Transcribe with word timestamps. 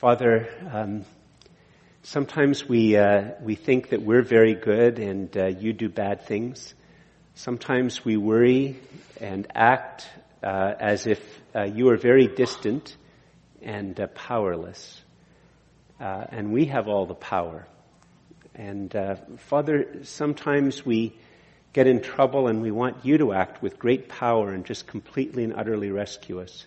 Father, 0.00 0.48
um, 0.72 1.04
sometimes 2.04 2.66
we, 2.66 2.96
uh, 2.96 3.32
we 3.42 3.54
think 3.54 3.90
that 3.90 4.00
we're 4.00 4.22
very 4.22 4.54
good 4.54 4.98
and 4.98 5.36
uh, 5.36 5.48
you 5.48 5.74
do 5.74 5.90
bad 5.90 6.22
things. 6.22 6.72
Sometimes 7.34 8.02
we 8.02 8.16
worry 8.16 8.80
and 9.20 9.46
act 9.54 10.08
uh, 10.42 10.72
as 10.80 11.06
if 11.06 11.20
uh, 11.54 11.64
you 11.64 11.90
are 11.90 11.98
very 11.98 12.28
distant 12.28 12.96
and 13.60 14.00
uh, 14.00 14.06
powerless. 14.06 15.02
Uh, 16.00 16.24
and 16.30 16.50
we 16.50 16.64
have 16.64 16.88
all 16.88 17.04
the 17.04 17.14
power. 17.14 17.68
And 18.54 18.96
Father, 19.36 19.98
sometimes 20.04 20.82
we 20.82 21.12
get 21.74 21.86
in 21.86 22.00
trouble 22.00 22.48
and 22.48 22.62
we 22.62 22.70
want 22.70 23.04
you 23.04 23.18
to 23.18 23.34
act 23.34 23.60
with 23.60 23.78
great 23.78 24.08
power 24.08 24.50
and 24.50 24.64
just 24.64 24.86
completely 24.86 25.44
and 25.44 25.52
utterly 25.52 25.90
rescue 25.90 26.40
us. 26.40 26.64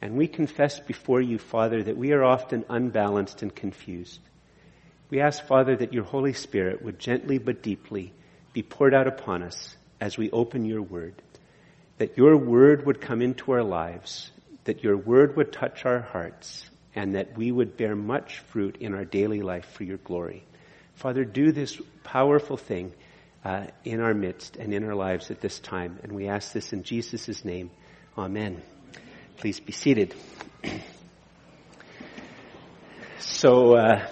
And 0.00 0.16
we 0.16 0.28
confess 0.28 0.78
before 0.78 1.20
you, 1.20 1.38
Father, 1.38 1.82
that 1.82 1.96
we 1.96 2.12
are 2.12 2.24
often 2.24 2.64
unbalanced 2.68 3.42
and 3.42 3.54
confused. 3.54 4.20
We 5.10 5.20
ask, 5.20 5.44
Father, 5.44 5.74
that 5.76 5.92
your 5.92 6.04
Holy 6.04 6.32
Spirit 6.32 6.82
would 6.82 6.98
gently 6.98 7.38
but 7.38 7.62
deeply 7.62 8.12
be 8.52 8.62
poured 8.62 8.94
out 8.94 9.06
upon 9.08 9.42
us 9.42 9.76
as 10.00 10.16
we 10.16 10.30
open 10.30 10.64
your 10.64 10.82
word. 10.82 11.14
That 11.98 12.16
your 12.16 12.36
word 12.36 12.86
would 12.86 13.00
come 13.00 13.22
into 13.22 13.52
our 13.52 13.64
lives, 13.64 14.30
that 14.64 14.84
your 14.84 14.96
word 14.96 15.36
would 15.36 15.52
touch 15.52 15.84
our 15.84 16.00
hearts, 16.00 16.68
and 16.94 17.14
that 17.14 17.36
we 17.36 17.50
would 17.50 17.76
bear 17.76 17.96
much 17.96 18.38
fruit 18.38 18.76
in 18.80 18.94
our 18.94 19.04
daily 19.04 19.42
life 19.42 19.66
for 19.72 19.84
your 19.84 19.98
glory. 19.98 20.44
Father, 20.94 21.24
do 21.24 21.52
this 21.52 21.80
powerful 22.04 22.56
thing 22.56 22.92
uh, 23.44 23.66
in 23.84 24.00
our 24.00 24.14
midst 24.14 24.56
and 24.56 24.74
in 24.74 24.84
our 24.84 24.94
lives 24.94 25.30
at 25.30 25.40
this 25.40 25.58
time. 25.58 25.98
And 26.02 26.12
we 26.12 26.28
ask 26.28 26.52
this 26.52 26.72
in 26.72 26.82
Jesus' 26.82 27.44
name. 27.44 27.70
Amen. 28.16 28.60
Please 29.38 29.60
be 29.60 29.70
seated. 29.70 30.16
So, 33.20 33.76
uh, 33.76 34.04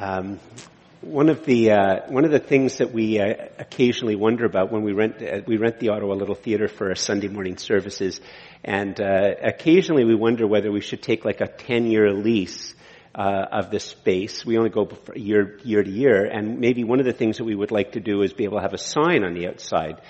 um, 0.00 0.40
one 1.00 1.28
of 1.28 1.44
the 1.44 1.70
uh, 1.70 2.00
one 2.08 2.24
of 2.24 2.32
the 2.32 2.40
things 2.40 2.78
that 2.78 2.92
we 2.92 3.20
uh, 3.20 3.34
occasionally 3.60 4.16
wonder 4.16 4.44
about 4.44 4.72
when 4.72 4.82
we 4.82 4.90
rent 4.90 5.22
uh, 5.22 5.42
we 5.46 5.58
rent 5.58 5.78
the 5.78 5.90
Ottawa 5.90 6.14
Little 6.14 6.34
Theatre 6.34 6.66
for 6.66 6.88
our 6.88 6.96
Sunday 6.96 7.28
morning 7.28 7.56
services, 7.56 8.20
and 8.64 9.00
uh, 9.00 9.34
occasionally 9.44 10.04
we 10.04 10.16
wonder 10.16 10.44
whether 10.44 10.72
we 10.72 10.80
should 10.80 11.04
take 11.04 11.24
like 11.24 11.40
a 11.40 11.46
ten 11.46 11.86
year 11.86 12.12
lease 12.12 12.74
uh, 13.14 13.44
of 13.52 13.70
this 13.70 13.84
space. 13.84 14.44
We 14.44 14.58
only 14.58 14.70
go 14.70 14.88
year 15.14 15.56
year 15.62 15.84
to 15.84 15.90
year, 15.90 16.24
and 16.24 16.58
maybe 16.58 16.82
one 16.82 16.98
of 16.98 17.06
the 17.06 17.12
things 17.12 17.36
that 17.36 17.44
we 17.44 17.54
would 17.54 17.70
like 17.70 17.92
to 17.92 18.00
do 18.00 18.22
is 18.22 18.32
be 18.32 18.42
able 18.42 18.56
to 18.56 18.62
have 18.62 18.74
a 18.74 18.78
sign 18.78 19.22
on 19.22 19.34
the 19.34 19.46
outside. 19.46 20.00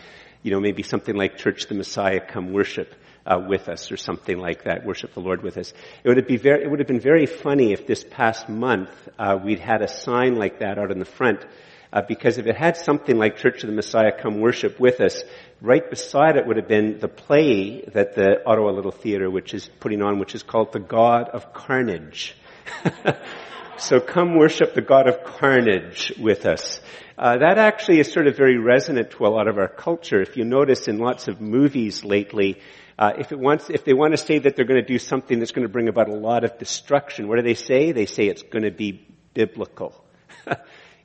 You 0.42 0.52
know, 0.52 0.60
maybe 0.60 0.82
something 0.82 1.14
like 1.14 1.36
"Church 1.36 1.66
the 1.66 1.74
Messiah, 1.74 2.20
come 2.20 2.54
worship." 2.54 2.94
Uh, 3.26 3.38
with 3.46 3.68
us 3.68 3.90
or 3.90 3.96
something 3.96 4.38
like 4.38 4.64
that, 4.64 4.86
worship 4.86 5.14
the 5.14 5.20
Lord 5.20 5.42
with 5.42 5.58
us. 5.58 5.72
It 6.04 6.08
would, 6.08 6.26
be 6.26 6.36
very, 6.36 6.62
it 6.62 6.70
would 6.70 6.78
have 6.78 6.88
been 6.88 7.00
very 7.00 7.26
funny 7.26 7.72
if 7.72 7.86
this 7.86 8.04
past 8.04 8.48
month 8.48 8.90
uh, 9.18 9.38
we'd 9.42 9.58
had 9.58 9.82
a 9.82 9.88
sign 9.88 10.36
like 10.36 10.60
that 10.60 10.78
out 10.78 10.90
in 10.90 10.98
the 10.98 11.04
front. 11.04 11.44
Uh, 11.92 12.02
because 12.06 12.36
if 12.36 12.46
it 12.46 12.56
had 12.56 12.76
something 12.76 13.16
like 13.16 13.36
Church 13.36 13.62
of 13.62 13.70
the 13.70 13.74
Messiah 13.74 14.12
come 14.12 14.40
worship 14.40 14.78
with 14.78 15.00
us, 15.00 15.22
right 15.60 15.88
beside 15.88 16.36
it 16.36 16.46
would 16.46 16.56
have 16.56 16.68
been 16.68 16.98
the 16.98 17.08
play 17.08 17.82
that 17.94 18.14
the 18.14 18.44
Ottawa 18.44 18.70
Little 18.70 18.90
Theatre, 18.90 19.30
which 19.30 19.54
is 19.54 19.70
putting 19.80 20.02
on, 20.02 20.18
which 20.18 20.34
is 20.34 20.42
called 20.42 20.72
The 20.72 20.80
God 20.80 21.28
of 21.28 21.52
Carnage. 21.52 22.36
so 23.78 24.00
come 24.00 24.36
worship 24.36 24.74
the 24.74 24.82
God 24.82 25.08
of 25.08 25.24
Carnage 25.24 26.12
with 26.18 26.44
us. 26.44 26.80
Uh, 27.16 27.38
that 27.38 27.56
actually 27.56 27.98
is 27.98 28.12
sort 28.12 28.26
of 28.26 28.36
very 28.36 28.58
resonant 28.58 29.12
to 29.12 29.26
a 29.26 29.28
lot 29.28 29.48
of 29.48 29.56
our 29.56 29.68
culture. 29.68 30.20
If 30.20 30.36
you 30.36 30.44
notice 30.44 30.88
in 30.88 30.98
lots 30.98 31.28
of 31.28 31.40
movies 31.40 32.04
lately, 32.04 32.60
uh, 32.98 33.12
if 33.18 33.32
it 33.32 33.38
wants, 33.38 33.68
if 33.68 33.84
they 33.84 33.92
want 33.92 34.12
to 34.12 34.16
say 34.16 34.38
that 34.38 34.56
they're 34.56 34.64
going 34.64 34.80
to 34.80 34.86
do 34.86 34.98
something 34.98 35.38
that's 35.38 35.52
going 35.52 35.66
to 35.66 35.72
bring 35.72 35.88
about 35.88 36.08
a 36.08 36.14
lot 36.14 36.44
of 36.44 36.58
destruction, 36.58 37.28
what 37.28 37.36
do 37.36 37.42
they 37.42 37.54
say? 37.54 37.92
They 37.92 38.06
say 38.06 38.26
it's 38.26 38.42
going 38.42 38.64
to 38.64 38.70
be 38.70 39.06
biblical. 39.34 40.02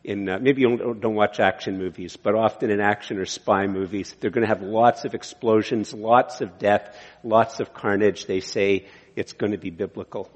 in 0.03 0.29
uh, 0.29 0.39
maybe 0.39 0.61
you 0.61 0.77
don't, 0.77 1.01
don't, 1.01 1.15
watch 1.15 1.39
action 1.39 1.77
movies, 1.77 2.17
but 2.17 2.33
often 2.33 2.71
in 2.71 2.79
action 2.79 3.17
or 3.17 3.25
spy 3.25 3.67
movies, 3.67 4.15
they're 4.19 4.31
going 4.31 4.47
to 4.47 4.47
have 4.47 4.61
lots 4.61 5.05
of 5.05 5.13
explosions, 5.13 5.93
lots 5.93 6.41
of 6.41 6.57
death, 6.57 6.97
lots 7.23 7.59
of 7.59 7.73
carnage. 7.73 8.25
They 8.25 8.39
say 8.39 8.87
it's 9.15 9.33
going 9.33 9.51
to 9.51 9.57
be 9.57 9.69
biblical. 9.69 10.31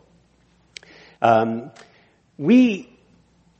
Um, 1.22 1.72
we, 2.38 2.90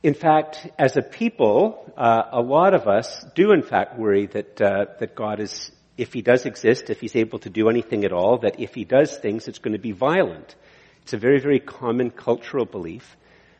in 0.02 0.14
fact, 0.14 0.68
as 0.78 0.96
a 0.96 1.02
people, 1.02 1.92
uh, 1.96 2.24
a 2.30 2.40
lot 2.40 2.74
of 2.74 2.86
us 2.86 3.24
do 3.34 3.52
in 3.52 3.62
fact 3.62 3.98
worry 3.98 4.26
that 4.26 4.60
uh, 4.60 4.86
that 5.00 5.14
God 5.14 5.40
is 5.40 5.72
if 5.96 6.12
he 6.12 6.22
does 6.22 6.44
exist, 6.44 6.90
if 6.90 7.00
he's 7.00 7.16
able 7.16 7.38
to 7.40 7.50
do 7.50 7.68
anything 7.68 8.04
at 8.04 8.12
all, 8.12 8.38
that 8.38 8.60
if 8.60 8.74
he 8.74 8.84
does 8.84 9.16
things, 9.16 9.48
it's 9.48 9.58
going 9.58 9.72
to 9.72 9.78
be 9.78 9.92
violent. 9.92 10.54
It's 11.02 11.14
a 11.14 11.18
very, 11.18 11.40
very 11.40 11.60
common 11.60 12.10
cultural 12.10 12.66
belief. 12.66 13.16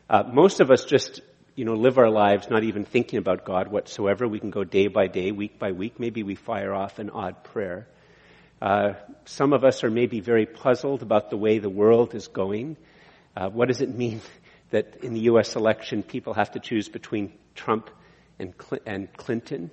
Uh, 0.09 0.23
most 0.31 0.59
of 0.59 0.69
us 0.69 0.85
just, 0.85 1.21
you 1.55 1.65
know, 1.65 1.73
live 1.73 1.97
our 1.97 2.09
lives 2.09 2.49
not 2.49 2.63
even 2.63 2.85
thinking 2.85 3.19
about 3.19 3.45
God 3.45 3.69
whatsoever. 3.69 4.27
We 4.27 4.39
can 4.39 4.51
go 4.51 4.63
day 4.63 4.87
by 4.87 5.07
day, 5.07 5.31
week 5.31 5.57
by 5.57 5.71
week. 5.71 5.99
Maybe 5.99 6.23
we 6.23 6.35
fire 6.35 6.73
off 6.73 6.99
an 6.99 7.09
odd 7.09 7.43
prayer. 7.43 7.87
Uh, 8.61 8.93
some 9.25 9.53
of 9.53 9.63
us 9.63 9.83
are 9.83 9.89
maybe 9.89 10.19
very 10.19 10.45
puzzled 10.45 11.01
about 11.01 11.29
the 11.29 11.37
way 11.37 11.59
the 11.59 11.69
world 11.69 12.15
is 12.15 12.27
going. 12.27 12.77
Uh, 13.35 13.49
what 13.49 13.67
does 13.67 13.81
it 13.81 13.89
mean 13.89 14.21
that 14.71 14.97
in 15.03 15.13
the 15.13 15.21
U.S. 15.21 15.55
election 15.55 16.03
people 16.03 16.33
have 16.33 16.51
to 16.51 16.59
choose 16.59 16.87
between 16.87 17.33
Trump 17.55 17.89
and, 18.37 18.53
and 18.85 19.11
Clinton? 19.13 19.71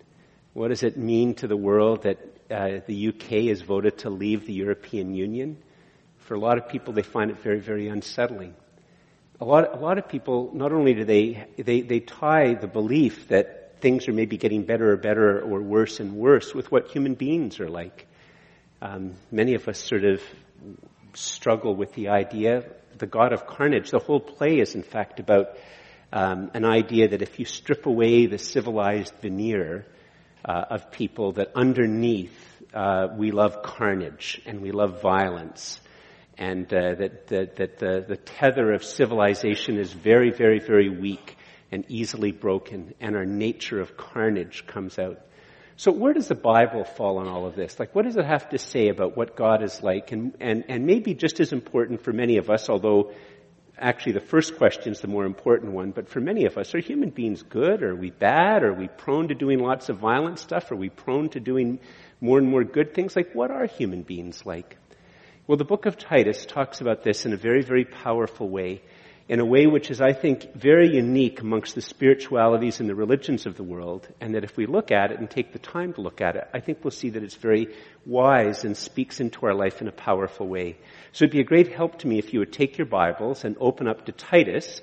What 0.52 0.69
does 0.69 0.82
it 0.82 0.96
mean 0.96 1.34
to 1.36 1.48
the 1.48 1.56
world 1.56 2.04
that 2.04 2.34
uh, 2.50 2.81
the 2.87 3.09
UK 3.09 3.49
has 3.49 3.62
voted 3.62 3.99
to 3.99 4.10
leave 4.10 4.47
the 4.47 4.53
European 4.53 5.15
Union. 5.15 5.56
For 6.19 6.34
a 6.34 6.38
lot 6.38 6.59
of 6.59 6.69
people, 6.69 6.93
they 6.93 7.03
find 7.03 7.31
it 7.31 7.38
very, 7.38 7.60
very 7.60 7.88
unsettling. 7.88 8.55
A 9.41 9.44
lot, 9.44 9.75
a 9.75 9.78
lot 9.78 9.99
of 9.99 10.09
people, 10.09 10.50
not 10.55 10.72
only 10.72 10.94
do 10.94 11.05
they, 11.05 11.47
they, 11.56 11.81
they 11.81 12.00
tie 12.00 12.55
the 12.55 12.66
belief 12.66 13.28
that 13.28 13.81
things 13.81 14.09
are 14.09 14.12
maybe 14.12 14.37
getting 14.38 14.65
better 14.65 14.93
or 14.93 14.97
better 14.97 15.41
or 15.41 15.60
worse 15.60 16.00
and 16.00 16.15
worse 16.16 16.55
with 16.55 16.71
what 16.71 16.88
human 16.88 17.15
beings 17.15 17.60
are 17.60 17.69
like. 17.69 18.06
Um, 18.81 19.15
many 19.31 19.55
of 19.55 19.69
us 19.69 19.78
sort 19.78 20.05
of 20.05 20.22
struggle 21.15 21.75
with 21.75 21.93
the 21.94 22.09
idea, 22.09 22.65
the 22.99 23.06
God 23.06 23.32
of 23.32 23.47
carnage. 23.47 23.91
The 23.91 23.99
whole 23.99 24.21
play 24.21 24.61
is, 24.61 24.75
in 24.75 24.82
fact, 24.82 25.21
about 25.21 25.56
um, 26.12 26.50
an 26.55 26.65
idea 26.65 27.09
that 27.09 27.22
if 27.22 27.38
you 27.38 27.44
strip 27.44 27.87
away 27.87 28.26
the 28.26 28.38
civilized 28.38 29.15
veneer, 29.21 29.87
uh, 30.44 30.65
of 30.71 30.91
people 30.91 31.32
that 31.32 31.53
underneath 31.55 32.32
uh, 32.75 33.09
we 33.16 33.31
love 33.31 33.62
carnage 33.62 34.41
and 34.47 34.60
we 34.60 34.72
love 34.72 35.00
violence 35.00 35.81
and 36.37 36.66
uh, 36.72 36.94
that, 36.94 37.28
that, 37.28 37.56
that 37.56 37.78
the, 37.78 38.05
the 38.06 38.16
tether 38.16 38.72
of 38.72 38.84
civilization 38.84 39.78
is 39.78 39.93
very, 39.93 40.31
very, 40.31 40.59
very 40.59 40.88
weak 40.88 41.37
and 41.71 41.84
easily 41.88 42.32
broken 42.32 42.94
and 43.00 43.16
our 43.16 43.25
nature 43.25 43.81
of 43.81 43.97
carnage 43.97 44.66
comes 44.66 44.99
out. 44.99 45.21
So 45.77 45.91
where 45.91 46.12
does 46.12 46.28
the 46.28 46.37
Bible 46.37 46.84
fall 46.84 47.19
on 47.19 47.28
all 47.28 47.47
of 47.47 47.56
this? 47.56 47.78
Like 47.81 47.94
what 47.94 48.05
does 48.05 48.16
it 48.16 48.25
have 48.25 48.49
to 48.50 48.59
say 48.59 48.88
about 48.88 49.16
what 49.16 49.37
God 49.37 49.62
is 49.62 49.82
like? 49.82 50.12
And, 50.12 50.37
and, 50.41 50.65
and 50.69 50.87
maybe 50.87 51.15
just 51.15 51.41
as 51.41 51.53
important 51.53 52.03
for 52.03 52.12
many 52.12 52.37
of 52.37 52.50
us, 52.50 52.69
although 52.69 53.12
actually 53.79 54.12
the 54.12 54.21
first 54.21 54.57
question 54.57 54.93
is 54.93 55.01
the 55.01 55.09
more 55.09 55.25
important 55.25 55.73
one, 55.73 55.91
but 55.91 56.09
for 56.09 56.21
many 56.21 56.47
of 56.47 56.57
us, 56.57 56.75
are 56.75 56.81
human 56.81 57.11
beings 57.11 57.43
good? 57.43 57.83
Are 57.83 57.95
we 57.95 58.11
bad? 58.11 58.62
Are 58.62 58.73
we 58.73 58.89
prone 58.89 59.29
to 59.29 59.35
doing 59.35 59.59
lots 59.59 59.89
of 59.89 59.99
violent 59.99 60.39
stuff? 60.39 60.71
Are 60.71 60.77
we 60.77 60.89
prone 60.89 61.29
to 61.31 61.41
doing 61.41 61.81
more 62.21 62.39
and 62.39 62.49
more 62.49 62.65
good 62.65 62.95
things? 62.95 63.17
Like, 63.17 63.35
what 63.35 63.51
are 63.51 63.67
human 63.67 64.03
beings 64.03 64.45
like? 64.47 64.77
Well, 65.47 65.59
the 65.59 65.65
book 65.65 65.87
of 65.87 65.99
Titus 65.99 66.47
talks 66.47 66.81
about 66.81 67.03
this 67.03 67.27
in 67.27 67.33
a 67.33 67.37
very, 67.37 67.62
very 67.62 67.85
powerful 67.85 68.49
way 68.49 68.83
in 69.27 69.41
a 69.41 69.45
way 69.45 69.67
which 69.67 69.91
is, 69.91 70.03
I 70.03 70.12
think, 70.12 70.55
very 70.55 70.95
unique 70.95 71.41
amongst 71.41 71.75
the 71.75 71.81
spiritualities 71.81 72.81
and 72.81 72.89
the 72.89 72.95
religions 72.95 73.47
of 73.47 73.57
the 73.57 73.62
world, 73.62 74.07
and 74.21 74.35
that 74.35 74.45
if 74.45 74.57
we 74.57 74.67
look 74.67 74.91
at 74.91 75.12
it 75.12 75.19
and 75.19 75.31
take 75.31 75.53
the 75.53 75.59
time 75.59 75.95
to 75.95 76.03
look 76.03 76.21
at 76.21 76.37
it, 76.37 76.47
I 76.53 76.61
think 76.61 76.85
we'll 76.85 76.91
see 76.91 77.11
that 77.11 77.23
it's 77.23 77.37
very 77.37 77.75
wise 78.05 78.65
and 78.65 78.77
speaks 78.77 79.21
into 79.21 79.47
our 79.47 79.55
life 79.55 79.81
in 79.81 79.89
a 79.89 79.93
powerful 79.93 80.47
way. 80.47 80.77
So 81.12 81.25
it'd 81.25 81.33
be 81.33 81.41
a 81.41 81.45
great 81.45 81.73
help 81.73 82.01
to 82.01 82.07
me 82.07 82.19
if 82.19 82.35
you 82.35 82.41
would 82.41 82.53
take 82.53 82.77
your 82.77 82.87
Bibles 82.87 83.45
and 83.45 83.57
open 83.61 83.89
up 83.89 84.05
to 84.07 84.12
Titus, 84.12 84.83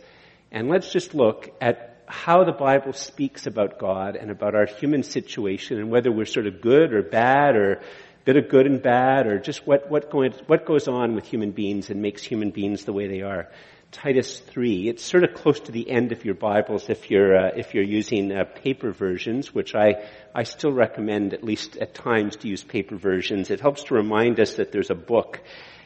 and 0.51 0.69
let's 0.69 0.91
just 0.91 1.13
look 1.13 1.53
at 1.61 2.03
how 2.07 2.43
the 2.43 2.51
Bible 2.51 2.93
speaks 2.93 3.45
about 3.45 3.79
God 3.79 4.15
and 4.15 4.31
about 4.31 4.55
our 4.55 4.65
human 4.65 5.03
situation 5.03 5.77
and 5.77 5.89
whether 5.89 6.11
we're 6.11 6.25
sort 6.25 6.47
of 6.47 6.61
good 6.61 6.93
or 6.93 7.03
bad 7.03 7.55
or 7.55 7.81
bit 8.25 8.37
of 8.37 8.49
good 8.49 8.65
and 8.65 8.81
bad 8.81 9.27
or 9.27 9.39
just 9.39 9.65
what, 9.65 9.89
what, 9.89 10.09
going, 10.09 10.33
what 10.47 10.65
goes 10.65 10.87
on 10.87 11.15
with 11.15 11.25
human 11.25 11.51
beings 11.51 11.89
and 11.89 12.01
makes 12.01 12.21
human 12.21 12.51
beings 12.51 12.85
the 12.85 12.93
way 12.93 13.07
they 13.07 13.21
are. 13.21 13.47
Titus 13.91 14.39
3. 14.39 14.87
It's 14.87 15.03
sort 15.03 15.25
of 15.25 15.33
close 15.33 15.59
to 15.61 15.73
the 15.73 15.89
end 15.89 16.13
of 16.13 16.23
your 16.23 16.33
Bibles 16.33 16.89
if 16.89 17.11
you're, 17.11 17.37
uh, 17.37 17.51
if 17.57 17.73
you're 17.73 17.83
using 17.83 18.31
uh, 18.31 18.45
paper 18.45 18.91
versions, 18.91 19.53
which 19.53 19.75
I, 19.75 20.07
I 20.33 20.43
still 20.43 20.71
recommend 20.71 21.33
at 21.33 21.43
least 21.43 21.75
at 21.75 21.93
times 21.93 22.37
to 22.37 22.47
use 22.47 22.63
paper 22.63 22.95
versions. 22.95 23.51
It 23.51 23.59
helps 23.59 23.83
to 23.85 23.95
remind 23.95 24.39
us 24.39 24.55
that 24.55 24.71
there's 24.71 24.91
a 24.91 24.95
book 24.95 25.41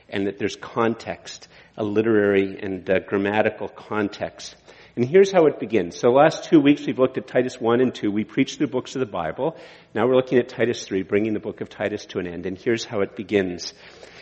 and 0.07 0.28
that 0.28 0.38
there's 0.38 0.56
context, 0.56 1.48
a 1.78 1.84
literary 1.84 2.60
and 2.62 2.88
uh, 2.88 3.00
grammatical 3.00 3.69
context. 3.69 4.56
And 4.96 5.04
here's 5.04 5.31
how 5.31 5.48
it 5.48 5.60
begins. 5.60 6.00
So 6.00 6.10
last 6.10 6.44
two 6.44 6.62
weeks 6.62 6.86
we've 6.86 7.00
looked 7.00 7.18
at 7.18 7.28
Titus 7.28 7.60
1 7.60 7.81
and 7.81 7.94
2. 7.94 8.12
We 8.12 8.24
preached 8.24 8.60
through 8.60 8.68
books 8.68 8.96
of 8.96 9.00
the 9.00 9.08
Bible. 9.08 9.58
Now 9.96 10.08
we're 10.08 10.16
looking 10.16 10.38
at 10.38 10.48
Titus 10.48 10.86
3, 10.86 11.01
bringing 11.01 11.34
the 11.34 11.40
book 11.40 11.60
of 11.60 11.69
Titus 11.69 12.06
to 12.08 12.19
an 12.19 12.28
end. 12.28 12.46
And 12.46 12.56
here's 12.56 12.86
how 12.86 13.01
it 13.01 13.16
begins. 13.16 13.74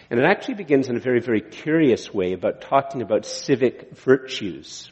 And 0.09 0.19
it 0.19 0.25
actually 0.25 0.55
begins 0.55 0.89
in 0.89 0.95
a 0.95 1.00
very, 1.00 1.19
very 1.19 1.41
curious 1.41 2.13
way 2.13 2.33
about 2.33 2.61
talking 2.61 3.01
about 3.01 3.25
civic 3.25 3.91
virtues. 3.95 4.91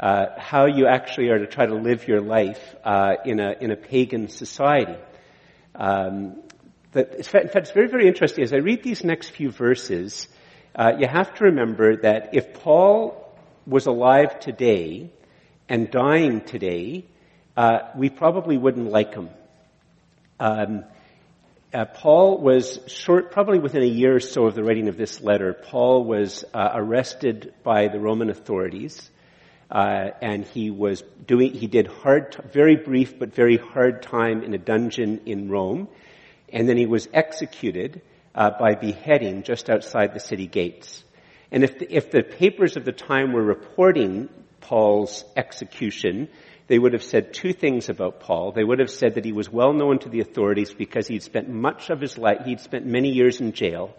Uh, 0.00 0.26
how 0.38 0.66
you 0.66 0.86
actually 0.86 1.28
are 1.28 1.38
to 1.38 1.46
try 1.46 1.66
to 1.66 1.74
live 1.74 2.06
your 2.06 2.20
life 2.20 2.76
uh, 2.84 3.14
in 3.24 3.40
a 3.40 3.56
in 3.60 3.72
a 3.72 3.76
pagan 3.76 4.28
society. 4.28 4.96
Um, 5.74 6.36
that, 6.92 7.14
in 7.16 7.22
fact, 7.24 7.56
it's 7.56 7.72
very 7.72 7.88
very 7.88 8.06
interesting. 8.06 8.44
As 8.44 8.52
I 8.52 8.58
read 8.58 8.84
these 8.84 9.02
next 9.02 9.30
few 9.30 9.50
verses, 9.50 10.28
uh, 10.76 10.92
you 10.98 11.08
have 11.08 11.34
to 11.34 11.44
remember 11.44 11.96
that 11.96 12.30
if 12.32 12.54
Paul 12.54 13.36
was 13.66 13.86
alive 13.86 14.38
today 14.38 15.10
and 15.68 15.90
dying 15.90 16.42
today, 16.42 17.04
uh, 17.56 17.80
we 17.96 18.08
probably 18.08 18.56
wouldn't 18.56 18.90
like 18.92 19.14
him. 19.14 19.30
Um, 20.38 20.84
uh, 21.72 21.84
Paul 21.84 22.38
was 22.38 22.80
short, 22.86 23.30
probably 23.30 23.58
within 23.58 23.82
a 23.82 23.86
year 23.86 24.16
or 24.16 24.20
so 24.20 24.46
of 24.46 24.54
the 24.54 24.64
writing 24.64 24.88
of 24.88 24.96
this 24.96 25.20
letter, 25.20 25.52
Paul 25.52 26.04
was 26.04 26.44
uh, 26.54 26.70
arrested 26.74 27.52
by 27.62 27.88
the 27.88 28.00
Roman 28.00 28.30
authorities, 28.30 29.10
uh, 29.70 30.10
and 30.22 30.46
he 30.46 30.70
was 30.70 31.02
doing, 31.26 31.52
he 31.52 31.66
did 31.66 31.86
hard, 31.86 32.36
very 32.52 32.76
brief 32.76 33.18
but 33.18 33.34
very 33.34 33.58
hard 33.58 34.02
time 34.02 34.42
in 34.42 34.54
a 34.54 34.58
dungeon 34.58 35.20
in 35.26 35.50
Rome, 35.50 35.88
and 36.50 36.66
then 36.66 36.78
he 36.78 36.86
was 36.86 37.06
executed 37.12 38.00
uh, 38.34 38.50
by 38.58 38.74
beheading 38.74 39.42
just 39.42 39.68
outside 39.68 40.14
the 40.14 40.20
city 40.20 40.46
gates. 40.46 41.04
And 41.50 41.64
if 41.64 41.78
the, 41.78 41.94
if 41.94 42.10
the 42.10 42.22
papers 42.22 42.76
of 42.76 42.84
the 42.86 42.92
time 42.92 43.32
were 43.32 43.42
reporting 43.42 44.30
Paul's 44.60 45.24
execution, 45.36 46.28
they 46.68 46.78
would 46.78 46.92
have 46.92 47.02
said 47.02 47.32
two 47.32 47.54
things 47.54 47.88
about 47.88 48.20
Paul. 48.20 48.52
They 48.52 48.62
would 48.62 48.78
have 48.78 48.90
said 48.90 49.14
that 49.14 49.24
he 49.24 49.32
was 49.32 49.50
well 49.50 49.72
known 49.72 49.98
to 50.00 50.10
the 50.10 50.20
authorities 50.20 50.72
because 50.72 51.08
he'd 51.08 51.22
spent 51.22 51.48
much 51.48 51.88
of 51.88 52.00
his 52.00 52.18
life, 52.18 52.44
he'd 52.44 52.60
spent 52.60 52.86
many 52.86 53.10
years 53.10 53.40
in 53.40 53.52
jail. 53.52 53.96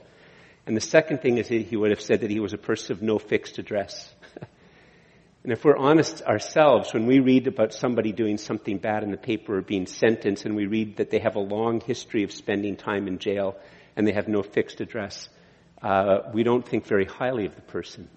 And 0.67 0.77
the 0.77 0.81
second 0.81 1.21
thing 1.21 1.39
is 1.39 1.47
he 1.47 1.75
would 1.75 1.89
have 1.89 1.99
said 1.99 2.21
that 2.21 2.29
he 2.29 2.39
was 2.39 2.53
a 2.53 2.57
person 2.59 2.95
of 2.95 3.01
no 3.01 3.17
fixed 3.17 3.57
address. 3.57 4.13
and 5.43 5.51
if 5.51 5.65
we're 5.65 5.77
honest 5.77 6.21
ourselves, 6.21 6.93
when 6.93 7.07
we 7.07 7.19
read 7.19 7.47
about 7.47 7.73
somebody 7.73 8.11
doing 8.11 8.37
something 8.37 8.77
bad 8.77 9.01
in 9.01 9.09
the 9.09 9.17
paper 9.17 9.57
or 9.57 9.61
being 9.61 9.87
sentenced 9.87 10.45
and 10.45 10.55
we 10.55 10.67
read 10.67 10.97
that 10.97 11.09
they 11.09 11.19
have 11.19 11.37
a 11.37 11.39
long 11.39 11.81
history 11.81 12.23
of 12.23 12.31
spending 12.31 12.75
time 12.75 13.07
in 13.07 13.17
jail 13.17 13.57
and 13.95 14.05
they 14.05 14.13
have 14.13 14.27
no 14.27 14.43
fixed 14.43 14.79
address, 14.79 15.27
uh, 15.81 16.19
we 16.35 16.43
don't 16.43 16.67
think 16.67 16.85
very 16.85 17.05
highly 17.05 17.47
of 17.47 17.55
the 17.55 17.61
person. 17.61 18.07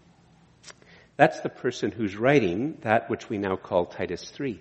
That's 1.16 1.40
the 1.40 1.48
person 1.48 1.90
who's 1.90 2.16
writing 2.16 2.78
that 2.82 3.10
which 3.10 3.28
we 3.28 3.38
now 3.38 3.56
call 3.56 3.86
Titus 3.86 4.28
3. 4.30 4.58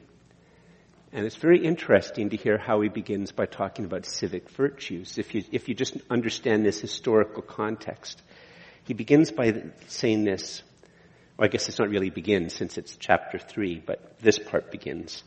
And 1.13 1.25
it's 1.25 1.35
very 1.35 1.63
interesting 1.63 2.29
to 2.29 2.37
hear 2.37 2.57
how 2.57 2.81
he 2.81 2.89
begins 2.89 3.31
by 3.31 3.45
talking 3.45 3.85
about 3.85 4.05
civic 4.05 4.49
virtues. 4.49 5.17
If 5.17 5.35
you, 5.35 5.43
if 5.51 5.67
you 5.67 5.75
just 5.75 5.97
understand 6.09 6.65
this 6.65 6.79
historical 6.79 7.41
context, 7.41 8.21
he 8.83 8.93
begins 8.93 9.31
by 9.31 9.63
saying 9.87 10.23
this. 10.23 10.63
Well, 11.37 11.45
I 11.45 11.49
guess 11.49 11.67
it's 11.67 11.79
not 11.79 11.89
really 11.89 12.09
begins 12.09 12.53
since 12.53 12.77
it's 12.77 12.95
chapter 12.95 13.39
3, 13.39 13.83
but 13.85 14.19
this 14.19 14.39
part 14.39 14.71
begins. 14.71 15.23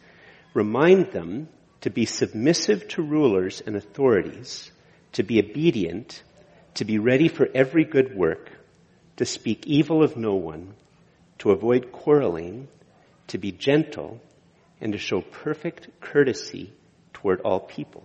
Remind 0.54 1.12
them 1.12 1.48
to 1.82 1.90
be 1.90 2.06
submissive 2.06 2.88
to 2.88 3.02
rulers 3.02 3.60
and 3.60 3.76
authorities, 3.76 4.70
to 5.12 5.22
be 5.22 5.38
obedient, 5.38 6.22
to 6.74 6.84
be 6.84 6.98
ready 6.98 7.28
for 7.28 7.48
every 7.54 7.84
good 7.84 8.14
work, 8.16 8.50
to 9.16 9.26
speak 9.26 9.66
evil 9.66 10.02
of 10.02 10.16
no 10.16 10.34
one, 10.34 10.74
to 11.44 11.50
avoid 11.50 11.93
quarreling, 11.93 12.69
to 13.26 13.37
be 13.37 13.52
gentle, 13.52 14.19
and 14.81 14.93
to 14.93 14.99
show 14.99 15.20
perfect 15.20 15.91
courtesy 16.00 16.73
toward 17.12 17.43
all 17.43 17.61
people. 17.61 18.02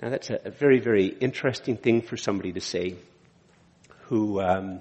Now 0.00 0.10
that's 0.10 0.30
a, 0.30 0.50
very, 0.50 0.78
very 0.78 1.06
interesting 1.06 1.76
thing 1.76 2.02
for 2.02 2.16
somebody 2.16 2.52
to 2.52 2.60
say 2.60 2.94
who, 4.04 4.40
um, 4.40 4.80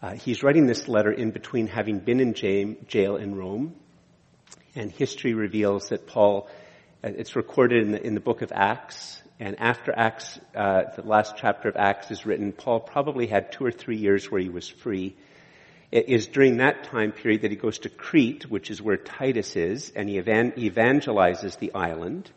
uh, 0.00 0.12
he's 0.12 0.44
writing 0.44 0.66
this 0.66 0.86
letter 0.86 1.10
in 1.10 1.32
between 1.32 1.66
having 1.66 1.98
been 1.98 2.20
in 2.20 2.34
jail 2.34 3.16
in 3.16 3.34
Rome, 3.34 3.74
and 4.76 4.92
history 4.92 5.34
reveals 5.34 5.88
that 5.88 6.06
Paul, 6.06 6.48
uh, 7.02 7.08
it's 7.08 7.34
recorded 7.34 7.82
in 7.82 7.90
the, 7.90 8.06
in 8.06 8.14
the 8.14 8.20
book 8.20 8.42
of 8.42 8.52
Acts, 8.54 9.20
and 9.40 9.58
after 9.58 9.92
Acts, 9.92 10.38
uh, 10.54 10.82
the 10.94 11.02
last 11.02 11.34
chapter 11.36 11.68
of 11.68 11.74
Acts 11.76 12.12
is 12.12 12.24
written, 12.24 12.52
Paul 12.52 12.78
probably 12.78 13.26
had 13.26 13.50
two 13.50 13.64
or 13.64 13.72
three 13.72 13.96
years 13.96 14.30
where 14.30 14.40
he 14.40 14.48
was 14.48 14.68
free. 14.68 15.16
It 15.92 16.08
is 16.08 16.28
during 16.28 16.58
that 16.58 16.84
time 16.84 17.10
period 17.10 17.42
that 17.42 17.50
he 17.50 17.56
goes 17.56 17.80
to 17.80 17.88
Crete, 17.88 18.48
which 18.48 18.70
is 18.70 18.80
where 18.80 18.96
Titus 18.96 19.56
is, 19.56 19.92
and 19.96 20.08
he 20.08 20.20
evangelizes 20.20 21.58
the 21.58 21.74
island. 21.74 22.30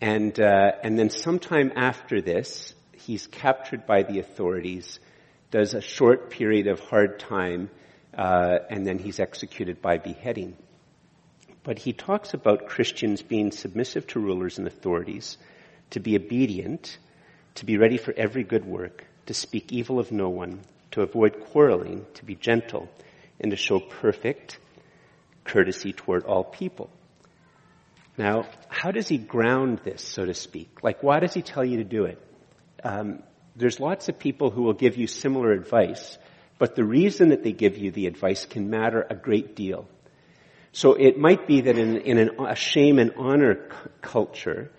And, 0.00 0.38
uh, 0.40 0.72
and 0.82 0.98
then 0.98 1.10
sometime 1.10 1.72
after 1.76 2.20
this, 2.20 2.74
he's 2.92 3.28
captured 3.28 3.86
by 3.86 4.02
the 4.02 4.18
authorities, 4.18 4.98
does 5.52 5.74
a 5.74 5.80
short 5.80 6.30
period 6.30 6.66
of 6.66 6.80
hard 6.80 7.20
time, 7.20 7.70
uh, 8.18 8.58
and 8.68 8.84
then 8.84 8.98
he's 8.98 9.20
executed 9.20 9.80
by 9.80 9.98
beheading. 9.98 10.56
But 11.62 11.78
he 11.78 11.92
talks 11.92 12.34
about 12.34 12.66
Christians 12.66 13.22
being 13.22 13.52
submissive 13.52 14.08
to 14.08 14.18
rulers 14.18 14.58
and 14.58 14.66
authorities, 14.66 15.38
to 15.90 16.00
be 16.00 16.16
obedient, 16.16 16.98
to 17.56 17.64
be 17.64 17.78
ready 17.78 17.96
for 17.96 18.12
every 18.16 18.42
good 18.42 18.64
work, 18.64 19.04
to 19.26 19.34
speak 19.34 19.70
evil 19.70 20.00
of 20.00 20.10
no 20.10 20.28
one, 20.30 20.62
to 20.92 21.02
avoid 21.02 21.40
quarreling, 21.40 22.06
to 22.14 22.24
be 22.24 22.34
gentle, 22.34 22.88
and 23.40 23.50
to 23.50 23.56
show 23.56 23.80
perfect 23.80 24.58
courtesy 25.44 25.92
toward 25.92 26.24
all 26.24 26.44
people. 26.44 26.90
Now, 28.16 28.46
how 28.68 28.90
does 28.90 29.08
he 29.08 29.18
ground 29.18 29.80
this, 29.84 30.02
so 30.02 30.24
to 30.24 30.34
speak? 30.34 30.82
Like, 30.82 31.02
why 31.02 31.20
does 31.20 31.34
he 31.34 31.42
tell 31.42 31.64
you 31.64 31.78
to 31.78 31.84
do 31.84 32.04
it? 32.04 32.18
Um, 32.84 33.22
there's 33.56 33.80
lots 33.80 34.08
of 34.08 34.18
people 34.18 34.50
who 34.50 34.62
will 34.62 34.74
give 34.74 34.96
you 34.96 35.06
similar 35.06 35.52
advice, 35.52 36.18
but 36.58 36.74
the 36.76 36.84
reason 36.84 37.30
that 37.30 37.42
they 37.42 37.52
give 37.52 37.78
you 37.78 37.90
the 37.90 38.06
advice 38.06 38.44
can 38.44 38.70
matter 38.70 39.06
a 39.08 39.14
great 39.14 39.56
deal. 39.56 39.88
So 40.72 40.94
it 40.94 41.18
might 41.18 41.46
be 41.46 41.62
that 41.62 41.76
in, 41.76 41.98
in 41.98 42.18
an, 42.18 42.30
a 42.40 42.54
shame 42.54 42.98
and 42.98 43.12
honor 43.16 43.68
c- 43.70 43.90
culture, 44.00 44.70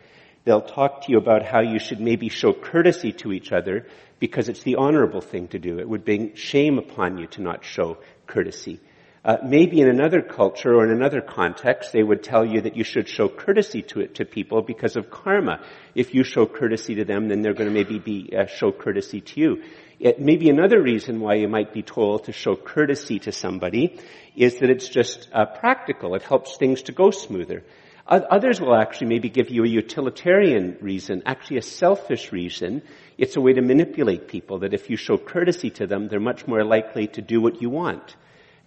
They'll 0.46 0.62
talk 0.62 1.04
to 1.04 1.12
you 1.12 1.18
about 1.18 1.46
how 1.46 1.62
you 1.62 1.80
should 1.80 2.00
maybe 2.00 2.30
show 2.30 2.54
courtesy 2.54 3.14
to 3.14 3.32
each 3.32 3.52
other 3.52 3.88
because 4.20 4.50
it's 4.50 4.64
the 4.64 4.76
honorable 4.76 5.22
thing 5.22 5.48
to 5.50 5.60
do. 5.60 5.80
It 5.80 5.88
would 5.88 6.06
bring 6.06 6.36
shame 6.36 6.78
upon 6.78 7.18
you 7.18 7.28
to 7.28 7.42
not 7.42 7.64
show 7.64 7.98
courtesy. 8.28 8.80
Uh, 9.26 9.38
maybe 9.42 9.80
in 9.80 9.88
another 9.88 10.22
culture 10.22 10.76
or 10.76 10.84
in 10.84 10.92
another 10.92 11.22
context, 11.22 11.94
they 11.94 12.04
would 12.04 12.22
tell 12.22 12.46
you 12.46 12.60
that 12.60 12.76
you 12.76 12.84
should 12.84 13.08
show 13.08 13.30
courtesy 13.30 13.82
to 13.82 14.02
it 14.02 14.16
to 14.16 14.26
people 14.26 14.62
because 14.62 14.98
of 14.98 15.10
karma. 15.10 15.62
If 15.96 16.14
you 16.14 16.26
show 16.26 16.46
courtesy 16.46 16.96
to 16.96 17.06
them, 17.06 17.30
then 17.30 17.42
they're 17.42 17.54
going 17.54 17.70
to 17.70 17.74
maybe 17.74 18.00
be 18.00 18.34
uh, 18.36 18.48
show 18.48 18.74
courtesy 18.74 19.22
to 19.22 19.40
you. 19.40 19.64
It 19.98 20.20
may 20.20 20.36
be 20.36 20.50
another 20.50 20.82
reason 20.82 21.22
why 21.22 21.36
you 21.36 21.48
might 21.48 21.72
be 21.72 21.84
told 21.84 22.26
to 22.26 22.34
show 22.34 22.58
courtesy 22.58 23.20
to 23.20 23.32
somebody 23.32 23.98
is 24.36 24.60
that 24.60 24.70
it's 24.70 24.90
just 24.90 25.30
uh, 25.32 25.46
practical. 25.46 26.16
It 26.16 26.24
helps 26.24 26.58
things 26.58 26.82
to 26.84 26.92
go 26.92 27.12
smoother. 27.12 27.64
Others 28.06 28.60
will 28.60 28.76
actually 28.76 29.08
maybe 29.08 29.30
give 29.30 29.50
you 29.50 29.64
a 29.64 29.68
utilitarian 29.68 30.78
reason, 30.82 31.24
actually 31.26 31.58
a 31.58 31.62
selfish 31.62 32.34
reason. 32.34 32.82
It's 33.18 33.38
a 33.38 33.42
way 33.42 33.54
to 33.54 33.62
manipulate 33.62 34.28
people 34.28 34.60
that 34.60 34.74
if 34.74 34.90
you 34.90 34.98
show 34.98 35.18
courtesy 35.18 35.70
to 35.72 35.88
them, 35.88 36.10
they're 36.10 36.20
much 36.20 36.46
more 36.46 36.66
likely 36.66 37.08
to 37.08 37.22
do 37.22 37.40
what 37.40 37.62
you 37.62 37.70
want. 37.70 38.16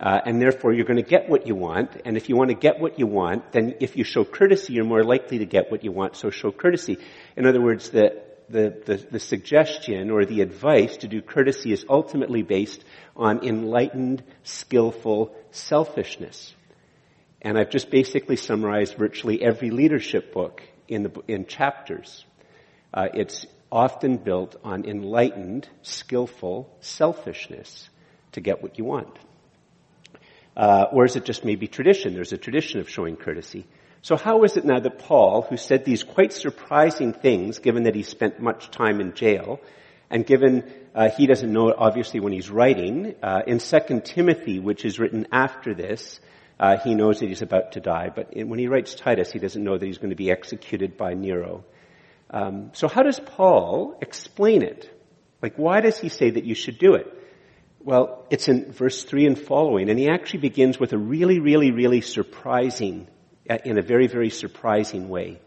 Uh, 0.00 0.20
and 0.24 0.40
therefore 0.40 0.72
you're 0.72 0.86
going 0.86 1.02
to 1.02 1.10
get 1.10 1.28
what 1.28 1.46
you 1.46 1.54
want. 1.54 1.90
And 2.06 2.16
if 2.16 2.30
you 2.30 2.36
want 2.36 2.48
to 2.48 2.56
get 2.56 2.80
what 2.80 2.98
you 2.98 3.06
want, 3.06 3.52
then 3.52 3.74
if 3.80 3.96
you 3.96 4.04
show 4.04 4.24
courtesy, 4.24 4.72
you're 4.72 4.84
more 4.84 5.04
likely 5.04 5.38
to 5.38 5.46
get 5.46 5.70
what 5.70 5.84
you 5.84 5.92
want. 5.92 6.16
So 6.16 6.30
show 6.30 6.50
courtesy. 6.50 6.98
In 7.36 7.46
other 7.46 7.60
words, 7.60 7.90
the, 7.90 8.22
the, 8.48 8.82
the, 8.86 9.06
the 9.10 9.20
suggestion 9.20 10.10
or 10.10 10.24
the 10.24 10.40
advice 10.40 10.98
to 10.98 11.08
do 11.08 11.20
courtesy 11.20 11.72
is 11.72 11.84
ultimately 11.88 12.42
based 12.42 12.82
on 13.14 13.46
enlightened, 13.46 14.22
skillful 14.44 15.34
selfishness. 15.50 16.54
And 17.46 17.56
I've 17.56 17.70
just 17.70 17.92
basically 17.92 18.34
summarized 18.34 18.96
virtually 18.96 19.40
every 19.40 19.70
leadership 19.70 20.34
book 20.34 20.64
in, 20.88 21.04
the, 21.04 21.12
in 21.28 21.46
chapters. 21.46 22.24
Uh, 22.92 23.06
it's 23.14 23.46
often 23.70 24.16
built 24.16 24.56
on 24.64 24.84
enlightened, 24.84 25.68
skillful 25.82 26.68
selfishness 26.80 27.88
to 28.32 28.40
get 28.40 28.64
what 28.64 28.78
you 28.78 28.84
want. 28.84 29.16
Uh, 30.56 30.86
or 30.90 31.04
is 31.04 31.14
it 31.14 31.24
just 31.24 31.44
maybe 31.44 31.68
tradition? 31.68 32.14
There's 32.14 32.32
a 32.32 32.36
tradition 32.36 32.80
of 32.80 32.90
showing 32.90 33.14
courtesy. 33.14 33.64
So 34.02 34.16
how 34.16 34.42
is 34.42 34.56
it 34.56 34.64
now 34.64 34.80
that 34.80 34.98
Paul, 34.98 35.42
who 35.42 35.56
said 35.56 35.84
these 35.84 36.02
quite 36.02 36.32
surprising 36.32 37.12
things, 37.12 37.60
given 37.60 37.84
that 37.84 37.94
he 37.94 38.02
spent 38.02 38.40
much 38.40 38.72
time 38.72 39.00
in 39.00 39.14
jail, 39.14 39.60
and 40.10 40.26
given 40.26 40.64
uh, 40.96 41.10
he 41.10 41.28
doesn't 41.28 41.52
know 41.52 41.68
it 41.68 41.76
obviously 41.78 42.18
when 42.18 42.32
he's 42.32 42.50
writing, 42.50 43.14
uh, 43.22 43.42
in 43.46 43.60
2 43.60 44.00
Timothy, 44.00 44.58
which 44.58 44.84
is 44.84 44.98
written 44.98 45.28
after 45.30 45.74
this, 45.74 46.18
uh, 46.58 46.78
he 46.78 46.94
knows 46.94 47.20
that 47.20 47.28
he's 47.28 47.42
about 47.42 47.72
to 47.72 47.80
die, 47.80 48.10
but 48.14 48.30
when 48.34 48.58
he 48.58 48.68
writes 48.68 48.94
Titus, 48.94 49.30
he 49.30 49.38
doesn't 49.38 49.62
know 49.62 49.76
that 49.76 49.84
he's 49.84 49.98
going 49.98 50.10
to 50.10 50.16
be 50.16 50.30
executed 50.30 50.96
by 50.96 51.14
Nero. 51.14 51.64
Um, 52.30 52.70
so 52.72 52.88
how 52.88 53.02
does 53.02 53.20
Paul 53.20 53.98
explain 54.00 54.62
it? 54.62 54.90
Like, 55.42 55.56
why 55.56 55.80
does 55.80 55.98
he 55.98 56.08
say 56.08 56.30
that 56.30 56.44
you 56.44 56.54
should 56.54 56.78
do 56.78 56.94
it? 56.94 57.06
Well, 57.80 58.26
it's 58.30 58.48
in 58.48 58.72
verse 58.72 59.04
3 59.04 59.26
and 59.26 59.38
following, 59.38 59.90
and 59.90 59.98
he 59.98 60.08
actually 60.08 60.40
begins 60.40 60.80
with 60.80 60.92
a 60.92 60.98
really, 60.98 61.38
really, 61.38 61.70
really 61.70 62.00
surprising, 62.00 63.06
uh, 63.48 63.58
in 63.64 63.78
a 63.78 63.82
very, 63.82 64.06
very 64.06 64.30
surprising 64.30 65.08
way. 65.08 65.40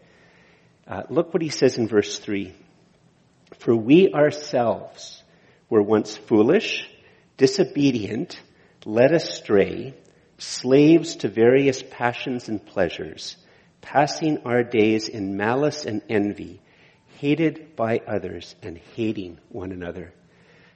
Uh, 0.87 1.03
look 1.09 1.33
what 1.33 1.41
he 1.41 1.49
says 1.49 1.77
in 1.77 1.87
verse 1.87 2.19
3. 2.19 2.53
For 3.57 3.75
we 3.75 4.13
ourselves 4.13 5.21
were 5.69 5.81
once 5.81 6.15
foolish, 6.15 6.89
disobedient, 7.37 8.39
led 8.85 9.11
astray, 9.11 9.95
slaves 10.39 11.17
to 11.17 11.27
various 11.27 11.83
passions 11.91 12.49
and 12.49 12.65
pleasures, 12.65 13.37
passing 13.81 14.39
our 14.45 14.63
days 14.63 15.07
in 15.07 15.37
malice 15.37 15.85
and 15.85 16.01
envy, 16.09 16.61
hated 17.17 17.75
by 17.75 18.01
others 18.07 18.55
and 18.61 18.77
hating 18.95 19.37
one 19.49 19.71
another. 19.71 20.13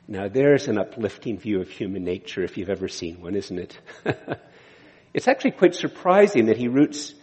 Now 0.07 0.27
there's 0.27 0.67
an 0.67 0.77
uplifting 0.77 1.39
view 1.39 1.61
of 1.61 1.69
human 1.69 2.03
nature 2.03 2.43
if 2.43 2.57
you've 2.57 2.69
ever 2.69 2.87
seen 2.87 3.21
one, 3.21 3.35
isn't 3.35 3.57
it? 3.57 3.79
it's 5.13 5.27
actually 5.27 5.51
quite 5.51 5.75
surprising 5.75 6.47
that 6.47 6.57
he 6.57 6.67
roots 6.67 7.13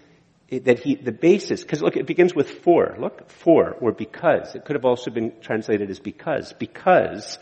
that 0.50 0.80
he, 0.80 0.96
the 0.96 1.12
basis, 1.12 1.62
because 1.62 1.80
look, 1.80 1.96
it 1.96 2.06
begins 2.06 2.34
with 2.34 2.50
for. 2.50 2.96
Look, 2.98 3.30
for, 3.30 3.72
or 3.80 3.92
because. 3.92 4.54
It 4.56 4.64
could 4.64 4.74
have 4.74 4.84
also 4.84 5.10
been 5.10 5.32
translated 5.40 5.90
as 5.90 6.00
because. 6.00 6.52
Because, 6.54 7.38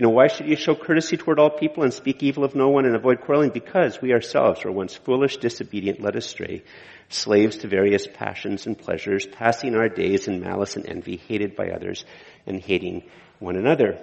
you 0.00 0.06
know, 0.06 0.12
why 0.12 0.28
should 0.28 0.48
you 0.48 0.56
show 0.56 0.74
courtesy 0.74 1.18
toward 1.18 1.38
all 1.38 1.50
people 1.50 1.82
and 1.82 1.92
speak 1.92 2.22
evil 2.22 2.42
of 2.42 2.54
no 2.54 2.70
one 2.70 2.86
and 2.86 2.96
avoid 2.96 3.20
quarreling? 3.20 3.50
Because 3.50 4.00
we 4.00 4.14
ourselves 4.14 4.64
were 4.64 4.72
once 4.72 4.94
foolish, 4.94 5.36
disobedient, 5.36 6.00
led 6.00 6.16
astray, 6.16 6.64
slaves 7.10 7.58
to 7.58 7.68
various 7.68 8.06
passions 8.06 8.66
and 8.66 8.78
pleasures, 8.78 9.26
passing 9.26 9.74
our 9.74 9.90
days 9.90 10.26
in 10.26 10.40
malice 10.40 10.76
and 10.76 10.88
envy, 10.88 11.18
hated 11.18 11.54
by 11.54 11.68
others 11.68 12.06
and 12.46 12.62
hating 12.62 13.02
one 13.40 13.56
another. 13.56 14.02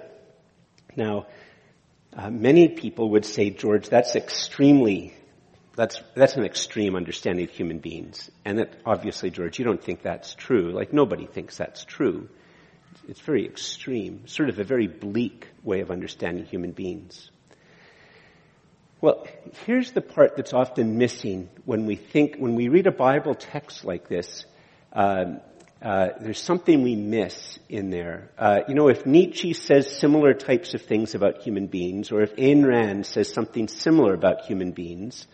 Now, 0.94 1.26
uh, 2.16 2.30
many 2.30 2.68
people 2.68 3.10
would 3.10 3.24
say, 3.24 3.50
George, 3.50 3.88
that's 3.88 4.14
extremely 4.14 5.16
that's, 5.74 6.00
that's 6.14 6.36
an 6.36 6.44
extreme 6.44 6.94
understanding 6.94 7.44
of 7.44 7.50
human 7.50 7.80
beings. 7.80 8.30
And 8.44 8.60
that, 8.60 8.72
obviously, 8.86 9.30
George, 9.30 9.58
you 9.58 9.64
don't 9.64 9.82
think 9.82 10.02
that's 10.02 10.34
true. 10.34 10.70
Like, 10.70 10.92
nobody 10.92 11.26
thinks 11.26 11.56
that's 11.56 11.84
true. 11.84 12.28
It's 13.08 13.20
very 13.20 13.46
extreme, 13.46 14.26
sort 14.26 14.50
of 14.50 14.58
a 14.58 14.64
very 14.64 14.86
bleak 14.86 15.48
way 15.64 15.80
of 15.80 15.90
understanding 15.90 16.44
human 16.44 16.72
beings. 16.72 17.30
Well, 19.00 19.26
here's 19.64 19.92
the 19.92 20.02
part 20.02 20.36
that's 20.36 20.52
often 20.52 20.98
missing 20.98 21.48
when 21.64 21.86
we 21.86 21.96
think, 21.96 22.36
when 22.36 22.54
we 22.54 22.68
read 22.68 22.86
a 22.86 22.92
Bible 22.92 23.34
text 23.34 23.84
like 23.84 24.08
this, 24.08 24.44
um, 24.92 25.40
uh, 25.80 26.08
there's 26.20 26.40
something 26.40 26.82
we 26.82 26.96
miss 26.96 27.58
in 27.70 27.88
there. 27.88 28.30
Uh, 28.36 28.60
you 28.68 28.74
know, 28.74 28.88
if 28.88 29.06
Nietzsche 29.06 29.54
says 29.54 29.98
similar 29.98 30.34
types 30.34 30.74
of 30.74 30.82
things 30.82 31.14
about 31.14 31.40
human 31.40 31.66
beings, 31.66 32.12
or 32.12 32.20
if 32.20 32.36
Ayn 32.36 32.66
Rand 32.66 33.06
says 33.06 33.32
something 33.32 33.68
similar 33.68 34.12
about 34.12 34.44
human 34.44 34.72
beings, 34.72 35.26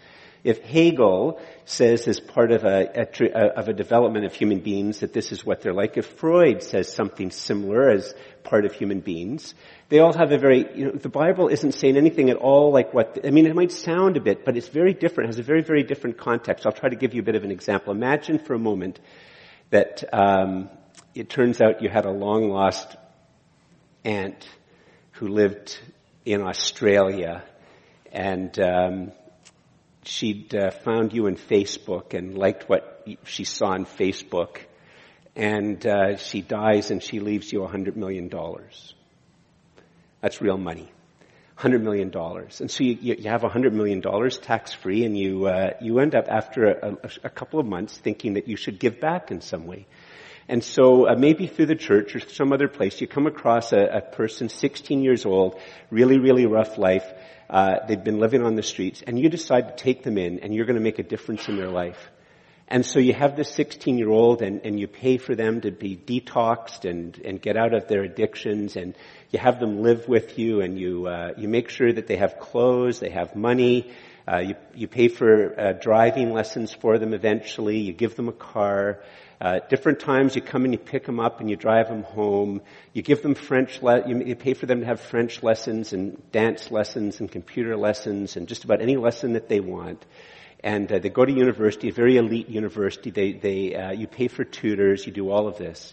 if 0.44 0.60
Hegel 0.62 1.40
says 1.64 2.06
as 2.06 2.20
part 2.20 2.52
of 2.52 2.64
a, 2.64 2.86
a, 2.94 3.38
of 3.58 3.68
a 3.68 3.72
development 3.72 4.26
of 4.26 4.34
human 4.34 4.60
beings 4.60 5.00
that 5.00 5.14
this 5.14 5.32
is 5.32 5.44
what 5.44 5.62
they're 5.62 5.72
like, 5.72 5.96
if 5.96 6.04
Freud 6.04 6.62
says 6.62 6.92
something 6.92 7.30
similar 7.30 7.88
as 7.88 8.14
part 8.42 8.66
of 8.66 8.74
human 8.74 9.00
beings, 9.00 9.54
they 9.88 10.00
all 10.00 10.12
have 10.12 10.32
a 10.32 10.38
very, 10.38 10.66
you 10.74 10.84
know, 10.84 10.92
the 10.92 11.08
Bible 11.08 11.48
isn't 11.48 11.72
saying 11.72 11.96
anything 11.96 12.28
at 12.28 12.36
all 12.36 12.72
like 12.72 12.92
what, 12.92 13.20
I 13.24 13.30
mean, 13.30 13.46
it 13.46 13.54
might 13.54 13.72
sound 13.72 14.18
a 14.18 14.20
bit, 14.20 14.44
but 14.44 14.54
it's 14.54 14.68
very 14.68 14.92
different, 14.92 15.30
has 15.30 15.38
a 15.38 15.42
very, 15.42 15.62
very 15.62 15.82
different 15.82 16.18
context. 16.18 16.66
I'll 16.66 16.72
try 16.72 16.90
to 16.90 16.96
give 16.96 17.14
you 17.14 17.22
a 17.22 17.24
bit 17.24 17.36
of 17.36 17.44
an 17.44 17.50
example. 17.50 17.94
Imagine 17.94 18.38
for 18.38 18.52
a 18.52 18.58
moment 18.58 19.00
that 19.70 20.04
um, 20.12 20.68
it 21.14 21.30
turns 21.30 21.62
out 21.62 21.80
you 21.80 21.88
had 21.88 22.04
a 22.04 22.12
long 22.12 22.50
lost 22.50 22.96
aunt 24.04 24.46
who 25.12 25.28
lived 25.28 25.78
in 26.26 26.42
Australia 26.42 27.42
and 28.12 28.58
um, 28.60 29.12
she'd 30.06 30.54
uh, 30.54 30.70
found 30.70 31.12
you 31.12 31.26
in 31.26 31.36
Facebook 31.36 32.14
and 32.14 32.36
liked 32.36 32.68
what 32.68 33.06
she 33.24 33.44
saw 33.44 33.68
on 33.68 33.84
Facebook, 33.84 34.58
and 35.36 35.84
uh, 35.86 36.16
she 36.16 36.42
dies 36.42 36.90
and 36.90 37.02
she 37.02 37.20
leaves 37.20 37.52
you 37.52 37.64
a 37.64 37.68
hundred 37.68 37.96
million 37.96 38.28
dollars. 38.28 38.94
That's 40.20 40.40
real 40.40 40.58
money. 40.58 40.90
Hundred 41.56 41.84
million 41.84 42.10
dollars, 42.10 42.60
and 42.60 42.68
so 42.68 42.82
you, 42.82 42.98
you 43.00 43.30
have 43.30 43.44
a 43.44 43.48
hundred 43.48 43.72
million 43.72 44.00
dollars 44.00 44.38
tax 44.38 44.72
free, 44.72 45.04
and 45.04 45.16
you 45.16 45.46
uh, 45.46 45.70
you 45.80 46.00
end 46.00 46.16
up 46.16 46.26
after 46.28 46.64
a, 46.64 46.92
a, 46.94 47.10
a, 47.24 47.30
couple 47.30 47.60
of 47.60 47.66
months 47.66 47.96
thinking 47.96 48.34
that 48.34 48.48
you 48.48 48.56
should 48.56 48.80
give 48.80 49.00
back 49.00 49.30
in 49.30 49.40
some 49.40 49.64
way. 49.64 49.86
And 50.48 50.62
so 50.62 51.08
uh, 51.08 51.14
maybe 51.16 51.46
through 51.46 51.66
the 51.66 51.76
church 51.76 52.14
or 52.14 52.20
some 52.20 52.52
other 52.52 52.68
place, 52.68 53.00
you 53.00 53.06
come 53.06 53.26
across 53.26 53.72
a, 53.72 53.78
a 53.78 54.00
person, 54.00 54.48
16 54.48 55.02
years 55.02 55.24
old, 55.24 55.58
really, 55.90 56.18
really 56.18 56.44
rough 56.44 56.76
life, 56.76 57.06
uh, 57.50 57.86
they've 57.86 58.02
been 58.02 58.18
living 58.18 58.42
on 58.42 58.54
the 58.54 58.62
streets, 58.62 59.02
and 59.06 59.18
you 59.18 59.28
decide 59.28 59.76
to 59.76 59.84
take 59.84 60.02
them 60.02 60.18
in, 60.18 60.40
and 60.40 60.54
you're 60.54 60.66
going 60.66 60.78
to 60.78 60.82
make 60.82 60.98
a 60.98 61.04
difference 61.04 61.48
in 61.48 61.56
their 61.56 61.70
life. 61.70 62.10
And 62.66 62.84
so 62.84 62.98
you 62.98 63.12
have 63.12 63.36
this 63.36 63.50
16 63.50 63.98
year 63.98 64.08
old 64.08 64.40
and, 64.40 64.62
and 64.64 64.80
you 64.80 64.86
pay 64.86 65.18
for 65.18 65.34
them 65.34 65.60
to 65.60 65.70
be 65.70 65.96
detoxed 65.96 66.88
and, 66.88 67.16
and 67.22 67.40
get 67.40 67.58
out 67.58 67.74
of 67.74 67.88
their 67.88 68.02
addictions 68.02 68.76
and 68.76 68.96
you 69.30 69.38
have 69.38 69.60
them 69.60 69.82
live 69.82 70.08
with 70.08 70.38
you 70.38 70.62
and 70.62 70.78
you, 70.78 71.06
uh, 71.06 71.32
you 71.36 71.46
make 71.46 71.68
sure 71.68 71.92
that 71.92 72.06
they 72.06 72.16
have 72.16 72.38
clothes, 72.38 73.00
they 73.00 73.10
have 73.10 73.36
money, 73.36 73.92
uh, 74.26 74.38
you, 74.38 74.54
you 74.74 74.88
pay 74.88 75.08
for 75.08 75.60
uh, 75.60 75.72
driving 75.72 76.32
lessons 76.32 76.72
for 76.72 76.98
them 76.98 77.12
eventually, 77.12 77.80
you 77.80 77.92
give 77.92 78.16
them 78.16 78.28
a 78.28 78.32
car, 78.32 79.02
uh, 79.44 79.60
different 79.68 80.00
times 80.00 80.34
you 80.34 80.40
come 80.40 80.64
and 80.64 80.72
you 80.72 80.78
pick 80.78 81.04
them 81.04 81.20
up 81.20 81.38
and 81.38 81.50
you 81.50 81.56
drive 81.56 81.88
them 81.88 82.02
home. 82.02 82.62
You 82.94 83.02
give 83.02 83.20
them 83.20 83.34
French, 83.34 83.82
le- 83.82 84.08
you, 84.08 84.24
you 84.24 84.36
pay 84.36 84.54
for 84.54 84.64
them 84.64 84.80
to 84.80 84.86
have 84.86 85.00
French 85.02 85.42
lessons 85.42 85.92
and 85.92 86.16
dance 86.32 86.70
lessons 86.70 87.20
and 87.20 87.30
computer 87.30 87.76
lessons 87.76 88.36
and 88.38 88.48
just 88.48 88.64
about 88.64 88.80
any 88.80 88.96
lesson 88.96 89.34
that 89.34 89.50
they 89.50 89.60
want. 89.60 90.02
And 90.60 90.90
uh, 90.90 90.98
they 90.98 91.10
go 91.10 91.26
to 91.26 91.30
university, 91.30 91.90
a 91.90 91.92
very 91.92 92.16
elite 92.16 92.48
university. 92.48 93.10
They, 93.10 93.32
they, 93.32 93.74
uh, 93.74 93.92
you 93.92 94.06
pay 94.06 94.28
for 94.28 94.44
tutors. 94.44 95.04
You 95.04 95.12
do 95.12 95.28
all 95.28 95.46
of 95.46 95.58
this, 95.58 95.92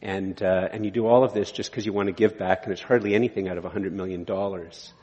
and 0.00 0.42
uh, 0.42 0.70
and 0.72 0.86
you 0.86 0.90
do 0.90 1.06
all 1.06 1.22
of 1.22 1.34
this 1.34 1.52
just 1.52 1.70
because 1.70 1.84
you 1.84 1.92
want 1.92 2.06
to 2.06 2.14
give 2.14 2.38
back, 2.38 2.64
and 2.64 2.72
it's 2.72 2.80
hardly 2.80 3.14
anything 3.14 3.46
out 3.46 3.58
of 3.58 3.66
a 3.66 3.68
hundred 3.68 3.92
million 3.92 4.24
dollars. 4.24 4.94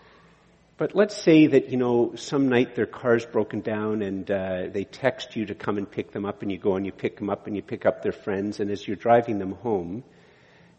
But 0.75 0.95
let's 0.95 1.15
say 1.15 1.47
that, 1.47 1.69
you 1.69 1.77
know, 1.77 2.15
some 2.15 2.49
night 2.49 2.75
their 2.75 2.87
car's 2.87 3.25
broken 3.25 3.61
down 3.61 4.01
and 4.01 4.29
uh, 4.29 4.67
they 4.71 4.85
text 4.85 5.35
you 5.35 5.45
to 5.45 5.55
come 5.55 5.77
and 5.77 5.89
pick 5.89 6.11
them 6.11 6.25
up 6.25 6.41
and 6.41 6.51
you 6.51 6.57
go 6.57 6.75
and 6.75 6.85
you 6.85 6.91
pick 6.91 7.17
them 7.17 7.29
up 7.29 7.45
and 7.45 7.55
you 7.55 7.61
pick 7.61 7.85
up 7.85 8.01
their 8.01 8.11
friends 8.11 8.59
and 8.59 8.71
as 8.71 8.87
you're 8.87 8.95
driving 8.95 9.37
them 9.37 9.51
home, 9.51 10.03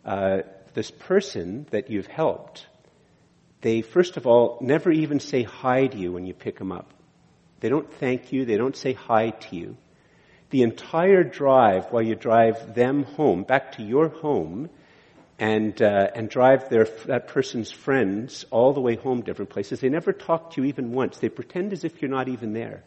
uh, 0.04 0.38
this 0.74 0.90
person 0.90 1.66
that 1.70 1.90
you've 1.90 2.08
helped, 2.08 2.66
they 3.60 3.82
first 3.82 4.16
of 4.16 4.26
all 4.26 4.58
never 4.60 4.90
even 4.90 5.20
say 5.20 5.44
hi 5.44 5.86
to 5.86 5.96
you 5.96 6.12
when 6.12 6.26
you 6.26 6.34
pick 6.34 6.58
them 6.58 6.72
up. 6.72 6.92
They 7.60 7.68
don't 7.68 7.90
thank 7.94 8.32
you. 8.32 8.44
They 8.44 8.56
don't 8.56 8.76
say 8.76 8.94
hi 8.94 9.30
to 9.30 9.56
you. 9.56 9.76
The 10.50 10.62
entire 10.62 11.22
drive 11.22 11.86
while 11.92 12.02
you 12.02 12.16
drive 12.16 12.74
them 12.74 13.04
home, 13.04 13.44
back 13.44 13.72
to 13.76 13.82
your 13.82 14.08
home, 14.08 14.70
and 15.38 15.80
uh, 15.82 16.08
and 16.14 16.28
drive 16.28 16.68
their 16.68 16.86
that 17.06 17.28
person's 17.28 17.70
friends 17.70 18.44
all 18.50 18.72
the 18.72 18.80
way 18.80 18.96
home 18.96 19.22
different 19.22 19.50
places. 19.50 19.80
They 19.80 19.88
never 19.88 20.12
talk 20.12 20.52
to 20.52 20.62
you 20.62 20.68
even 20.68 20.92
once. 20.92 21.18
They 21.18 21.28
pretend 21.28 21.72
as 21.72 21.84
if 21.84 22.00
you're 22.00 22.10
not 22.10 22.28
even 22.28 22.52
there. 22.52 22.82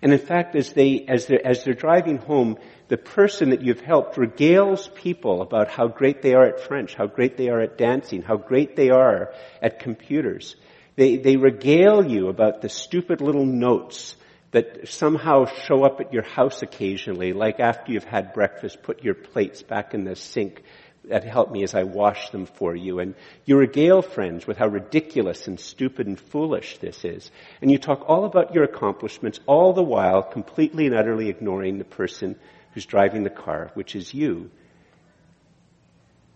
And 0.00 0.12
in 0.12 0.18
fact, 0.18 0.54
as 0.54 0.72
they 0.72 1.04
as 1.08 1.26
they 1.26 1.38
as 1.38 1.64
they're 1.64 1.74
driving 1.74 2.18
home, 2.18 2.58
the 2.88 2.96
person 2.96 3.50
that 3.50 3.62
you've 3.62 3.80
helped 3.80 4.16
regales 4.16 4.92
people 4.94 5.42
about 5.42 5.68
how 5.68 5.88
great 5.88 6.22
they 6.22 6.34
are 6.34 6.46
at 6.46 6.60
French, 6.60 6.94
how 6.94 7.06
great 7.06 7.36
they 7.36 7.48
are 7.48 7.60
at 7.60 7.76
dancing, 7.76 8.22
how 8.22 8.36
great 8.36 8.76
they 8.76 8.90
are 8.90 9.32
at 9.60 9.80
computers. 9.80 10.56
They 10.96 11.16
they 11.16 11.36
regale 11.36 12.06
you 12.06 12.28
about 12.28 12.62
the 12.62 12.68
stupid 12.68 13.20
little 13.20 13.46
notes 13.46 14.16
that 14.50 14.88
somehow 14.88 15.44
show 15.44 15.84
up 15.84 16.00
at 16.00 16.12
your 16.12 16.22
house 16.22 16.62
occasionally, 16.62 17.32
like 17.32 17.60
after 17.60 17.92
you've 17.92 18.04
had 18.04 18.32
breakfast, 18.32 18.82
put 18.82 19.04
your 19.04 19.14
plates 19.14 19.62
back 19.62 19.92
in 19.92 20.04
the 20.04 20.16
sink 20.16 20.62
that 21.08 21.24
help 21.24 21.50
me 21.50 21.62
as 21.62 21.74
I 21.74 21.84
wash 21.84 22.30
them 22.30 22.46
for 22.46 22.74
you. 22.74 23.00
And 23.00 23.14
you 23.44 23.56
regale 23.56 24.02
friends 24.02 24.46
with 24.46 24.56
how 24.56 24.68
ridiculous 24.68 25.48
and 25.48 25.58
stupid 25.58 26.06
and 26.06 26.18
foolish 26.18 26.78
this 26.78 27.04
is. 27.04 27.30
And 27.60 27.70
you 27.70 27.78
talk 27.78 28.04
all 28.08 28.24
about 28.24 28.54
your 28.54 28.64
accomplishments, 28.64 29.40
all 29.46 29.72
the 29.72 29.82
while 29.82 30.22
completely 30.22 30.86
and 30.86 30.94
utterly 30.94 31.28
ignoring 31.28 31.78
the 31.78 31.84
person 31.84 32.36
who's 32.72 32.86
driving 32.86 33.24
the 33.24 33.30
car, 33.30 33.70
which 33.74 33.96
is 33.96 34.12
you. 34.14 34.50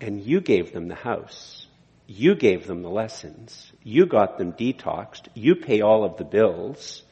And 0.01 0.21
you 0.21 0.41
gave 0.41 0.73
them 0.73 0.89
the 0.89 0.95
house. 0.95 1.67
You 2.07 2.35
gave 2.35 2.67
them 2.67 2.83
the 2.83 2.91
lessons. 2.91 3.73
You 3.83 4.07
got 4.07 4.37
them 4.37 4.53
detoxed. 4.53 5.29
You 5.35 5.55
pay 5.55 5.81
all 5.81 6.05
of 6.05 6.17
the 6.17 6.25
bills. 6.25 7.03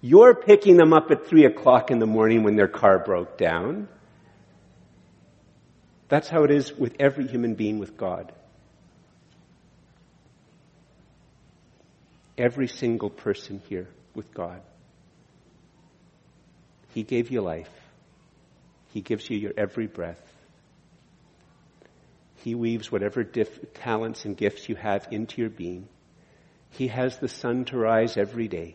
You're 0.00 0.34
picking 0.34 0.76
them 0.76 0.92
up 0.92 1.10
at 1.10 1.26
three 1.26 1.44
o'clock 1.44 1.90
in 1.90 1.98
the 1.98 2.06
morning 2.06 2.42
when 2.42 2.56
their 2.56 2.68
car 2.68 2.98
broke 2.98 3.38
down. 3.38 3.88
That's 6.10 6.28
how 6.28 6.42
it 6.42 6.50
is 6.50 6.76
with 6.76 6.96
every 6.98 7.26
human 7.28 7.54
being 7.54 7.78
with 7.78 7.96
God. 7.96 8.32
Every 12.36 12.66
single 12.66 13.10
person 13.10 13.62
here 13.68 13.86
with 14.14 14.34
God. 14.34 14.60
He 16.88 17.04
gave 17.04 17.30
you 17.30 17.42
life. 17.42 17.70
He 18.92 19.02
gives 19.02 19.30
you 19.30 19.38
your 19.38 19.52
every 19.56 19.86
breath. 19.86 20.20
He 22.38 22.56
weaves 22.56 22.90
whatever 22.90 23.22
talents 23.22 24.24
and 24.24 24.36
gifts 24.36 24.68
you 24.68 24.74
have 24.74 25.06
into 25.12 25.40
your 25.40 25.50
being. 25.50 25.86
He 26.70 26.88
has 26.88 27.18
the 27.18 27.28
sun 27.28 27.66
to 27.66 27.76
rise 27.76 28.16
every 28.16 28.48
day. 28.48 28.74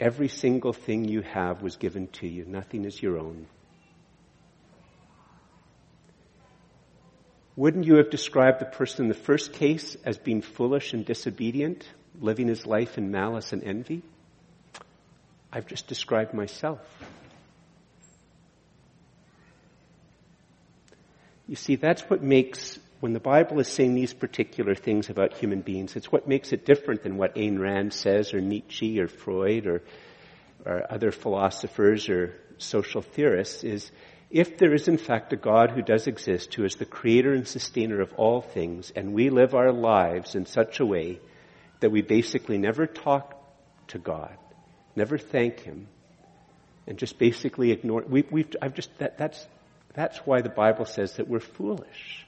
Every 0.00 0.28
single 0.28 0.72
thing 0.72 1.04
you 1.04 1.22
have 1.22 1.62
was 1.62 1.76
given 1.76 2.08
to 2.08 2.26
you. 2.26 2.44
Nothing 2.46 2.84
is 2.84 3.00
your 3.00 3.18
own. 3.18 3.46
Wouldn't 7.56 7.86
you 7.86 7.96
have 7.96 8.10
described 8.10 8.60
the 8.60 8.66
person 8.66 9.06
in 9.06 9.08
the 9.08 9.14
first 9.14 9.54
case 9.54 9.96
as 10.04 10.18
being 10.18 10.42
foolish 10.42 10.92
and 10.92 11.06
disobedient, 11.06 11.88
living 12.20 12.48
his 12.48 12.66
life 12.66 12.98
in 12.98 13.10
malice 13.10 13.54
and 13.54 13.64
envy? 13.64 14.02
I've 15.50 15.66
just 15.66 15.86
described 15.86 16.34
myself. 16.34 16.80
You 21.48 21.56
see, 21.56 21.76
that's 21.76 22.02
what 22.02 22.22
makes, 22.22 22.78
when 23.00 23.14
the 23.14 23.20
Bible 23.20 23.58
is 23.60 23.68
saying 23.68 23.94
these 23.94 24.12
particular 24.12 24.74
things 24.74 25.08
about 25.08 25.32
human 25.32 25.62
beings, 25.62 25.96
it's 25.96 26.12
what 26.12 26.28
makes 26.28 26.52
it 26.52 26.66
different 26.66 27.04
than 27.04 27.16
what 27.16 27.36
Ayn 27.36 27.58
Rand 27.58 27.94
says, 27.94 28.34
or 28.34 28.40
Nietzsche, 28.42 29.00
or 29.00 29.08
Freud, 29.08 29.66
or, 29.66 29.82
or 30.66 30.92
other 30.92 31.10
philosophers, 31.10 32.10
or 32.10 32.34
social 32.58 33.00
theorists, 33.00 33.64
is 33.64 33.90
if 34.30 34.58
there 34.58 34.74
is 34.74 34.88
in 34.88 34.98
fact 34.98 35.32
a 35.32 35.36
God 35.36 35.70
who 35.70 35.82
does 35.82 36.06
exist, 36.06 36.54
who 36.54 36.64
is 36.64 36.74
the 36.74 36.84
creator 36.84 37.32
and 37.32 37.46
sustainer 37.46 38.00
of 38.00 38.12
all 38.14 38.40
things, 38.40 38.92
and 38.94 39.14
we 39.14 39.30
live 39.30 39.54
our 39.54 39.72
lives 39.72 40.34
in 40.34 40.46
such 40.46 40.80
a 40.80 40.86
way 40.86 41.20
that 41.80 41.90
we 41.90 42.02
basically 42.02 42.58
never 42.58 42.86
talk 42.86 43.34
to 43.88 43.98
God, 43.98 44.36
never 44.96 45.16
thank 45.16 45.60
Him, 45.60 45.86
and 46.86 46.98
just 46.98 47.18
basically 47.18 47.70
ignore, 47.70 48.04
we, 48.08 48.24
we've, 48.30 48.48
I've 48.60 48.74
just, 48.74 48.96
that, 48.98 49.18
that's, 49.18 49.46
that's 49.94 50.18
why 50.18 50.40
the 50.40 50.48
Bible 50.48 50.84
says 50.84 51.16
that 51.16 51.28
we're 51.28 51.40
foolish. 51.40 52.25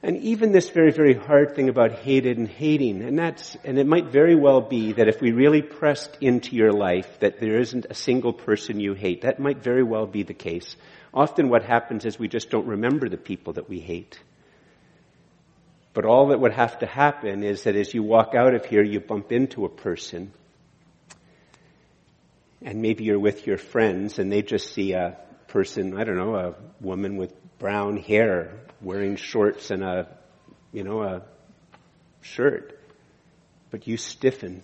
And 0.00 0.16
even 0.18 0.52
this 0.52 0.70
very, 0.70 0.92
very 0.92 1.14
hard 1.14 1.56
thing 1.56 1.68
about 1.68 1.90
hated 1.90 2.38
and 2.38 2.46
hating, 2.46 3.02
and 3.02 3.18
that's, 3.18 3.56
and 3.64 3.78
it 3.78 3.86
might 3.86 4.06
very 4.06 4.36
well 4.36 4.60
be 4.60 4.92
that 4.92 5.08
if 5.08 5.20
we 5.20 5.32
really 5.32 5.60
pressed 5.60 6.16
into 6.20 6.54
your 6.54 6.72
life 6.72 7.18
that 7.18 7.40
there 7.40 7.58
isn't 7.58 7.86
a 7.90 7.94
single 7.94 8.32
person 8.32 8.78
you 8.78 8.94
hate, 8.94 9.22
that 9.22 9.40
might 9.40 9.58
very 9.58 9.82
well 9.82 10.06
be 10.06 10.22
the 10.22 10.34
case. 10.34 10.76
Often 11.12 11.48
what 11.48 11.64
happens 11.64 12.04
is 12.04 12.16
we 12.16 12.28
just 12.28 12.48
don't 12.48 12.66
remember 12.66 13.08
the 13.08 13.16
people 13.16 13.54
that 13.54 13.68
we 13.68 13.80
hate. 13.80 14.20
But 15.94 16.04
all 16.04 16.28
that 16.28 16.38
would 16.38 16.52
have 16.52 16.78
to 16.78 16.86
happen 16.86 17.42
is 17.42 17.64
that 17.64 17.74
as 17.74 17.92
you 17.92 18.04
walk 18.04 18.36
out 18.36 18.54
of 18.54 18.64
here, 18.64 18.84
you 18.84 19.00
bump 19.00 19.32
into 19.32 19.64
a 19.64 19.68
person, 19.68 20.32
and 22.62 22.82
maybe 22.82 23.02
you're 23.02 23.18
with 23.18 23.48
your 23.48 23.56
friends 23.56 24.20
and 24.20 24.30
they 24.30 24.42
just 24.42 24.72
see 24.72 24.92
a 24.92 25.16
person, 25.48 25.98
I 25.98 26.04
don't 26.04 26.16
know, 26.16 26.36
a 26.36 26.54
woman 26.80 27.16
with 27.16 27.32
brown 27.58 27.96
hair 27.96 28.52
wearing 28.80 29.16
shorts 29.16 29.70
and 29.70 29.82
a, 29.82 30.08
you 30.72 30.84
know, 30.84 31.02
a 31.02 31.22
shirt. 32.20 32.78
But 33.70 33.86
you 33.86 33.96
stiffen 33.96 34.62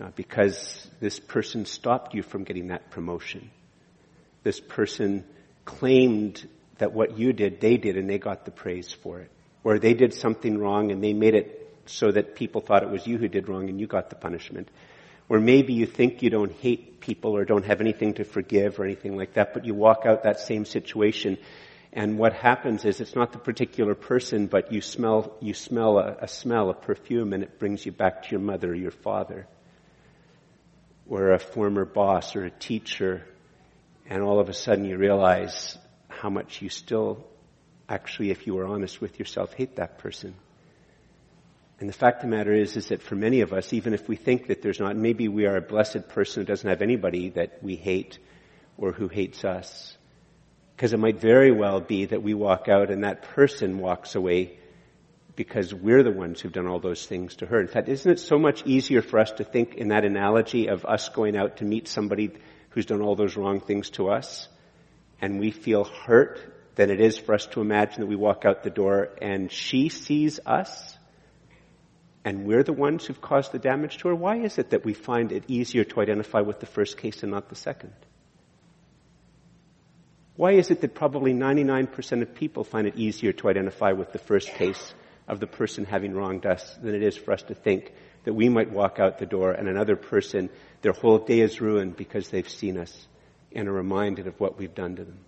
uh, 0.00 0.10
because 0.16 0.88
this 1.00 1.18
person 1.18 1.66
stopped 1.66 2.14
you 2.14 2.22
from 2.22 2.44
getting 2.44 2.68
that 2.68 2.90
promotion. 2.90 3.50
This 4.42 4.60
person 4.60 5.24
claimed 5.64 6.48
that 6.78 6.92
what 6.92 7.18
you 7.18 7.32
did, 7.32 7.60
they 7.60 7.76
did, 7.76 7.96
and 7.96 8.08
they 8.08 8.18
got 8.18 8.44
the 8.44 8.50
praise 8.50 8.92
for 8.92 9.20
it. 9.20 9.30
Or 9.64 9.78
they 9.78 9.94
did 9.94 10.14
something 10.14 10.58
wrong 10.58 10.90
and 10.90 11.02
they 11.02 11.12
made 11.12 11.34
it 11.34 11.76
so 11.86 12.10
that 12.10 12.36
people 12.36 12.60
thought 12.60 12.82
it 12.82 12.90
was 12.90 13.06
you 13.06 13.18
who 13.18 13.28
did 13.28 13.48
wrong 13.48 13.68
and 13.68 13.80
you 13.80 13.86
got 13.86 14.10
the 14.10 14.16
punishment. 14.16 14.68
Or 15.28 15.40
maybe 15.40 15.74
you 15.74 15.86
think 15.86 16.22
you 16.22 16.30
don't 16.30 16.52
hate 16.52 17.00
people 17.00 17.36
or 17.36 17.44
don't 17.44 17.64
have 17.64 17.80
anything 17.80 18.14
to 18.14 18.24
forgive 18.24 18.80
or 18.80 18.84
anything 18.84 19.16
like 19.16 19.34
that, 19.34 19.54
but 19.54 19.64
you 19.64 19.74
walk 19.74 20.04
out 20.06 20.22
that 20.22 20.40
same 20.40 20.64
situation 20.64 21.38
and 21.92 22.18
what 22.18 22.34
happens 22.34 22.84
is 22.84 23.00
it's 23.00 23.14
not 23.14 23.32
the 23.32 23.38
particular 23.38 23.94
person, 23.94 24.46
but 24.46 24.72
you 24.72 24.80
smell, 24.80 25.36
you 25.40 25.54
smell 25.54 25.98
a, 25.98 26.16
a 26.20 26.28
smell, 26.28 26.70
a 26.70 26.74
perfume, 26.74 27.32
and 27.32 27.42
it 27.42 27.58
brings 27.58 27.84
you 27.86 27.92
back 27.92 28.24
to 28.24 28.30
your 28.30 28.40
mother 28.40 28.70
or 28.72 28.74
your 28.74 28.90
father. 28.90 29.46
Or 31.08 31.32
a 31.32 31.38
former 31.38 31.86
boss 31.86 32.36
or 32.36 32.44
a 32.44 32.50
teacher, 32.50 33.24
and 34.06 34.22
all 34.22 34.38
of 34.38 34.50
a 34.50 34.52
sudden 34.52 34.84
you 34.84 34.98
realize 34.98 35.78
how 36.08 36.28
much 36.28 36.60
you 36.60 36.68
still 36.68 37.26
actually, 37.88 38.30
if 38.30 38.46
you 38.46 38.54
were 38.54 38.66
honest 38.66 39.00
with 39.00 39.18
yourself, 39.18 39.54
hate 39.54 39.76
that 39.76 39.98
person. 39.98 40.34
And 41.80 41.88
the 41.88 41.92
fact 41.92 42.24
of 42.24 42.30
the 42.30 42.36
matter 42.36 42.52
is, 42.52 42.76
is 42.76 42.88
that 42.88 43.02
for 43.02 43.14
many 43.14 43.40
of 43.40 43.52
us, 43.52 43.72
even 43.72 43.94
if 43.94 44.08
we 44.08 44.16
think 44.16 44.48
that 44.48 44.62
there's 44.62 44.80
not, 44.80 44.96
maybe 44.96 45.28
we 45.28 45.46
are 45.46 45.56
a 45.56 45.60
blessed 45.60 46.08
person 46.08 46.42
who 46.42 46.46
doesn't 46.46 46.68
have 46.68 46.82
anybody 46.82 47.30
that 47.30 47.62
we 47.62 47.76
hate 47.76 48.18
or 48.76 48.92
who 48.92 49.06
hates 49.06 49.44
us. 49.44 49.96
Because 50.74 50.92
it 50.92 50.98
might 50.98 51.20
very 51.20 51.52
well 51.52 51.80
be 51.80 52.06
that 52.06 52.22
we 52.22 52.34
walk 52.34 52.68
out 52.68 52.90
and 52.90 53.04
that 53.04 53.22
person 53.22 53.78
walks 53.78 54.16
away 54.16 54.58
because 55.36 55.72
we're 55.72 56.02
the 56.02 56.10
ones 56.10 56.40
who've 56.40 56.52
done 56.52 56.66
all 56.66 56.80
those 56.80 57.06
things 57.06 57.36
to 57.36 57.46
her. 57.46 57.60
In 57.60 57.68
fact, 57.68 57.88
isn't 57.88 58.10
it 58.10 58.18
so 58.18 58.40
much 58.40 58.66
easier 58.66 59.02
for 59.02 59.20
us 59.20 59.30
to 59.32 59.44
think 59.44 59.76
in 59.76 59.88
that 59.88 60.04
analogy 60.04 60.66
of 60.66 60.84
us 60.84 61.08
going 61.10 61.36
out 61.36 61.58
to 61.58 61.64
meet 61.64 61.86
somebody 61.86 62.32
who's 62.70 62.86
done 62.86 63.02
all 63.02 63.14
those 63.14 63.36
wrong 63.36 63.60
things 63.60 63.90
to 63.90 64.08
us 64.08 64.48
and 65.20 65.38
we 65.38 65.52
feel 65.52 65.84
hurt 65.84 66.40
than 66.74 66.90
it 66.90 67.00
is 67.00 67.18
for 67.18 67.34
us 67.34 67.46
to 67.46 67.60
imagine 67.60 68.00
that 68.00 68.08
we 68.08 68.16
walk 68.16 68.44
out 68.44 68.64
the 68.64 68.70
door 68.70 69.10
and 69.22 69.52
she 69.52 69.88
sees 69.88 70.40
us 70.44 70.97
and 72.24 72.44
we're 72.46 72.62
the 72.62 72.72
ones 72.72 73.06
who've 73.06 73.20
caused 73.20 73.52
the 73.52 73.58
damage 73.58 73.98
to 73.98 74.08
her, 74.08 74.14
why 74.14 74.36
is 74.36 74.58
it 74.58 74.70
that 74.70 74.84
we 74.84 74.94
find 74.94 75.32
it 75.32 75.44
easier 75.48 75.84
to 75.84 76.00
identify 76.00 76.40
with 76.40 76.60
the 76.60 76.66
first 76.66 76.98
case 76.98 77.22
and 77.22 77.32
not 77.32 77.48
the 77.48 77.54
second? 77.54 77.92
Why 80.36 80.52
is 80.52 80.70
it 80.70 80.80
that 80.82 80.94
probably 80.94 81.32
99% 81.32 82.22
of 82.22 82.34
people 82.34 82.64
find 82.64 82.86
it 82.86 82.96
easier 82.96 83.32
to 83.32 83.48
identify 83.48 83.92
with 83.92 84.12
the 84.12 84.18
first 84.18 84.48
case 84.48 84.94
of 85.26 85.40
the 85.40 85.46
person 85.46 85.84
having 85.84 86.14
wronged 86.14 86.46
us 86.46 86.76
than 86.82 86.94
it 86.94 87.02
is 87.02 87.16
for 87.16 87.32
us 87.32 87.42
to 87.44 87.54
think 87.54 87.92
that 88.24 88.34
we 88.34 88.48
might 88.48 88.70
walk 88.70 88.98
out 88.98 89.18
the 89.18 89.26
door 89.26 89.52
and 89.52 89.68
another 89.68 89.96
person, 89.96 90.48
their 90.82 90.92
whole 90.92 91.18
day 91.18 91.40
is 91.40 91.60
ruined 91.60 91.96
because 91.96 92.28
they've 92.28 92.48
seen 92.48 92.78
us 92.78 93.08
and 93.52 93.68
are 93.68 93.72
reminded 93.72 94.26
of 94.26 94.38
what 94.38 94.58
we've 94.58 94.74
done 94.74 94.96
to 94.96 95.04
them? 95.04 95.18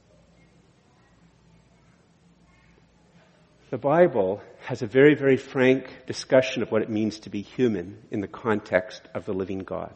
The 3.70 3.78
Bible 3.78 4.42
has 4.62 4.82
a 4.82 4.88
very, 4.88 5.14
very 5.14 5.36
frank 5.36 6.04
discussion 6.04 6.64
of 6.64 6.72
what 6.72 6.82
it 6.82 6.90
means 6.90 7.20
to 7.20 7.30
be 7.30 7.40
human 7.40 7.98
in 8.10 8.20
the 8.20 8.26
context 8.26 9.00
of 9.14 9.26
the 9.26 9.32
living 9.32 9.60
God. 9.60 9.94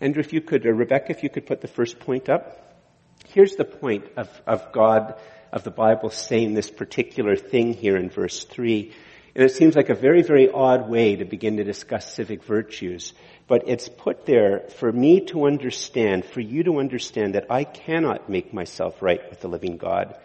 Andrew, 0.00 0.18
if 0.20 0.32
you 0.32 0.40
could, 0.40 0.66
or 0.66 0.74
Rebecca, 0.74 1.12
if 1.12 1.22
you 1.22 1.30
could 1.30 1.46
put 1.46 1.60
the 1.60 1.68
first 1.68 2.00
point 2.00 2.28
up. 2.28 2.82
Here's 3.28 3.54
the 3.54 3.64
point 3.64 4.06
of, 4.16 4.28
of 4.48 4.72
God, 4.72 5.14
of 5.52 5.62
the 5.62 5.70
Bible 5.70 6.10
saying 6.10 6.54
this 6.54 6.68
particular 6.68 7.36
thing 7.36 7.72
here 7.72 7.96
in 7.96 8.10
verse 8.10 8.42
3. 8.42 8.92
And 9.36 9.44
it 9.44 9.52
seems 9.52 9.76
like 9.76 9.88
a 9.88 9.94
very, 9.94 10.22
very 10.22 10.50
odd 10.50 10.88
way 10.88 11.14
to 11.14 11.24
begin 11.24 11.58
to 11.58 11.64
discuss 11.64 12.12
civic 12.12 12.42
virtues. 12.42 13.14
But 13.46 13.68
it's 13.68 13.88
put 13.88 14.26
there 14.26 14.64
for 14.80 14.90
me 14.90 15.20
to 15.26 15.46
understand, 15.46 16.24
for 16.24 16.40
you 16.40 16.64
to 16.64 16.80
understand 16.80 17.36
that 17.36 17.46
I 17.48 17.62
cannot 17.62 18.28
make 18.28 18.52
myself 18.52 19.00
right 19.02 19.20
with 19.30 19.40
the 19.40 19.48
living 19.48 19.76
God. 19.76 20.18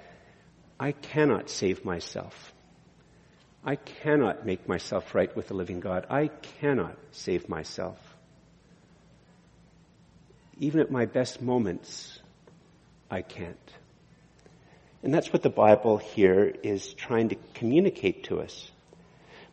I 0.81 0.93
cannot 0.93 1.51
save 1.51 1.85
myself. 1.85 2.53
I 3.63 3.75
cannot 3.75 4.47
make 4.47 4.67
myself 4.67 5.13
right 5.13 5.33
with 5.35 5.47
the 5.47 5.53
living 5.53 5.79
God. 5.79 6.07
I 6.09 6.29
cannot 6.59 6.97
save 7.11 7.47
myself. 7.47 7.99
Even 10.57 10.79
at 10.81 10.89
my 10.89 11.05
best 11.05 11.39
moments, 11.39 12.19
I 13.11 13.21
can't. 13.21 13.71
And 15.03 15.13
that's 15.13 15.31
what 15.31 15.43
the 15.43 15.51
Bible 15.51 15.97
here 15.97 16.51
is 16.63 16.95
trying 16.95 17.29
to 17.29 17.35
communicate 17.53 18.23
to 18.25 18.39
us. 18.39 18.71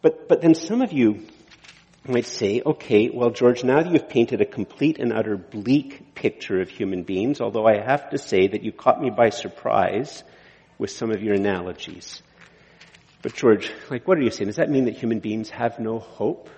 But, 0.00 0.28
but 0.30 0.40
then 0.40 0.54
some 0.54 0.80
of 0.80 0.94
you 0.94 1.26
might 2.06 2.24
say, 2.24 2.62
okay, 2.64 3.10
well, 3.10 3.28
George, 3.28 3.64
now 3.64 3.82
that 3.82 3.92
you've 3.92 4.08
painted 4.08 4.40
a 4.40 4.46
complete 4.46 4.98
and 4.98 5.12
utter 5.12 5.36
bleak 5.36 6.14
picture 6.14 6.62
of 6.62 6.70
human 6.70 7.02
beings, 7.02 7.42
although 7.42 7.66
I 7.66 7.82
have 7.84 8.08
to 8.10 8.18
say 8.18 8.46
that 8.46 8.62
you 8.62 8.72
caught 8.72 9.02
me 9.02 9.10
by 9.10 9.28
surprise 9.28 10.24
with 10.78 10.90
some 10.90 11.10
of 11.10 11.22
your 11.22 11.34
analogies. 11.34 12.22
But 13.20 13.34
George, 13.34 13.70
like, 13.90 14.06
what 14.06 14.16
are 14.16 14.22
you 14.22 14.30
saying? 14.30 14.46
Does 14.46 14.56
that 14.56 14.70
mean 14.70 14.84
that 14.84 14.96
human 14.96 15.18
beings 15.18 15.50
have 15.50 15.78
no 15.78 15.98
hope? 15.98 16.48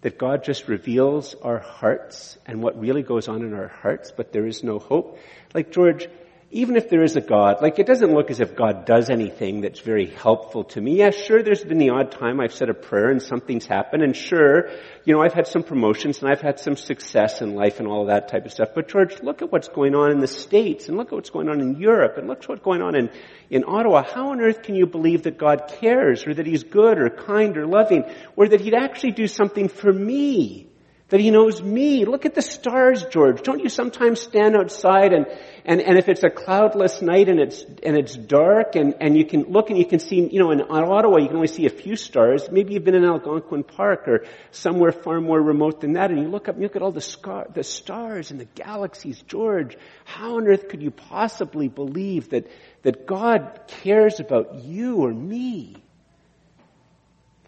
That 0.00 0.16
God 0.16 0.44
just 0.44 0.66
reveals 0.66 1.34
our 1.34 1.58
hearts 1.58 2.38
and 2.46 2.62
what 2.62 2.80
really 2.80 3.02
goes 3.02 3.28
on 3.28 3.42
in 3.42 3.52
our 3.52 3.68
hearts, 3.68 4.10
but 4.10 4.32
there 4.32 4.46
is 4.46 4.64
no 4.64 4.78
hope? 4.78 5.18
Like, 5.52 5.72
George, 5.72 6.08
even 6.52 6.74
if 6.74 6.88
there 6.88 7.04
is 7.04 7.14
a 7.14 7.20
God, 7.20 7.62
like 7.62 7.78
it 7.78 7.86
doesn't 7.86 8.12
look 8.12 8.28
as 8.28 8.40
if 8.40 8.56
God 8.56 8.84
does 8.84 9.08
anything 9.08 9.60
that's 9.60 9.78
very 9.78 10.06
helpful 10.06 10.64
to 10.64 10.80
me. 10.80 10.96
Yeah, 10.96 11.10
sure, 11.10 11.44
there's 11.44 11.62
been 11.62 11.78
the 11.78 11.90
odd 11.90 12.10
time 12.10 12.40
I've 12.40 12.52
said 12.52 12.68
a 12.68 12.74
prayer 12.74 13.10
and 13.10 13.22
something's 13.22 13.66
happened, 13.66 14.02
and 14.02 14.16
sure, 14.16 14.68
you 15.04 15.14
know, 15.14 15.22
I've 15.22 15.32
had 15.32 15.46
some 15.46 15.62
promotions 15.62 16.20
and 16.20 16.30
I've 16.30 16.40
had 16.40 16.58
some 16.58 16.74
success 16.74 17.40
in 17.40 17.54
life 17.54 17.78
and 17.78 17.86
all 17.86 18.02
of 18.02 18.08
that 18.08 18.28
type 18.28 18.46
of 18.46 18.52
stuff. 18.52 18.70
But 18.74 18.88
George, 18.88 19.22
look 19.22 19.42
at 19.42 19.52
what's 19.52 19.68
going 19.68 19.94
on 19.94 20.10
in 20.10 20.18
the 20.18 20.26
States, 20.26 20.88
and 20.88 20.96
look 20.96 21.08
at 21.08 21.14
what's 21.14 21.30
going 21.30 21.48
on 21.48 21.60
in 21.60 21.76
Europe, 21.76 22.18
and 22.18 22.26
look 22.26 22.42
at 22.42 22.48
what's 22.48 22.62
going 22.62 22.82
on 22.82 22.96
in, 22.96 23.10
in 23.48 23.62
Ottawa. 23.64 24.02
How 24.02 24.30
on 24.30 24.40
earth 24.40 24.62
can 24.62 24.74
you 24.74 24.86
believe 24.86 25.22
that 25.22 25.38
God 25.38 25.72
cares, 25.80 26.26
or 26.26 26.34
that 26.34 26.46
He's 26.46 26.64
good, 26.64 26.98
or 26.98 27.10
kind, 27.10 27.56
or 27.56 27.66
loving, 27.66 28.04
or 28.34 28.48
that 28.48 28.60
He'd 28.60 28.74
actually 28.74 29.12
do 29.12 29.28
something 29.28 29.68
for 29.68 29.92
me? 29.92 30.69
That 31.10 31.18
he 31.20 31.32
knows 31.32 31.60
me. 31.60 32.04
Look 32.04 32.24
at 32.24 32.34
the 32.36 32.42
stars, 32.42 33.04
George. 33.04 33.42
Don't 33.42 33.60
you 33.60 33.68
sometimes 33.68 34.20
stand 34.20 34.56
outside 34.56 35.12
and, 35.12 35.26
and, 35.64 35.80
and 35.80 35.98
if 35.98 36.08
it's 36.08 36.22
a 36.22 36.30
cloudless 36.30 37.02
night 37.02 37.28
and 37.28 37.40
it's, 37.40 37.62
and 37.82 37.96
it's 37.96 38.16
dark 38.16 38.76
and, 38.76 38.94
and 39.00 39.16
you 39.16 39.24
can 39.24 39.42
look 39.42 39.70
and 39.70 39.78
you 39.78 39.84
can 39.84 39.98
see, 39.98 40.28
you 40.30 40.38
know, 40.38 40.52
in 40.52 40.60
Ottawa 40.60 41.18
you 41.18 41.26
can 41.26 41.34
only 41.34 41.48
see 41.48 41.66
a 41.66 41.70
few 41.70 41.96
stars. 41.96 42.48
Maybe 42.50 42.74
you've 42.74 42.84
been 42.84 42.94
in 42.94 43.04
Algonquin 43.04 43.64
Park 43.64 44.06
or 44.06 44.24
somewhere 44.52 44.92
far 44.92 45.20
more 45.20 45.42
remote 45.42 45.80
than 45.80 45.94
that 45.94 46.12
and 46.12 46.20
you 46.20 46.28
look 46.28 46.48
up 46.48 46.54
and 46.54 46.62
you 46.62 46.68
look 46.68 46.76
at 46.76 46.82
all 46.82 46.92
the, 46.92 47.00
scar, 47.00 47.48
the 47.52 47.64
stars 47.64 48.30
and 48.30 48.38
the 48.38 48.44
galaxies. 48.44 49.20
George, 49.22 49.76
how 50.04 50.36
on 50.36 50.46
earth 50.46 50.68
could 50.68 50.80
you 50.80 50.92
possibly 50.92 51.66
believe 51.66 52.30
that, 52.30 52.46
that 52.82 53.04
God 53.06 53.62
cares 53.66 54.20
about 54.20 54.62
you 54.62 55.04
or 55.04 55.12
me? 55.12 55.74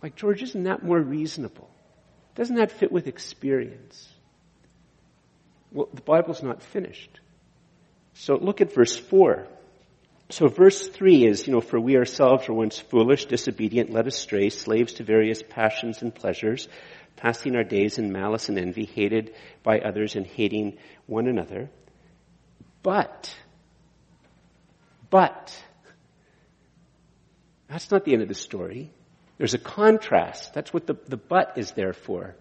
Like, 0.03 0.16
George, 0.16 0.42
isn't 0.42 0.64
that 0.64 0.83
more 0.83 1.01
reasonable? 1.01 1.71
Doesn't 2.35 2.57
that 2.57 2.73
fit 2.73 2.90
with 2.90 3.07
experience? 3.07 4.09
Well, 5.73 5.88
the 5.92 6.03
Bible's 6.03 6.42
not 6.42 6.62
finished. 6.62 7.21
So 8.14 8.37
look 8.37 8.61
at 8.61 8.75
verse 8.75 8.97
4. 8.97 9.47
So 10.31 10.49
verse 10.49 10.88
3 10.88 11.27
is, 11.27 11.47
you 11.47 11.53
know, 11.53 11.61
for 11.61 11.79
we 11.79 11.97
ourselves 11.97 12.49
were 12.49 12.55
once 12.55 12.79
foolish, 12.79 13.27
disobedient, 13.27 13.90
led 13.90 14.07
astray, 14.07 14.49
slaves 14.49 14.95
to 14.95 15.05
various 15.05 15.42
passions 15.42 16.01
and 16.01 16.14
pleasures, 16.14 16.68
passing 17.16 17.55
our 17.55 17.64
days 17.64 17.99
in 17.99 18.12
malice 18.12 18.49
and 18.49 18.59
envy, 18.59 18.87
hated 18.87 19.35
by 19.62 19.81
others 19.81 20.16
and 20.16 20.27
hating 20.27 20.79
one 21.07 21.27
another. 21.27 21.68
But, 22.83 23.35
but, 25.11 25.55
that's 27.68 27.90
not 27.90 28.05
the 28.05 28.14
end 28.14 28.23
of 28.23 28.29
the 28.29 28.35
story. 28.35 28.90
There's 29.42 29.55
a 29.55 29.59
contrast. 29.59 30.55
That's 30.55 30.72
what 30.72 30.87
the, 30.87 30.94
the 31.09 31.16
but 31.16 31.55
is 31.59 31.72
there 31.72 31.94
for. 31.94 32.37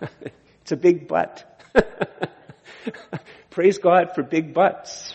it's 0.60 0.70
a 0.70 0.76
big 0.76 1.08
but. 1.08 1.60
Praise 3.50 3.78
God 3.78 4.14
for 4.14 4.22
big 4.22 4.54
butts. 4.54 5.12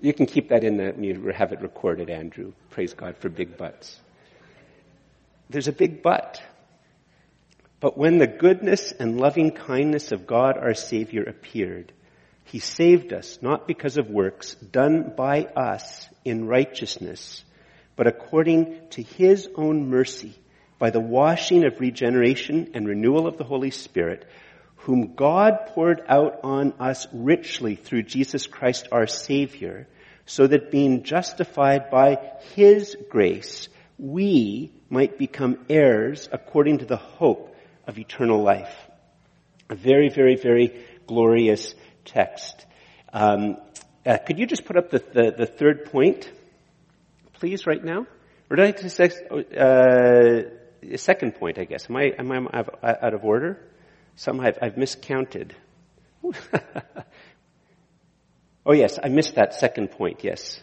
You 0.00 0.12
can 0.12 0.26
keep 0.26 0.50
that 0.50 0.62
in 0.62 0.76
the, 0.76 0.94
you 1.00 1.32
have 1.32 1.50
it 1.50 1.62
recorded, 1.62 2.10
Andrew. 2.10 2.52
Praise 2.70 2.94
God 2.94 3.16
for 3.16 3.28
big 3.28 3.56
butts. 3.56 3.98
There's 5.50 5.66
a 5.66 5.72
big 5.72 6.00
but. 6.00 6.40
But 7.80 7.98
when 7.98 8.18
the 8.18 8.28
goodness 8.28 8.92
and 8.92 9.18
loving 9.18 9.50
kindness 9.50 10.12
of 10.12 10.28
God 10.28 10.56
our 10.58 10.74
Savior 10.74 11.24
appeared, 11.24 11.92
He 12.44 12.60
saved 12.60 13.12
us 13.12 13.40
not 13.42 13.66
because 13.66 13.96
of 13.96 14.10
works 14.10 14.54
done 14.54 15.12
by 15.16 15.42
us 15.42 16.08
in 16.24 16.46
righteousness, 16.46 17.42
but 17.96 18.06
according 18.06 18.88
to 18.90 19.02
his 19.02 19.48
own 19.56 19.88
mercy, 19.88 20.34
by 20.78 20.90
the 20.90 21.00
washing 21.00 21.64
of 21.64 21.80
regeneration 21.80 22.70
and 22.74 22.86
renewal 22.86 23.26
of 23.26 23.38
the 23.38 23.44
Holy 23.44 23.70
Spirit, 23.70 24.26
whom 24.76 25.14
God 25.14 25.66
poured 25.68 26.02
out 26.06 26.40
on 26.44 26.74
us 26.78 27.06
richly 27.12 27.74
through 27.76 28.02
Jesus 28.02 28.46
Christ 28.46 28.88
our 28.92 29.06
Savior, 29.06 29.88
so 30.26 30.46
that 30.46 30.70
being 30.70 31.02
justified 31.02 31.90
by 31.90 32.18
his 32.54 32.96
grace, 33.08 33.68
we 33.98 34.70
might 34.90 35.18
become 35.18 35.64
heirs 35.70 36.28
according 36.30 36.78
to 36.78 36.84
the 36.84 36.96
hope 36.96 37.56
of 37.86 37.98
eternal 37.98 38.42
life. 38.42 38.74
A 39.70 39.74
very, 39.74 40.08
very, 40.08 40.36
very 40.36 40.84
glorious 41.06 41.74
text. 42.04 42.66
Um, 43.12 43.56
uh, 44.04 44.18
could 44.18 44.38
you 44.38 44.46
just 44.46 44.64
put 44.64 44.76
up 44.76 44.90
the, 44.90 44.98
the, 44.98 45.34
the 45.38 45.46
third 45.46 45.86
point? 45.86 46.30
Please, 47.38 47.66
right 47.66 47.82
now? 47.82 48.06
Or 48.50 48.56
did 48.56 48.84
I 48.84 48.88
say, 48.88 49.10
uh, 49.56 50.42
second 50.96 51.34
point, 51.36 51.58
I 51.58 51.64
guess. 51.64 51.88
Am 51.88 51.96
I, 51.96 52.12
am 52.18 52.30
I 52.32 52.64
out 52.82 53.14
of 53.14 53.24
order? 53.24 53.60
Some 54.16 54.40
I've, 54.40 54.58
I've 54.62 54.76
miscounted. 54.76 55.54
oh 58.64 58.72
yes, 58.72 58.98
I 59.02 59.08
missed 59.08 59.34
that 59.34 59.54
second 59.54 59.90
point, 59.90 60.24
yes. 60.24 60.60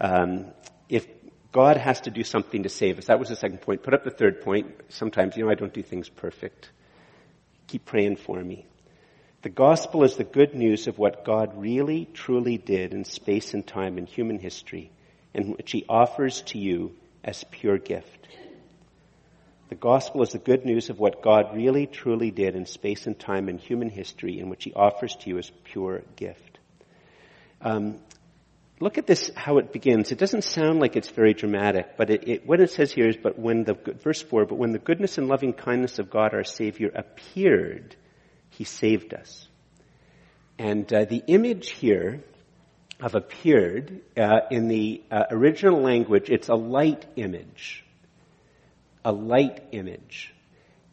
Um, 0.00 0.46
if 0.88 1.06
God 1.52 1.76
has 1.76 2.02
to 2.02 2.10
do 2.10 2.24
something 2.24 2.64
to 2.64 2.68
save 2.68 2.98
us, 2.98 3.06
that 3.06 3.18
was 3.18 3.28
the 3.28 3.36
second 3.36 3.60
point. 3.62 3.82
Put 3.82 3.94
up 3.94 4.04
the 4.04 4.10
third 4.10 4.42
point. 4.42 4.74
Sometimes, 4.88 5.36
you 5.36 5.44
know, 5.44 5.50
I 5.50 5.54
don't 5.54 5.72
do 5.72 5.82
things 5.82 6.08
perfect. 6.08 6.70
Keep 7.68 7.86
praying 7.86 8.16
for 8.16 8.42
me. 8.42 8.66
The 9.42 9.48
gospel 9.50 10.04
is 10.04 10.16
the 10.16 10.24
good 10.24 10.54
news 10.54 10.86
of 10.86 10.98
what 10.98 11.24
God 11.24 11.60
really, 11.60 12.04
truly 12.12 12.58
did 12.58 12.92
in 12.92 13.04
space 13.04 13.54
and 13.54 13.66
time 13.66 13.96
in 13.96 14.04
human 14.04 14.38
history 14.38 14.90
and 15.34 15.56
which 15.56 15.70
he 15.72 15.84
offers 15.88 16.42
to 16.42 16.58
you 16.58 16.94
as 17.24 17.44
pure 17.50 17.78
gift. 17.78 18.28
The 19.68 19.76
gospel 19.76 20.22
is 20.22 20.30
the 20.30 20.38
good 20.38 20.64
news 20.64 20.90
of 20.90 20.98
what 20.98 21.22
God 21.22 21.54
really 21.54 21.86
truly 21.86 22.32
did 22.32 22.56
in 22.56 22.66
space 22.66 23.06
and 23.06 23.16
time 23.16 23.48
and 23.48 23.60
human 23.60 23.88
history, 23.88 24.40
in 24.40 24.48
which 24.48 24.64
he 24.64 24.72
offers 24.72 25.14
to 25.16 25.30
you 25.30 25.38
as 25.38 25.50
pure 25.62 26.02
gift. 26.16 26.58
Um, 27.60 28.00
look 28.80 28.98
at 28.98 29.06
this, 29.06 29.30
how 29.36 29.58
it 29.58 29.72
begins. 29.72 30.10
It 30.10 30.18
doesn't 30.18 30.42
sound 30.42 30.80
like 30.80 30.96
it's 30.96 31.10
very 31.10 31.34
dramatic, 31.34 31.96
but 31.96 32.10
it, 32.10 32.28
it, 32.28 32.46
what 32.46 32.60
it 32.60 32.70
says 32.72 32.90
here 32.90 33.08
is, 33.08 33.16
but 33.16 33.38
when 33.38 33.62
the, 33.62 33.74
verse 33.74 34.20
4, 34.20 34.46
but 34.46 34.56
when 34.56 34.72
the 34.72 34.80
goodness 34.80 35.18
and 35.18 35.28
loving 35.28 35.52
kindness 35.52 36.00
of 36.00 36.10
God 36.10 36.34
our 36.34 36.42
Savior 36.42 36.90
appeared, 36.92 37.94
he 38.48 38.64
saved 38.64 39.14
us. 39.14 39.46
And 40.58 40.92
uh, 40.92 41.04
the 41.04 41.22
image 41.28 41.70
here 41.70 42.24
have 43.00 43.14
appeared 43.14 44.00
uh, 44.16 44.40
in 44.50 44.68
the 44.68 45.02
uh, 45.10 45.24
original 45.30 45.80
language. 45.80 46.28
It's 46.28 46.48
a 46.48 46.54
light 46.54 47.06
image, 47.16 47.84
a 49.04 49.12
light 49.12 49.62
image, 49.72 50.34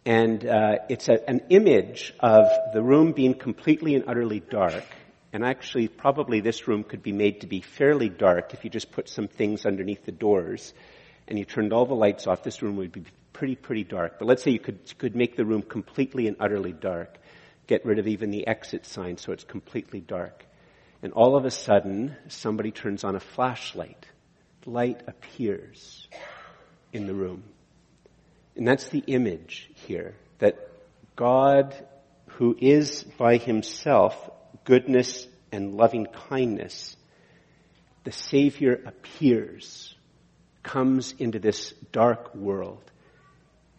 and 0.06 0.46
uh, 0.46 0.78
it's 0.90 1.10
a, 1.10 1.30
an 1.30 1.42
image 1.50 2.14
of 2.20 2.46
the 2.74 2.82
room 2.82 3.12
being 3.12 3.34
completely 3.34 3.96
and 3.96 4.06
utterly 4.08 4.40
dark. 4.40 4.86
And 5.34 5.44
actually, 5.44 5.90
probably 5.90 6.40
this 6.40 6.68
room 6.68 6.84
could 6.84 7.04
be 7.04 7.12
made 7.12 7.42
to 7.42 7.48
be 7.48 7.60
fairly 7.60 8.08
dark 8.08 8.54
if 8.54 8.64
you 8.64 8.70
just 8.70 8.92
put 8.92 9.10
some 9.10 9.28
things 9.28 9.66
underneath 9.66 10.06
the 10.06 10.14
doors 10.14 10.74
and 11.28 11.38
you 11.38 11.44
turned 11.44 11.74
all 11.74 11.86
the 11.86 11.94
lights 11.94 12.26
off. 12.26 12.44
This 12.44 12.62
room 12.62 12.78
would 12.78 12.94
be 12.94 13.04
pretty, 13.34 13.56
pretty 13.56 13.84
dark. 13.84 14.18
But 14.18 14.26
let's 14.26 14.42
say 14.42 14.52
you 14.52 14.60
could, 14.60 14.80
could 14.98 15.16
make 15.16 15.36
the 15.36 15.46
room 15.46 15.62
completely 15.62 16.28
and 16.28 16.38
utterly 16.40 16.72
dark. 16.72 17.18
Get 17.68 17.86
rid 17.86 18.00
of 18.00 18.08
even 18.08 18.32
the 18.32 18.48
exit 18.48 18.86
sign 18.86 19.18
so 19.18 19.34
it's 19.34 19.44
completely 19.44 20.00
dark. 20.00 20.46
And 21.02 21.14
all 21.14 21.36
of 21.36 21.46
a 21.46 21.52
sudden, 21.52 22.16
somebody 22.28 22.72
turns 22.72 23.04
on 23.04 23.16
a 23.16 23.20
flashlight. 23.20 24.06
Light 24.66 25.02
appears 25.08 26.08
in 26.92 27.08
the 27.08 27.14
room. 27.14 27.44
And 28.56 28.68
that's 28.68 28.90
the 28.90 29.04
image 29.08 29.70
here 29.88 30.16
that 30.40 30.58
God, 31.16 31.76
who 32.32 32.56
is 32.60 33.04
by 33.04 33.38
himself 33.38 34.30
goodness 34.64 35.28
and 35.52 35.78
loving 35.78 36.08
kindness, 36.08 36.98
the 38.04 38.12
Savior 38.12 38.82
appears, 38.86 39.96
comes 40.64 41.14
into 41.20 41.40
this 41.40 41.74
dark 41.92 42.34
world, 42.36 42.84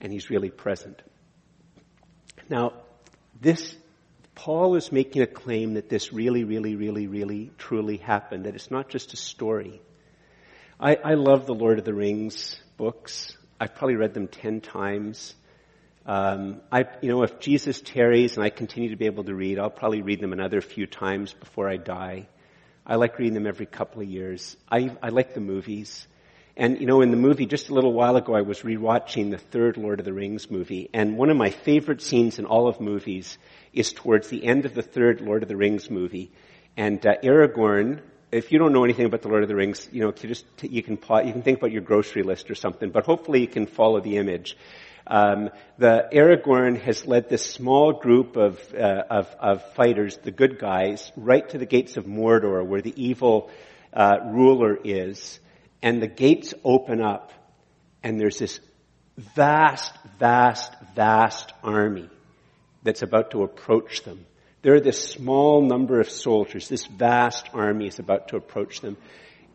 and 0.00 0.12
he's 0.12 0.30
really 0.30 0.50
present. 0.50 1.02
Now, 2.48 2.72
this 3.40 3.76
Paul 4.38 4.76
is 4.76 4.92
making 4.92 5.22
a 5.22 5.26
claim 5.26 5.74
that 5.74 5.88
this 5.88 6.12
really, 6.12 6.44
really, 6.44 6.76
really, 6.76 7.08
really, 7.08 7.50
truly 7.58 7.96
happened, 7.96 8.44
that 8.44 8.54
it's 8.54 8.70
not 8.70 8.88
just 8.88 9.12
a 9.12 9.16
story. 9.16 9.82
I, 10.78 10.94
I 10.94 11.14
love 11.14 11.46
the 11.46 11.56
Lord 11.56 11.80
of 11.80 11.84
the 11.84 11.92
Rings 11.92 12.56
books. 12.76 13.36
I've 13.58 13.74
probably 13.74 13.96
read 13.96 14.14
them 14.14 14.28
ten 14.28 14.60
times. 14.60 15.34
Um, 16.06 16.60
I, 16.70 16.84
you 17.02 17.08
know, 17.08 17.24
if 17.24 17.40
Jesus 17.40 17.80
tarries 17.80 18.36
and 18.36 18.44
I 18.44 18.50
continue 18.50 18.90
to 18.90 18.96
be 18.96 19.06
able 19.06 19.24
to 19.24 19.34
read, 19.34 19.58
I'll 19.58 19.70
probably 19.70 20.02
read 20.02 20.20
them 20.20 20.32
another 20.32 20.60
few 20.60 20.86
times 20.86 21.32
before 21.32 21.68
I 21.68 21.76
die. 21.76 22.28
I 22.86 22.94
like 22.94 23.18
reading 23.18 23.34
them 23.34 23.48
every 23.48 23.66
couple 23.66 24.02
of 24.02 24.08
years. 24.08 24.56
I, 24.70 24.96
I 25.02 25.08
like 25.08 25.34
the 25.34 25.40
movies. 25.40 26.06
And, 26.58 26.80
you 26.80 26.86
know, 26.86 27.02
in 27.02 27.12
the 27.12 27.16
movie, 27.16 27.46
just 27.46 27.68
a 27.68 27.72
little 27.72 27.92
while 27.92 28.16
ago, 28.16 28.34
I 28.34 28.40
was 28.40 28.62
rewatching 28.62 29.30
the 29.30 29.38
third 29.38 29.76
Lord 29.76 30.00
of 30.00 30.04
the 30.04 30.12
Rings 30.12 30.50
movie, 30.50 30.90
and 30.92 31.16
one 31.16 31.30
of 31.30 31.36
my 31.36 31.50
favorite 31.50 32.02
scenes 32.02 32.40
in 32.40 32.46
all 32.46 32.66
of 32.66 32.80
movies 32.80 33.38
is 33.72 33.92
towards 33.92 34.26
the 34.26 34.44
end 34.44 34.64
of 34.64 34.74
the 34.74 34.82
third 34.82 35.20
Lord 35.20 35.44
of 35.44 35.48
the 35.48 35.56
Rings 35.56 35.88
movie. 35.88 36.32
And 36.76 36.98
uh, 37.06 37.14
Aragorn, 37.22 38.00
if 38.32 38.50
you 38.50 38.58
don't 38.58 38.72
know 38.72 38.82
anything 38.82 39.06
about 39.06 39.22
the 39.22 39.28
Lord 39.28 39.44
of 39.44 39.48
the 39.48 39.54
Rings, 39.54 39.88
you 39.92 40.00
know, 40.00 40.08
you 40.08 40.28
just 40.28 40.46
you 40.60 40.82
can 40.82 40.98
you 41.26 41.32
can 41.32 41.42
think 41.42 41.58
about 41.58 41.70
your 41.70 41.82
grocery 41.82 42.24
list 42.24 42.50
or 42.50 42.56
something, 42.56 42.90
but 42.90 43.06
hopefully 43.06 43.40
you 43.40 43.46
can 43.46 43.66
follow 43.66 44.00
the 44.00 44.16
image. 44.16 44.56
Um, 45.06 45.50
the 45.78 46.08
Aragorn 46.12 46.80
has 46.80 47.06
led 47.06 47.28
this 47.28 47.48
small 47.48 47.92
group 47.92 48.36
of, 48.36 48.60
uh, 48.74 49.04
of, 49.08 49.28
of 49.38 49.74
fighters, 49.74 50.18
the 50.24 50.32
good 50.32 50.58
guys, 50.58 51.12
right 51.16 51.48
to 51.50 51.56
the 51.56 51.66
gates 51.66 51.96
of 51.96 52.04
Mordor, 52.04 52.66
where 52.66 52.82
the 52.82 52.92
evil 53.00 53.48
uh, 53.94 54.16
ruler 54.24 54.76
is 54.82 55.38
and 55.82 56.02
the 56.02 56.06
gates 56.06 56.54
open 56.64 57.00
up 57.00 57.32
and 58.02 58.20
there's 58.20 58.38
this 58.38 58.60
vast, 59.16 59.92
vast, 60.18 60.72
vast 60.94 61.52
army 61.62 62.08
that's 62.82 63.02
about 63.02 63.32
to 63.32 63.42
approach 63.42 64.02
them. 64.04 64.24
There 64.62 64.74
are 64.74 64.80
this 64.80 65.02
small 65.02 65.62
number 65.62 66.00
of 66.00 66.10
soldiers. 66.10 66.68
This 66.68 66.86
vast 66.86 67.48
army 67.52 67.86
is 67.86 67.98
about 67.98 68.28
to 68.28 68.36
approach 68.36 68.80
them. 68.80 68.96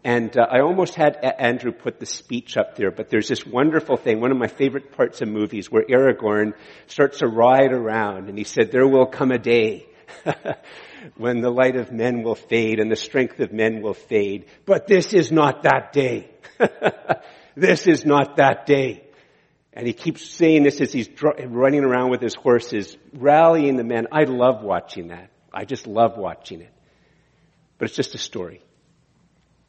And 0.03 0.35
uh, 0.37 0.45
I 0.49 0.59
almost 0.59 0.95
had 0.95 1.15
Andrew 1.15 1.71
put 1.71 1.99
the 1.99 2.05
speech 2.05 2.57
up 2.57 2.75
there, 2.75 2.91
but 2.91 3.09
there's 3.09 3.29
this 3.29 3.45
wonderful 3.45 3.95
thing, 3.95 4.19
one 4.19 4.31
of 4.31 4.37
my 4.37 4.47
favorite 4.47 4.91
parts 4.97 5.21
of 5.21 5.29
movies, 5.29 5.71
where 5.71 5.83
Aragorn 5.83 6.53
starts 6.87 7.19
to 7.19 7.27
ride 7.27 7.71
around, 7.71 8.27
and 8.27 8.37
he 8.37 8.43
said, 8.43 8.71
there 8.71 8.87
will 8.87 9.05
come 9.05 9.31
a 9.31 9.39
day 9.39 9.85
when 11.17 11.41
the 11.41 11.49
light 11.49 11.75
of 11.75 11.91
men 11.91 12.23
will 12.23 12.35
fade 12.35 12.79
and 12.79 12.91
the 12.91 12.95
strength 12.95 13.39
of 13.39 13.51
men 13.51 13.81
will 13.81 13.93
fade. 13.93 14.45
But 14.65 14.87
this 14.87 15.13
is 15.13 15.31
not 15.31 15.63
that 15.63 15.93
day. 15.93 16.29
this 17.55 17.87
is 17.87 18.05
not 18.05 18.37
that 18.37 18.65
day. 18.65 19.03
And 19.73 19.87
he 19.87 19.93
keeps 19.93 20.29
saying 20.29 20.63
this 20.63 20.79
as 20.81 20.93
he's 20.93 21.09
running 21.21 21.83
around 21.83 22.11
with 22.11 22.21
his 22.21 22.35
horses, 22.35 22.95
rallying 23.13 23.75
the 23.75 23.83
men. 23.83 24.07
I 24.11 24.23
love 24.25 24.61
watching 24.63 25.07
that. 25.07 25.31
I 25.51 25.65
just 25.65 25.87
love 25.87 26.17
watching 26.17 26.61
it. 26.61 26.71
But 27.77 27.87
it's 27.87 27.95
just 27.95 28.13
a 28.13 28.19
story 28.19 28.61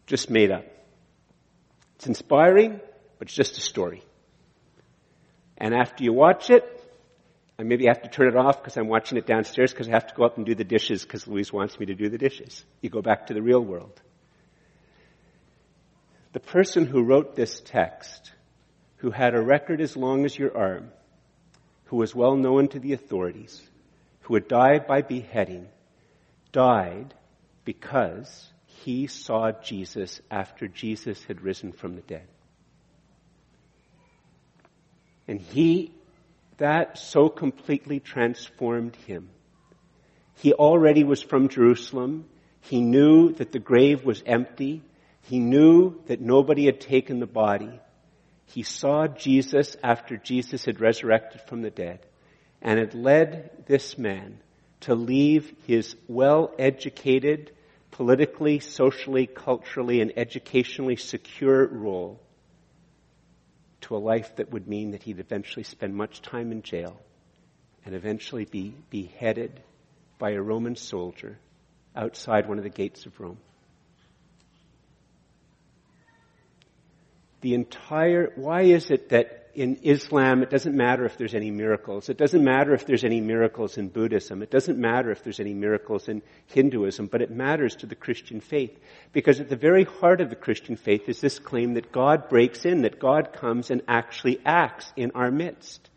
just 0.07 0.31
made 0.31 0.51
up. 0.51 0.65
It's 1.97 2.07
inspiring, 2.07 2.81
but 3.19 3.29
it's 3.29 3.35
just 3.35 3.57
a 3.57 3.61
story. 3.61 4.03
And 5.57 5.75
after 5.75 6.05
you 6.05 6.13
watch 6.13 6.51
it, 6.51 6.74
I 7.59 7.63
maybe 7.63 7.87
have 7.87 8.03
to 8.03 8.09
turn 8.09 8.29
it 8.29 8.37
off 8.37 8.61
because 8.61 8.77
I'm 8.77 8.89
watching 8.89 9.17
it 9.17 9.27
downstairs 9.27 9.73
because 9.73 9.89
I 9.89 9.93
have 9.93 10.09
to 10.09 10.15
go 10.15 10.25
up 10.25 10.37
and 10.37 10.45
do 10.45 10.55
the 10.55 10.65
dishes 10.65 11.05
because 11.05 11.27
Louise 11.29 11.53
wants 11.53 11.79
me 11.79 11.87
to 11.87 11.95
do 11.95 12.09
the 12.09 12.19
dishes. 12.19 12.65
You 12.81 12.91
go 12.91 13.01
back 13.01 13.29
to 13.29 13.35
the 13.35 13.43
real 13.43 13.61
world. 13.61 14.01
The 16.33 16.41
person 16.41 16.85
who 16.85 17.05
wrote 17.05 17.37
this 17.37 17.61
text, 17.61 18.33
who 18.97 19.13
had 19.13 19.37
a 19.37 19.41
record 19.41 19.81
as 19.81 19.97
long 19.97 20.25
as 20.25 20.37
your 20.37 20.57
arm, 20.57 20.91
who 21.87 21.97
was 21.97 22.13
well 22.13 22.35
known 22.37 22.67
to 22.69 22.81
the 22.81 22.93
authorities, 22.93 23.63
who 24.23 24.35
had 24.35 24.49
died 24.49 24.89
by 24.89 25.03
beheading, 25.03 25.69
died 26.51 27.15
because 27.65 28.49
he 28.67 29.07
saw 29.07 29.53
Jesus 29.53 30.21
after 30.29 30.67
Jesus 30.67 31.23
had 31.25 31.41
risen 31.41 31.71
from 31.71 31.95
the 31.95 32.03
dead. 32.03 32.27
And 35.29 35.41
he, 35.41 35.93
that 36.59 36.99
so 36.99 37.29
completely 37.29 38.01
transformed 38.01 38.97
him. 39.07 39.31
He 40.37 40.53
already 40.53 41.05
was 41.05 41.23
from 41.23 41.49
Jerusalem. 41.49 42.27
He 42.61 42.81
knew 42.81 43.33
that 43.35 43.53
the 43.53 43.59
grave 43.59 44.05
was 44.05 44.23
empty. 44.27 44.83
He 45.23 45.39
knew 45.39 46.01
that 46.07 46.21
nobody 46.21 46.67
had 46.67 46.81
taken 46.81 47.19
the 47.21 47.27
body. 47.27 47.81
He 48.47 48.63
saw 48.63 49.07
Jesus 49.07 49.77
after 49.83 50.17
Jesus 50.17 50.65
had 50.65 50.81
resurrected 50.81 51.41
from 51.43 51.63
the 51.63 51.71
dead. 51.71 52.01
And 52.63 52.79
it 52.79 52.95
led 52.95 53.65
this 53.67 53.99
man 53.99 54.39
to 54.81 54.95
leave 54.95 55.53
his 55.67 55.97
well-educated, 56.09 57.53
politically, 57.91 58.59
socially, 58.59 59.27
culturally, 59.27 60.01
and 60.01 60.13
educationally 60.17 60.97
secure 60.97 61.67
role 61.67 62.21
to 63.85 63.97
a 63.97 63.99
life 63.99 64.37
that 64.37 64.51
would 64.51 64.67
mean 64.67 64.93
that 64.93 65.03
he'd 65.03 65.21
eventually 65.21 65.63
spend 65.63 65.95
much 65.95 66.23
time 66.23 66.53
in 66.53 66.63
jail 66.63 66.99
and 67.85 67.95
eventually 67.95 68.45
be 68.45 68.75
beheaded 68.91 69.61
by 70.19 70.31
a 70.31 70.41
Roman 70.41 70.75
soldier 70.75 71.39
outside 71.95 72.49
one 72.49 72.59
of 72.59 72.65
the 72.65 72.71
gates 72.71 73.05
of 73.05 73.19
Rome. 73.21 73.39
The 77.43 77.55
entire, 77.55 78.33
why 78.37 78.63
is 78.63 78.91
it 78.91 79.11
that 79.11 79.44
in 79.55 79.77
Islam, 79.83 80.43
it 80.43 80.51
doesn't 80.51 80.77
matter 80.77 81.05
if 81.05 81.17
there's 81.17 81.35
any 81.35 81.51
miracles. 81.51 82.09
It 82.09 82.17
doesn't 82.17 82.43
matter 82.43 82.75
if 82.75 82.87
there's 82.87 83.05
any 83.05 83.21
miracles 83.21 83.79
in 83.79 83.89
Buddhism. 83.89 84.43
It 84.43 84.51
doesn't 84.51 84.79
matter 84.79 85.11
if 85.11 85.23
there's 85.23 85.41
any 85.41 85.55
miracles 85.55 86.09
in 86.09 86.23
Hinduism, 86.47 87.07
but 87.07 87.23
it 87.23 87.31
matters 87.31 87.77
to 87.77 87.87
the 87.87 87.95
Christian 87.95 88.41
faith. 88.41 88.79
Because 89.13 89.41
at 89.41 89.49
the 89.49 89.57
very 89.57 89.85
heart 89.85 90.21
of 90.21 90.31
the 90.31 90.37
Christian 90.37 90.77
faith 90.77 91.09
is 91.09 91.21
this 91.21 91.39
claim 91.39 91.75
that 91.75 91.93
God 91.93 92.29
breaks 92.29 92.65
in, 92.65 92.83
that 92.83 92.99
God 92.99 93.33
comes 93.33 93.71
and 93.71 93.83
actually 93.89 94.41
acts 94.45 94.93
in 94.97 95.13
our 95.13 95.31
midst. 95.31 95.91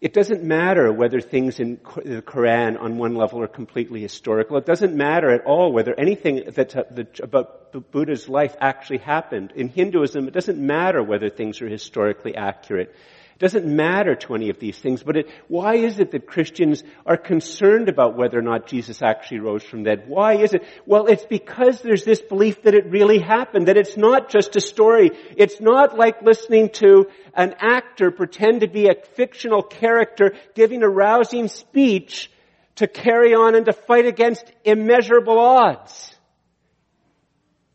It 0.00 0.14
doesn't 0.14 0.42
matter 0.42 0.90
whether 0.90 1.20
things 1.20 1.60
in 1.60 1.78
the 2.04 2.22
Quran 2.22 2.80
on 2.80 2.96
one 2.96 3.14
level 3.14 3.42
are 3.42 3.46
completely 3.46 4.00
historical. 4.00 4.56
It 4.56 4.64
doesn't 4.64 4.96
matter 4.96 5.30
at 5.30 5.44
all 5.44 5.72
whether 5.72 5.94
anything 5.98 6.42
that, 6.54 6.74
uh, 6.74 6.84
about 7.22 7.92
Buddha's 7.92 8.26
life 8.26 8.56
actually 8.58 8.98
happened. 8.98 9.52
In 9.54 9.68
Hinduism, 9.68 10.26
it 10.26 10.32
doesn't 10.32 10.58
matter 10.58 11.02
whether 11.02 11.28
things 11.28 11.60
are 11.60 11.68
historically 11.68 12.34
accurate. 12.34 12.94
Doesn't 13.40 13.64
matter 13.64 14.14
to 14.16 14.34
any 14.34 14.50
of 14.50 14.58
these 14.58 14.78
things, 14.78 15.02
but 15.02 15.16
it, 15.16 15.30
why 15.48 15.76
is 15.76 15.98
it 15.98 16.10
that 16.10 16.26
Christians 16.26 16.84
are 17.06 17.16
concerned 17.16 17.88
about 17.88 18.14
whether 18.14 18.38
or 18.38 18.42
not 18.42 18.66
Jesus 18.66 19.00
actually 19.00 19.40
rose 19.40 19.62
from 19.62 19.82
the 19.82 19.96
dead? 19.96 20.08
Why 20.08 20.36
is 20.36 20.52
it? 20.52 20.62
Well, 20.84 21.06
it's 21.06 21.24
because 21.24 21.80
there's 21.80 22.04
this 22.04 22.20
belief 22.20 22.64
that 22.64 22.74
it 22.74 22.90
really 22.90 23.18
happened, 23.18 23.68
that 23.68 23.78
it's 23.78 23.96
not 23.96 24.28
just 24.28 24.56
a 24.56 24.60
story. 24.60 25.12
It's 25.38 25.58
not 25.58 25.96
like 25.96 26.20
listening 26.20 26.68
to 26.74 27.06
an 27.32 27.54
actor 27.58 28.10
pretend 28.10 28.60
to 28.60 28.68
be 28.68 28.88
a 28.88 28.94
fictional 29.14 29.62
character 29.62 30.34
giving 30.54 30.82
a 30.82 30.88
rousing 30.88 31.48
speech 31.48 32.30
to 32.74 32.86
carry 32.86 33.34
on 33.34 33.54
and 33.54 33.64
to 33.64 33.72
fight 33.72 34.04
against 34.04 34.52
immeasurable 34.64 35.38
odds. 35.38 36.14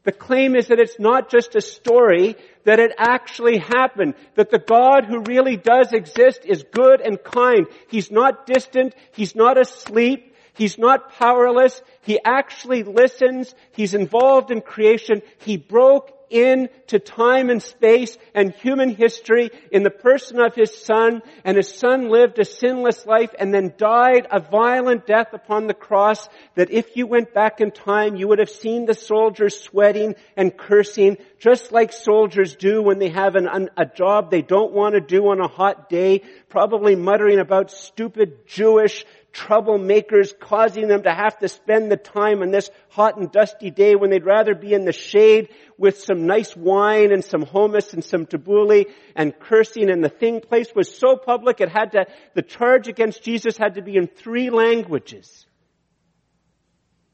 The 0.05 0.11
claim 0.11 0.55
is 0.55 0.67
that 0.67 0.79
it's 0.79 0.99
not 0.99 1.29
just 1.29 1.55
a 1.55 1.61
story, 1.61 2.35
that 2.63 2.79
it 2.79 2.91
actually 2.97 3.57
happened. 3.57 4.13
That 4.35 4.51
the 4.51 4.59
God 4.59 5.05
who 5.05 5.19
really 5.21 5.57
does 5.57 5.91
exist 5.93 6.41
is 6.45 6.63
good 6.71 7.01
and 7.01 7.21
kind. 7.21 7.67
He's 7.89 8.11
not 8.11 8.45
distant. 8.45 8.95
He's 9.13 9.35
not 9.35 9.59
asleep. 9.59 10.33
He's 10.53 10.77
not 10.77 11.11
powerless. 11.13 11.81
He 12.01 12.19
actually 12.23 12.83
listens. 12.83 13.53
He's 13.73 13.93
involved 13.93 14.51
in 14.51 14.61
creation. 14.61 15.21
He 15.39 15.57
broke 15.57 16.14
into 16.29 16.99
time 16.99 17.49
and 17.49 17.61
space 17.61 18.17
and 18.33 18.53
human 18.53 18.89
history 18.89 19.51
in 19.71 19.83
the 19.83 19.89
person 19.89 20.39
of 20.39 20.55
his 20.55 20.75
son, 20.75 21.21
and 21.43 21.57
his 21.57 21.73
son 21.73 22.09
lived 22.09 22.39
a 22.39 22.45
sinless 22.45 23.05
life 23.05 23.33
and 23.39 23.53
then 23.53 23.73
died 23.77 24.27
a 24.31 24.39
violent 24.39 25.05
death 25.05 25.33
upon 25.33 25.67
the 25.67 25.73
cross 25.73 26.27
that 26.55 26.71
if 26.71 26.95
you 26.95 27.07
went 27.07 27.33
back 27.33 27.61
in 27.61 27.71
time, 27.71 28.15
you 28.15 28.27
would 28.27 28.39
have 28.39 28.49
seen 28.49 28.85
the 28.85 28.93
soldiers 28.93 29.59
sweating 29.59 30.15
and 30.35 30.57
cursing, 30.57 31.17
just 31.39 31.71
like 31.71 31.91
soldiers 31.91 32.55
do 32.55 32.81
when 32.81 32.99
they 32.99 33.09
have 33.09 33.35
an, 33.35 33.69
a 33.77 33.85
job 33.85 34.31
they 34.31 34.41
don't 34.41 34.71
want 34.71 34.95
to 34.95 35.01
do 35.01 35.27
on 35.27 35.39
a 35.39 35.47
hot 35.47 35.89
day, 35.89 36.21
probably 36.49 36.95
muttering 36.95 37.39
about 37.39 37.71
stupid 37.71 38.45
Jewish 38.47 39.05
troublemakers 39.35 40.37
causing 40.39 40.87
them 40.87 41.03
to 41.03 41.13
have 41.13 41.37
to 41.39 41.49
spend 41.49 41.91
the 41.91 41.97
time 41.97 42.41
on 42.41 42.51
this 42.51 42.69
hot 42.89 43.17
and 43.17 43.31
dusty 43.31 43.69
day 43.69 43.95
when 43.95 44.09
they'd 44.09 44.25
rather 44.25 44.55
be 44.55 44.73
in 44.73 44.85
the 44.85 44.93
shade 44.93 45.49
with 45.77 45.99
some 45.99 46.25
nice 46.25 46.55
wine 46.55 47.11
and 47.11 47.23
some 47.23 47.43
hummus 47.43 47.93
and 47.93 48.03
some 48.03 48.25
tabbouleh 48.25 48.85
and 49.15 49.37
cursing 49.37 49.89
and 49.89 50.03
the 50.03 50.09
thing 50.09 50.39
place 50.39 50.73
was 50.73 50.97
so 50.97 51.17
public 51.17 51.59
it 51.59 51.69
had 51.69 51.91
to, 51.91 52.05
the 52.33 52.41
charge 52.41 52.87
against 52.87 53.23
Jesus 53.23 53.57
had 53.57 53.75
to 53.75 53.81
be 53.81 53.97
in 53.97 54.07
three 54.07 54.49
languages. 54.49 55.45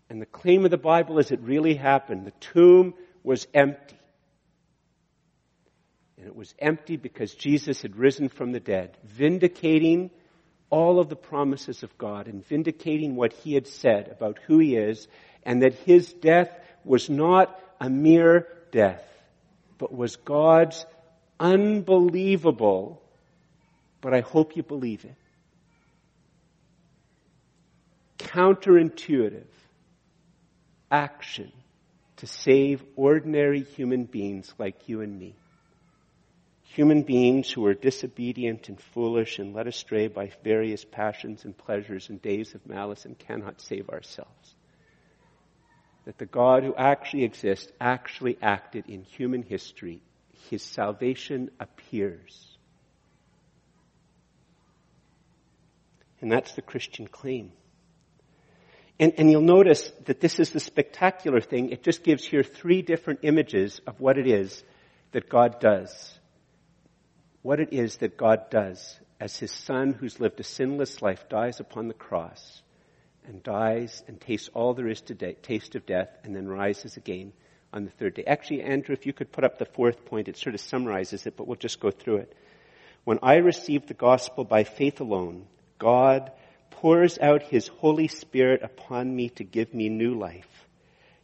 And 0.10 0.22
the 0.22 0.28
claim 0.28 0.64
of 0.64 0.72
the 0.72 0.78
Bible 0.78 1.18
is 1.18 1.32
it 1.32 1.42
really 1.42 1.74
happened. 1.74 2.26
The 2.26 2.32
tomb 2.40 2.94
was 3.24 3.48
empty. 3.54 3.98
And 6.18 6.28
it 6.28 6.36
was 6.36 6.54
empty 6.60 6.98
because 6.98 7.34
Jesus 7.34 7.82
had 7.82 7.96
risen 7.96 8.30
from 8.30 8.52
the 8.52 8.60
dead, 8.60 8.96
vindicating 9.04 10.12
all 10.72 11.00
of 11.00 11.10
the 11.10 11.16
promises 11.16 11.84
of 11.84 11.96
God 11.98 12.28
and 12.28 12.44
vindicating 12.48 13.16
what 13.16 13.34
he 13.34 13.54
had 13.54 13.68
said 13.68 14.08
about 14.08 14.40
who 14.48 14.58
he 14.58 14.76
is 14.76 15.08
and 15.44 15.62
that 15.62 15.74
his 15.74 16.12
death 16.14 16.50
was 16.84 17.10
not 17.10 17.60
a 17.80 17.90
mere 17.90 18.48
death, 18.72 19.04
but 19.78 19.94
was 19.94 20.16
God's 20.16 20.86
unbelievable, 21.40 23.02
but 24.00 24.14
I 24.14 24.22
hope 24.22 24.56
you 24.56 24.64
believe 24.64 25.06
it, 25.06 25.16
counterintuitive 28.18 29.48
action 30.90 31.52
to 32.18 32.28
save 32.28 32.84
ordinary 32.96 33.64
human 33.64 34.06
beings 34.06 34.54
like 34.58 34.88
you 34.88 35.02
and 35.02 35.20
me 35.20 35.36
human 36.74 37.02
beings 37.02 37.52
who 37.52 37.66
are 37.66 37.74
disobedient 37.74 38.70
and 38.70 38.80
foolish 38.80 39.40
and 39.40 39.54
led 39.54 39.68
astray 39.68 40.08
by 40.08 40.32
various 40.42 40.86
passions 40.86 41.44
and 41.44 41.58
pleasures 41.58 42.10
and 42.10 42.22
days 42.22 42.56
of 42.56 42.66
malice 42.66 43.04
and 43.04 43.20
cannot 43.20 43.60
save 43.60 43.90
ourselves. 43.90 44.56
That 46.06 46.18
the 46.18 46.26
God 46.26 46.64
who 46.64 46.74
actually 46.74 47.26
exists 47.26 47.70
actually 47.82 48.38
acted 48.42 48.86
in 48.88 49.04
human 49.04 49.44
history. 49.44 50.02
His 50.50 50.64
salvation 50.64 51.52
appears. 51.60 52.48
And 56.22 56.32
that's 56.32 56.54
the 56.54 56.62
Christian 56.62 57.06
claim. 57.06 57.52
And, 58.98 59.14
and, 59.18 59.30
you'll 59.30 59.42
notice 59.42 59.92
that 60.06 60.22
this 60.22 60.40
is 60.40 60.52
the 60.52 60.60
spectacular 60.60 61.42
thing. 61.42 61.72
It 61.72 61.84
just 61.84 62.04
gives 62.04 62.24
here 62.24 62.44
three 62.44 62.82
different 62.82 63.22
images 63.24 63.82
of 63.88 64.00
what 64.00 64.20
it 64.20 64.28
is 64.28 64.64
that 65.12 65.28
God 65.28 65.60
does 65.60 66.20
what 67.41 67.60
it 67.60 67.73
is 67.73 67.97
that 67.97 68.17
God 68.17 68.49
does 68.49 68.99
as 69.19 69.38
his 69.38 69.51
son 69.51 69.93
who's 69.93 70.19
lived 70.19 70.39
a 70.39 70.43
sinless 70.43 71.01
life 71.01 71.30
dies 71.30 71.60
upon 71.60 71.88
the 71.88 71.93
cross 71.93 72.62
and 73.25 73.43
dies 73.43 74.04
and 74.08 74.19
tastes 74.19 74.49
all 74.54 74.73
there 74.73 74.88
is 74.88 75.01
to 75.01 75.13
de- 75.13 75.34
taste 75.34 75.75
of 75.75 75.86
death 75.86 76.10
and 76.23 76.36
then 76.36 76.47
rises 76.47 76.97
again. 76.97 77.34
on 77.73 77.86
the 77.86 77.91
third 77.91 78.15
day. 78.15 78.23
Actually, 78.25 78.63
Andrew, 78.63 78.93
if 78.93 79.06
you 79.06 79.13
could 79.13 79.32
put 79.32 79.43
up 79.43 79.58
the 79.58 79.65
fourth 79.65 80.06
point, 80.06 80.27
it 80.27 80.38
sort 80.38 80.56
of 80.56 80.62
summarizes 80.62 81.25
it, 81.25 81.38
but 81.38 81.47
we'll 81.47 81.56
just 81.56 81.80
go 81.80 81.89
through 81.89 82.17
it. 82.17 82.36
When 83.06 83.19
I 83.23 83.36
received 83.36 83.88
the 83.88 83.93
gospel 83.93 84.43
by 84.43 84.63
faith 84.65 84.99
alone, 84.99 85.47
God 85.80 86.32
pours 86.71 87.17
out 87.19 87.43
his 87.43 87.67
Holy 87.67 88.08
Spirit 88.08 88.62
upon 88.62 89.15
me 89.15 89.30
to 89.30 89.43
give 89.43 89.73
me 89.73 89.88
new 89.88 90.15
life. 90.15 90.49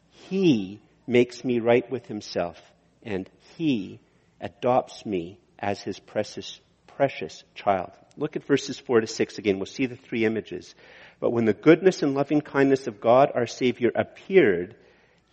He 0.10 0.80
makes 1.06 1.44
me 1.44 1.60
right 1.60 1.90
with 1.92 2.06
himself, 2.06 2.62
and 3.04 3.30
he 3.58 4.00
adopts 4.40 5.06
me 5.06 5.40
as 5.60 5.82
his 5.82 6.00
precious, 6.00 6.60
precious 6.88 7.44
child. 7.56 7.92
Look 8.16 8.36
at 8.36 8.46
verses 8.46 8.80
4 8.80 9.02
to 9.02 9.08
6 9.08 9.38
again. 9.38 9.58
We'll 9.60 9.66
see 9.66 9.86
the 9.86 9.96
three 9.96 10.26
images. 10.26 10.74
But 11.20 11.32
when 11.32 11.46
the 11.46 11.54
goodness 11.54 12.04
and 12.04 12.14
loving 12.14 12.42
kindness 12.42 12.88
of 12.88 13.02
God 13.02 13.32
our 13.36 13.48
Savior 13.48 13.92
appeared, 13.96 14.76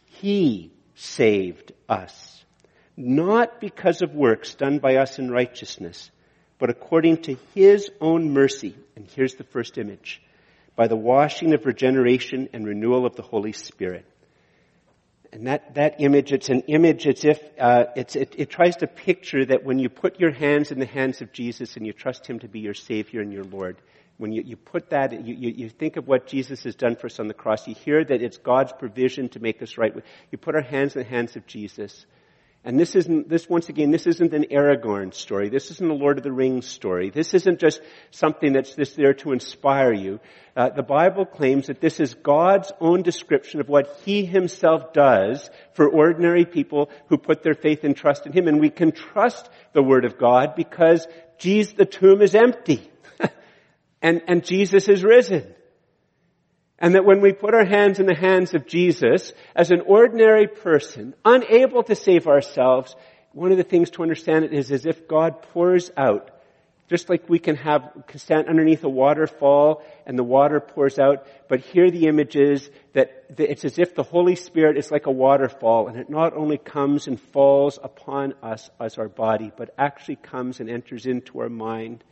He 0.06 0.72
saved 0.94 1.72
us. 1.88 2.44
Not 2.96 3.60
because 3.60 4.02
of 4.02 4.14
works 4.14 4.54
done 4.54 4.78
by 4.78 4.96
us 4.96 5.18
in 5.18 5.30
righteousness, 5.30 6.10
but 6.58 6.70
according 6.70 7.22
to 7.22 7.36
His 7.54 7.90
own 8.00 8.32
mercy. 8.32 8.76
And 8.96 9.06
here's 9.14 9.34
the 9.34 9.44
first 9.44 9.78
image. 9.78 10.22
By 10.76 10.88
the 10.88 10.96
washing 10.96 11.54
of 11.54 11.66
regeneration 11.66 12.48
and 12.52 12.66
renewal 12.66 13.06
of 13.06 13.16
the 13.16 13.22
Holy 13.22 13.52
Spirit. 13.52 14.06
And 15.34 15.48
that, 15.48 15.74
that 15.74 16.00
image, 16.00 16.32
it's 16.32 16.48
an 16.48 16.60
image, 16.68 17.08
it's 17.08 17.24
if, 17.24 17.42
uh, 17.58 17.86
it's, 17.96 18.14
it, 18.14 18.36
it 18.38 18.50
tries 18.50 18.76
to 18.76 18.86
picture 18.86 19.44
that 19.44 19.64
when 19.64 19.80
you 19.80 19.88
put 19.88 20.20
your 20.20 20.30
hands 20.30 20.70
in 20.70 20.78
the 20.78 20.86
hands 20.86 21.22
of 21.22 21.32
Jesus 21.32 21.76
and 21.76 21.84
you 21.84 21.92
trust 21.92 22.24
Him 22.24 22.38
to 22.38 22.48
be 22.48 22.60
your 22.60 22.72
Savior 22.72 23.20
and 23.20 23.32
your 23.32 23.42
Lord, 23.42 23.76
when 24.16 24.30
you, 24.30 24.42
you 24.46 24.54
put 24.54 24.90
that, 24.90 25.26
you, 25.26 25.34
you, 25.34 25.50
you, 25.50 25.68
think 25.68 25.96
of 25.96 26.06
what 26.06 26.28
Jesus 26.28 26.62
has 26.62 26.76
done 26.76 26.94
for 26.94 27.08
us 27.08 27.18
on 27.18 27.26
the 27.26 27.34
cross, 27.34 27.66
you 27.66 27.74
hear 27.74 28.04
that 28.04 28.22
it's 28.22 28.38
God's 28.38 28.72
provision 28.74 29.28
to 29.30 29.40
make 29.40 29.60
us 29.60 29.76
right. 29.76 29.92
You 30.30 30.38
put 30.38 30.54
our 30.54 30.62
hands 30.62 30.94
in 30.94 31.02
the 31.02 31.08
hands 31.08 31.34
of 31.34 31.48
Jesus. 31.48 32.06
And 32.66 32.80
this 32.80 32.96
isn't, 32.96 33.28
this 33.28 33.46
once 33.46 33.68
again, 33.68 33.90
this 33.90 34.06
isn't 34.06 34.32
an 34.32 34.46
Aragorn 34.50 35.12
story. 35.12 35.50
This 35.50 35.70
isn't 35.70 35.90
a 35.90 35.94
Lord 35.94 36.16
of 36.16 36.24
the 36.24 36.32
Rings 36.32 36.66
story. 36.66 37.10
This 37.10 37.34
isn't 37.34 37.60
just 37.60 37.82
something 38.10 38.54
that's 38.54 38.74
just 38.74 38.96
there 38.96 39.12
to 39.14 39.32
inspire 39.32 39.92
you. 39.92 40.18
Uh, 40.56 40.70
the 40.70 40.82
Bible 40.82 41.26
claims 41.26 41.66
that 41.66 41.82
this 41.82 42.00
is 42.00 42.14
God's 42.14 42.72
own 42.80 43.02
description 43.02 43.60
of 43.60 43.68
what 43.68 44.00
He 44.06 44.24
Himself 44.24 44.94
does 44.94 45.50
for 45.74 45.86
ordinary 45.86 46.46
people 46.46 46.88
who 47.08 47.18
put 47.18 47.42
their 47.42 47.54
faith 47.54 47.84
and 47.84 47.94
trust 47.94 48.24
in 48.24 48.32
Him. 48.32 48.48
And 48.48 48.58
we 48.58 48.70
can 48.70 48.92
trust 48.92 49.46
the 49.74 49.82
Word 49.82 50.06
of 50.06 50.16
God 50.16 50.54
because 50.54 51.06
Jesus, 51.36 51.74
the 51.74 51.84
tomb 51.84 52.22
is 52.22 52.34
empty 52.34 52.90
and, 54.00 54.22
and 54.26 54.42
Jesus 54.42 54.88
is 54.88 55.04
risen. 55.04 55.53
And 56.78 56.94
that 56.94 57.04
when 57.04 57.20
we 57.20 57.32
put 57.32 57.54
our 57.54 57.64
hands 57.64 58.00
in 58.00 58.06
the 58.06 58.16
hands 58.16 58.52
of 58.54 58.66
Jesus, 58.66 59.32
as 59.54 59.70
an 59.70 59.82
ordinary 59.86 60.48
person, 60.48 61.14
unable 61.24 61.82
to 61.84 61.94
save 61.94 62.26
ourselves, 62.26 62.96
one 63.32 63.52
of 63.52 63.58
the 63.58 63.64
things 63.64 63.90
to 63.90 64.02
understand 64.02 64.44
it 64.44 64.52
is 64.52 64.70
as 64.70 64.86
if 64.86 65.06
God 65.08 65.42
pours 65.42 65.90
out, 65.96 66.30
just 66.88 67.08
like 67.08 67.28
we 67.28 67.38
can 67.38 67.56
have, 67.56 67.90
can 68.06 68.18
stand 68.18 68.48
underneath 68.48 68.84
a 68.84 68.88
waterfall 68.88 69.82
and 70.04 70.18
the 70.18 70.24
water 70.24 70.60
pours 70.60 70.98
out, 70.98 71.26
but 71.48 71.60
here 71.60 71.90
the 71.90 72.06
image 72.06 72.36
is 72.36 72.68
that 72.92 73.24
it's 73.38 73.64
as 73.64 73.78
if 73.78 73.94
the 73.94 74.02
Holy 74.02 74.36
Spirit 74.36 74.76
is 74.76 74.90
like 74.90 75.06
a 75.06 75.10
waterfall 75.10 75.88
and 75.88 75.98
it 75.98 76.10
not 76.10 76.36
only 76.36 76.58
comes 76.58 77.06
and 77.06 77.20
falls 77.20 77.78
upon 77.82 78.34
us 78.42 78.68
as 78.78 78.98
our 78.98 79.08
body, 79.08 79.50
but 79.56 79.74
actually 79.78 80.16
comes 80.16 80.60
and 80.60 80.68
enters 80.68 81.06
into 81.06 81.40
our 81.40 81.48
mind 81.48 82.04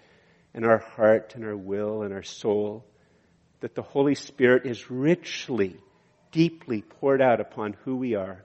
and 0.55 0.65
our 0.65 0.79
heart 0.79 1.35
and 1.35 1.45
our 1.45 1.57
will 1.57 2.03
and 2.03 2.13
our 2.15 2.23
soul, 2.23 2.85
that 3.63 3.75
the 3.77 3.83
Holy 3.83 4.17
Spirit 4.17 4.67
is 4.67 4.91
richly, 4.91 5.77
deeply 6.33 6.83
poured 6.83 7.23
out 7.23 7.41
upon 7.41 7.75
who 7.85 7.97
we 7.97 8.17
are. 8.17 8.43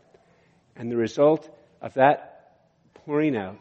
And 0.75 0.91
the 0.91 0.95
result 0.95 1.49
of 1.81 1.95
that 1.95 2.53
pouring 2.93 3.35
out 3.35 3.59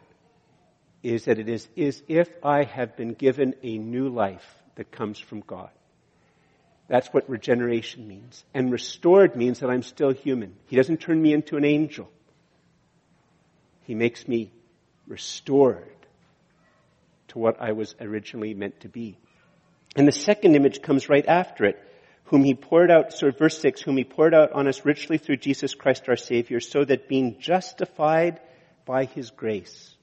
is 1.03 1.25
that 1.25 1.39
it 1.39 1.49
is, 1.49 1.67
is 1.75 2.03
if 2.09 2.29
I 2.43 2.65
have 2.65 2.97
been 2.97 3.15
given 3.15 3.55
a 3.63 3.79
new 3.79 4.11
life 4.11 4.47
that 4.75 4.93
comes 4.93 5.19
from 5.19 5.41
God. 5.41 5.71
That's 6.89 7.09
what 7.09 7.29
regeneration 7.29 8.07
means. 8.07 8.45
And 8.53 8.71
restored 8.71 9.35
means 9.35 9.61
that 9.61 9.71
I'm 9.71 9.83
still 9.83 10.13
human. 10.13 10.55
He 10.67 10.77
doesn't 10.77 10.99
turn 10.99 11.21
me 11.21 11.33
into 11.33 11.57
an 11.57 11.65
angel. 11.65 12.11
He 13.85 13.95
makes 13.95 14.29
me 14.29 14.53
restored 15.09 15.89
to 17.29 17.39
what 17.39 17.61
I 17.61 17.73
was 17.73 17.95
originally 17.99 18.53
meant 18.53 18.81
to 18.81 18.89
be. 18.89 19.17
And 19.97 20.07
the 20.07 20.13
second 20.13 20.55
image 20.55 20.83
comes 20.83 21.09
right 21.09 21.27
after 21.27 21.65
it. 21.65 21.83
Whom 22.25 22.45
he 22.45 22.55
poured 22.55 22.91
out, 22.91 23.13
so 23.13 23.31
verse 23.31 23.59
6, 23.61 23.81
whom 23.81 23.97
he 23.97 24.05
poured 24.05 24.35
out 24.35 24.53
on 24.53 24.67
us 24.67 24.85
richly 24.85 25.17
through 25.17 25.37
Jesus 25.37 25.75
Christ 25.75 26.09
our 26.09 26.17
Savior, 26.17 26.61
so 26.61 26.85
that 26.85 27.09
being 27.09 27.39
justified 27.39 28.41
by 28.85 29.05
his 29.05 29.31
grace. 29.31 29.95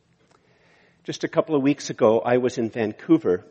Just 1.03 1.25
a 1.25 1.27
couple 1.27 1.55
of 1.55 1.61
weeks 1.61 1.89
ago, 1.89 2.21
I 2.21 2.37
was 2.37 2.57
in 2.57 2.69
Vancouver 2.69 3.45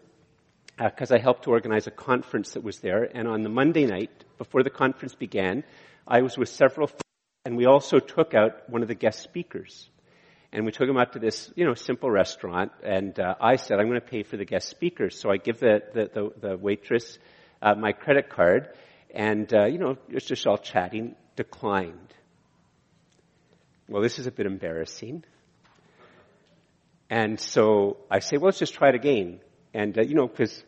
because 0.79 1.13
uh, 1.13 1.17
I 1.17 1.19
helped 1.19 1.45
to 1.45 1.51
organize 1.51 1.87
a 1.87 1.91
conference 1.91 2.53
that 2.53 2.65
was 2.65 2.81
there. 2.81 3.05
And 3.15 3.29
on 3.29 3.43
the 3.43 3.51
Monday 3.51 3.85
night, 3.85 4.11
before 4.39 4.63
the 4.63 4.71
conference 4.71 5.15
began, 5.15 5.65
I 6.09 6.23
was 6.23 6.39
with 6.39 6.49
several, 6.49 6.87
friends, 6.87 7.03
and 7.45 7.57
we 7.57 7.67
also 7.67 7.99
took 7.99 8.33
out 8.33 8.69
one 8.71 8.81
of 8.81 8.89
the 8.89 8.95
guest 8.95 9.21
speakers 9.21 9.91
and 10.53 10.67
we 10.67 10.73
took 10.73 10.89
him 10.89 10.99
out 10.99 11.15
to 11.15 11.19
this, 11.19 11.51
you 11.57 11.65
know, 11.65 11.75
simple 11.75 12.11
restaurant. 12.11 12.73
And 12.83 13.19
uh, 13.19 13.35
I 13.41 13.57
said, 13.57 13.79
I'm 13.79 13.89
going 13.89 14.01
to 14.01 14.07
pay 14.07 14.23
for 14.23 14.37
the 14.37 14.45
guest 14.45 14.69
speakers. 14.69 15.19
So 15.19 15.31
I 15.31 15.39
give 15.39 15.61
the 15.61 15.81
the, 15.95 16.11
the, 16.13 16.49
the 16.49 16.57
waitress 16.57 17.19
uh, 17.63 17.75
my 17.75 17.93
credit 17.93 18.29
card, 18.29 18.69
and 19.15 19.53
uh, 19.55 19.67
you 19.67 19.79
know, 19.79 19.97
it's 20.09 20.27
just 20.27 20.47
all 20.47 20.59
chatting. 20.59 21.15
Declined. 21.35 22.15
Well, 23.89 24.03
this 24.03 24.19
is 24.19 24.27
a 24.27 24.31
bit 24.31 24.45
embarrassing. 24.45 25.25
And 27.09 27.41
so 27.41 27.99
I 28.11 28.19
say, 28.19 28.37
well, 28.37 28.47
let's 28.47 28.59
just 28.59 28.75
try 28.75 28.91
it 28.91 28.95
again. 28.95 29.41
And 29.73 29.97
uh, 29.97 30.03
you 30.03 30.15
know, 30.15 30.27
because 30.27 30.63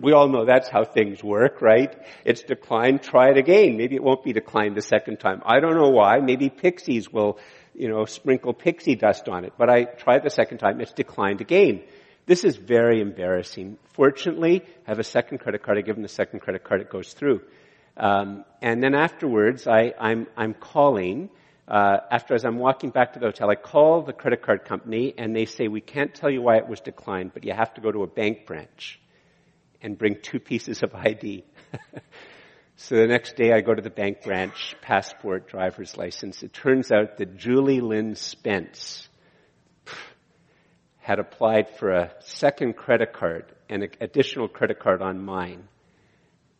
we 0.00 0.12
all 0.12 0.28
know 0.28 0.44
that's 0.44 0.68
how 0.68 0.84
things 0.84 1.22
work, 1.22 1.60
right? 1.60 1.94
It's 2.24 2.42
declined, 2.42 3.02
try 3.02 3.30
it 3.30 3.38
again. 3.38 3.76
Maybe 3.76 3.94
it 3.94 4.02
won't 4.02 4.24
be 4.24 4.32
declined 4.32 4.76
the 4.76 4.82
second 4.82 5.18
time. 5.20 5.42
I 5.44 5.60
don't 5.60 5.74
know 5.74 5.90
why. 5.90 6.20
Maybe 6.20 6.48
Pixies 6.50 7.10
will 7.10 7.38
you 7.78 7.88
know, 7.88 8.04
sprinkle 8.04 8.54
pixie 8.54 8.94
dust 8.94 9.28
on 9.28 9.44
it. 9.44 9.52
But 9.58 9.70
I 9.70 9.84
tried 9.84 10.22
the 10.22 10.30
second 10.30 10.58
time, 10.58 10.80
it's 10.80 10.92
declined 10.92 11.40
again. 11.40 11.82
This 12.26 12.42
is 12.42 12.56
very 12.56 13.00
embarrassing. 13.00 13.78
Fortunately, 13.94 14.62
I 14.86 14.90
have 14.90 14.98
a 14.98 15.04
second 15.04 15.38
credit 15.38 15.62
card. 15.62 15.78
I 15.78 15.82
give 15.82 15.94
them 15.94 16.02
the 16.02 16.08
second 16.08 16.40
credit 16.40 16.64
card. 16.64 16.80
It 16.80 16.90
goes 16.90 17.12
through. 17.12 17.42
Um, 17.96 18.44
and 18.60 18.82
then 18.82 18.94
afterwards, 18.94 19.66
I, 19.66 19.94
I'm, 19.98 20.26
I'm 20.36 20.54
calling. 20.54 21.30
Uh, 21.68 21.98
after 22.10 22.34
as 22.34 22.44
I'm 22.44 22.58
walking 22.58 22.90
back 22.90 23.12
to 23.12 23.20
the 23.20 23.26
hotel, 23.26 23.50
I 23.50 23.54
call 23.54 24.02
the 24.02 24.12
credit 24.12 24.42
card 24.42 24.64
company, 24.64 25.14
and 25.16 25.34
they 25.34 25.44
say 25.44 25.68
we 25.68 25.80
can't 25.80 26.14
tell 26.14 26.30
you 26.30 26.42
why 26.42 26.56
it 26.56 26.68
was 26.68 26.80
declined, 26.80 27.32
but 27.32 27.44
you 27.44 27.52
have 27.52 27.74
to 27.74 27.80
go 27.80 27.92
to 27.92 28.02
a 28.02 28.06
bank 28.06 28.46
branch 28.46 29.00
and 29.80 29.96
bring 29.96 30.16
two 30.20 30.40
pieces 30.40 30.82
of 30.82 30.94
ID. 30.94 31.44
So 32.78 32.94
the 32.96 33.06
next 33.06 33.36
day 33.36 33.52
I 33.52 33.62
go 33.62 33.74
to 33.74 33.80
the 33.80 33.88
bank 33.88 34.22
branch, 34.22 34.76
passport, 34.82 35.48
driver's 35.48 35.96
license. 35.96 36.42
It 36.42 36.52
turns 36.52 36.92
out 36.92 37.16
that 37.16 37.38
Julie 37.38 37.80
Lynn 37.80 38.16
Spence 38.16 39.08
had 40.98 41.18
applied 41.18 41.70
for 41.78 41.90
a 41.90 42.12
second 42.20 42.76
credit 42.76 43.14
card, 43.14 43.46
an 43.70 43.88
additional 44.02 44.46
credit 44.46 44.78
card 44.78 45.00
on 45.00 45.24
mine, 45.24 45.68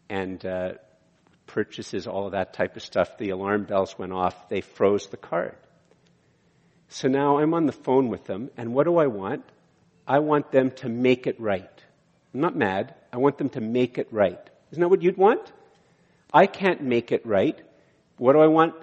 and 0.09 0.45
uh, 0.47 0.73
purchases, 1.47 2.07
all 2.07 2.25
of 2.25 2.33
that 2.33 2.55
type 2.55 2.77
of 2.77 2.83
stuff. 2.83 3.19
The 3.19 3.31
alarm 3.31 3.65
bells 3.65 3.99
went 3.99 4.15
off. 4.15 4.49
They 4.49 4.63
froze 4.63 5.09
the 5.09 5.19
card. 5.19 5.57
So 6.89 7.09
now 7.09 7.41
I'm 7.41 7.53
on 7.53 7.67
the 7.67 7.73
phone 7.73 8.09
with 8.09 8.25
them, 8.25 8.51
and 8.57 8.73
what 8.73 8.85
do 8.85 8.97
I 8.97 9.07
want? 9.09 9.45
I 10.09 10.21
want 10.21 10.51
them 10.51 10.71
to 10.77 10.89
make 10.89 11.27
it 11.27 11.39
right. 11.39 11.85
I'm 12.33 12.41
not 12.41 12.57
mad. 12.57 12.95
I 13.13 13.19
want 13.19 13.37
them 13.37 13.51
to 13.51 13.61
make 13.61 13.99
it 13.99 14.09
right. 14.11 14.41
Isn't 14.71 14.81
that 14.81 14.89
what 14.89 15.03
you'd 15.03 15.19
want? 15.19 15.53
I 16.37 16.47
can't 16.47 16.83
make 16.83 17.13
it 17.13 17.25
right. 17.25 17.59
What 18.19 18.35
do 18.35 18.41
I 18.41 18.47
want? 18.47 18.75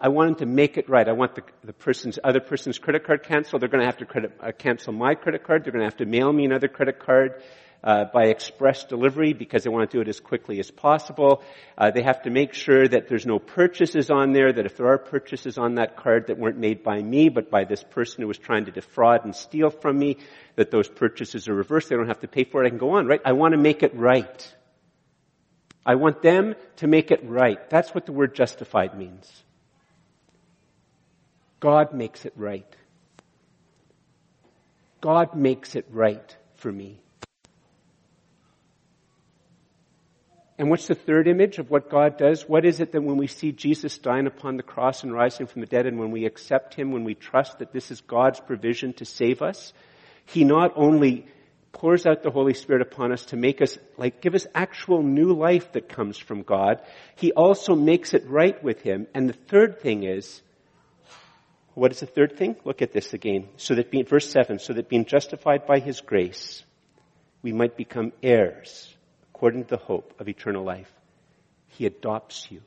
I 0.00 0.08
want 0.08 0.38
them 0.38 0.48
to 0.48 0.54
make 0.54 0.78
it 0.78 0.88
right. 0.88 1.06
I 1.06 1.12
want 1.12 1.34
the, 1.34 1.42
the 1.62 1.74
person's, 1.74 2.18
other 2.24 2.40
person's 2.40 2.78
credit 2.78 3.04
card 3.04 3.22
canceled. 3.22 3.60
They're 3.60 3.68
going 3.68 3.82
to 3.82 3.86
have 3.86 3.98
to 3.98 4.06
credit, 4.06 4.32
uh, 4.40 4.52
cancel 4.56 4.94
my 4.94 5.14
credit 5.14 5.44
card. 5.44 5.62
They're 5.62 5.72
going 5.72 5.82
to 5.82 5.90
have 5.92 5.98
to 5.98 6.06
mail 6.06 6.32
me 6.32 6.46
another 6.46 6.68
credit 6.68 7.00
card. 7.00 7.42
Uh, 7.84 8.04
by 8.14 8.26
express 8.26 8.84
delivery 8.84 9.32
because 9.32 9.64
they 9.64 9.68
want 9.68 9.90
to 9.90 9.96
do 9.96 10.00
it 10.00 10.06
as 10.06 10.20
quickly 10.20 10.60
as 10.60 10.70
possible. 10.70 11.42
Uh, 11.76 11.90
they 11.90 12.02
have 12.04 12.22
to 12.22 12.30
make 12.30 12.54
sure 12.54 12.86
that 12.86 13.08
there's 13.08 13.26
no 13.26 13.40
purchases 13.40 14.08
on 14.08 14.32
there, 14.32 14.52
that 14.52 14.66
if 14.66 14.76
there 14.76 14.86
are 14.86 14.98
purchases 14.98 15.58
on 15.58 15.74
that 15.74 15.96
card 15.96 16.28
that 16.28 16.38
weren't 16.38 16.58
made 16.58 16.84
by 16.84 17.02
me, 17.02 17.28
but 17.28 17.50
by 17.50 17.64
this 17.64 17.82
person 17.82 18.22
who 18.22 18.28
was 18.28 18.38
trying 18.38 18.66
to 18.66 18.70
defraud 18.70 19.24
and 19.24 19.34
steal 19.34 19.68
from 19.68 19.98
me, 19.98 20.18
that 20.54 20.70
those 20.70 20.88
purchases 20.88 21.48
are 21.48 21.54
reversed. 21.54 21.88
They 21.88 21.96
don't 21.96 22.06
have 22.06 22.20
to 22.20 22.28
pay 22.28 22.44
for 22.44 22.62
it. 22.62 22.66
I 22.66 22.68
can 22.68 22.78
go 22.78 22.90
on, 22.90 23.08
right? 23.08 23.20
I 23.24 23.32
want 23.32 23.50
to 23.50 23.58
make 23.58 23.82
it 23.82 23.96
right. 23.96 24.54
I 25.84 25.96
want 25.96 26.22
them 26.22 26.54
to 26.76 26.86
make 26.86 27.10
it 27.10 27.20
right. 27.24 27.68
That's 27.70 27.94
what 27.94 28.06
the 28.06 28.12
word 28.12 28.34
justified 28.34 28.96
means. 28.96 29.30
God 31.58 31.92
makes 31.92 32.24
it 32.24 32.32
right. 32.36 32.66
God 35.00 35.34
makes 35.34 35.74
it 35.74 35.86
right 35.90 36.36
for 36.54 36.70
me. 36.70 37.02
And 40.58 40.70
what's 40.70 40.86
the 40.86 40.94
third 40.94 41.26
image 41.26 41.58
of 41.58 41.70
what 41.70 41.90
God 41.90 42.16
does? 42.16 42.48
What 42.48 42.64
is 42.64 42.78
it 42.78 42.92
that 42.92 43.02
when 43.02 43.16
we 43.16 43.26
see 43.26 43.50
Jesus 43.50 43.98
dying 43.98 44.28
upon 44.28 44.56
the 44.56 44.62
cross 44.62 45.02
and 45.02 45.12
rising 45.12 45.48
from 45.48 45.60
the 45.60 45.66
dead 45.66 45.86
and 45.86 45.98
when 45.98 46.12
we 46.12 46.24
accept 46.24 46.74
Him, 46.74 46.92
when 46.92 47.02
we 47.02 47.14
trust 47.14 47.58
that 47.58 47.72
this 47.72 47.90
is 47.90 48.00
God's 48.02 48.38
provision 48.38 48.92
to 48.94 49.04
save 49.04 49.42
us, 49.42 49.72
He 50.24 50.44
not 50.44 50.72
only 50.76 51.26
pours 51.72 52.06
out 52.06 52.22
the 52.22 52.30
Holy 52.30 52.54
Spirit 52.54 52.82
upon 52.82 53.12
us 53.12 53.24
to 53.26 53.36
make 53.36 53.60
us, 53.62 53.78
like, 53.96 54.20
give 54.20 54.34
us 54.34 54.46
actual 54.54 55.02
new 55.02 55.32
life 55.32 55.72
that 55.72 55.88
comes 55.88 56.18
from 56.18 56.42
God, 56.42 56.82
He 57.16 57.32
also 57.32 57.74
makes 57.74 58.14
it 58.14 58.24
right 58.26 58.62
with 58.62 58.82
Him. 58.82 59.06
And 59.14 59.28
the 59.28 59.34
third 59.34 59.80
thing 59.80 60.04
is, 60.04 60.42
what 61.74 61.90
is 61.90 62.00
the 62.00 62.06
third 62.06 62.36
thing? 62.36 62.56
Look 62.64 62.82
at 62.82 62.92
this 62.92 63.14
again. 63.14 63.48
So 63.56 63.74
that 63.74 63.90
being, 63.90 64.04
verse 64.04 64.30
7, 64.30 64.58
so 64.58 64.74
that 64.74 64.88
being 64.88 65.06
justified 65.06 65.66
by 65.66 65.78
His 65.78 66.00
grace, 66.00 66.62
we 67.40 67.52
might 67.52 67.76
become 67.76 68.12
heirs 68.22 68.94
according 69.34 69.64
to 69.64 69.70
the 69.70 69.82
hope 69.82 70.14
of 70.20 70.28
eternal 70.28 70.64
life. 70.64 70.92
He 71.68 71.86
adopts 71.86 72.48
you. 72.50 72.60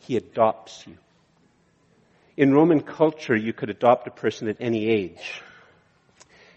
He 0.00 0.16
adopts 0.16 0.86
you. 0.86 0.96
In 2.36 2.52
Roman 2.52 2.80
culture, 2.80 3.36
you 3.36 3.52
could 3.52 3.70
adopt 3.70 4.06
a 4.06 4.10
person 4.10 4.48
at 4.48 4.56
any 4.60 4.88
age. 4.88 5.42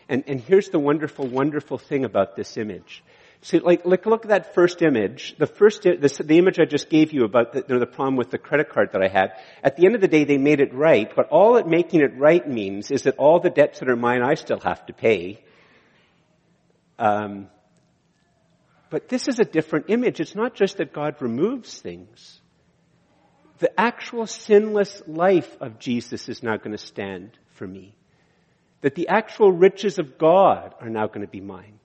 And, 0.09 0.23
and 0.27 0.41
here's 0.41 0.69
the 0.69 0.79
wonderful, 0.79 1.27
wonderful 1.27 1.77
thing 1.77 2.03
about 2.03 2.35
this 2.35 2.57
image. 2.57 3.03
See, 3.41 3.59
like, 3.59 3.85
like, 3.85 4.05
look 4.05 4.25
at 4.25 4.29
that 4.29 4.53
first 4.53 4.81
image. 4.81 5.35
The 5.37 5.47
first, 5.47 5.83
the, 5.83 5.95
the 6.25 6.37
image 6.37 6.59
I 6.59 6.65
just 6.65 6.89
gave 6.89 7.13
you 7.13 7.23
about 7.23 7.53
the, 7.53 7.59
you 7.59 7.75
know, 7.75 7.79
the 7.79 7.85
problem 7.85 8.17
with 8.17 8.31
the 8.31 8.37
credit 8.37 8.69
card 8.69 8.89
that 8.91 9.01
I 9.01 9.07
had. 9.07 9.31
At 9.63 9.77
the 9.77 9.85
end 9.85 9.95
of 9.95 10.01
the 10.01 10.09
day, 10.09 10.25
they 10.25 10.37
made 10.37 10.59
it 10.59 10.73
right, 10.73 11.09
but 11.15 11.29
all 11.29 11.55
it 11.55 11.65
making 11.65 12.01
it 12.01 12.17
right 12.17 12.45
means 12.45 12.91
is 12.91 13.03
that 13.03 13.15
all 13.17 13.39
the 13.39 13.49
debts 13.49 13.79
that 13.79 13.89
are 13.89 13.95
mine, 13.95 14.21
I 14.21 14.33
still 14.33 14.59
have 14.59 14.85
to 14.87 14.93
pay. 14.93 15.41
Um, 16.97 17.47
but 18.89 19.07
this 19.07 19.29
is 19.29 19.39
a 19.39 19.45
different 19.45 19.85
image. 19.87 20.19
It's 20.19 20.35
not 20.35 20.53
just 20.53 20.77
that 20.77 20.91
God 20.91 21.15
removes 21.21 21.79
things. 21.79 22.41
The 23.59 23.79
actual 23.79 24.25
sinless 24.25 25.01
life 25.05 25.57
of 25.61 25.79
Jesus 25.79 26.29
is 26.29 26.41
now 26.41 26.57
going 26.57 26.71
to 26.71 26.77
stand 26.77 27.37
for 27.55 27.67
me. 27.67 27.93
That 28.81 28.95
the 28.95 29.09
actual 29.09 29.51
riches 29.51 29.99
of 29.99 30.17
God 30.17 30.73
are 30.79 30.89
now 30.89 31.07
going 31.07 31.21
to 31.21 31.27
be 31.27 31.41
mine. 31.41 31.79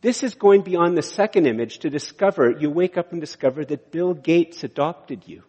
This 0.00 0.22
is 0.22 0.34
going 0.34 0.62
beyond 0.62 0.98
the 0.98 1.02
second 1.02 1.46
image 1.46 1.78
to 1.78 1.90
discover, 1.90 2.50
you 2.50 2.68
wake 2.68 2.98
up 2.98 3.12
and 3.12 3.20
discover 3.20 3.64
that 3.64 3.90
Bill 3.90 4.12
Gates 4.12 4.62
adopted 4.64 5.26
you. 5.26 5.42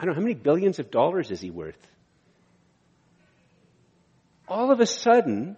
I 0.00 0.04
don't 0.04 0.14
know, 0.14 0.20
how 0.20 0.22
many 0.22 0.34
billions 0.34 0.78
of 0.78 0.90
dollars 0.90 1.30
is 1.30 1.40
he 1.40 1.50
worth? 1.50 1.76
All 4.46 4.70
of 4.70 4.80
a 4.80 4.86
sudden, 4.86 5.56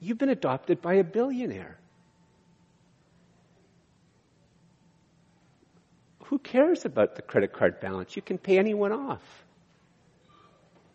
you've 0.00 0.18
been 0.18 0.30
adopted 0.30 0.82
by 0.82 0.94
a 0.94 1.04
billionaire. 1.04 1.78
Who 6.34 6.40
cares 6.40 6.84
about 6.84 7.14
the 7.14 7.22
credit 7.22 7.52
card 7.52 7.78
balance? 7.78 8.16
You 8.16 8.22
can 8.22 8.38
pay 8.38 8.58
anyone 8.58 8.90
off. 8.90 9.22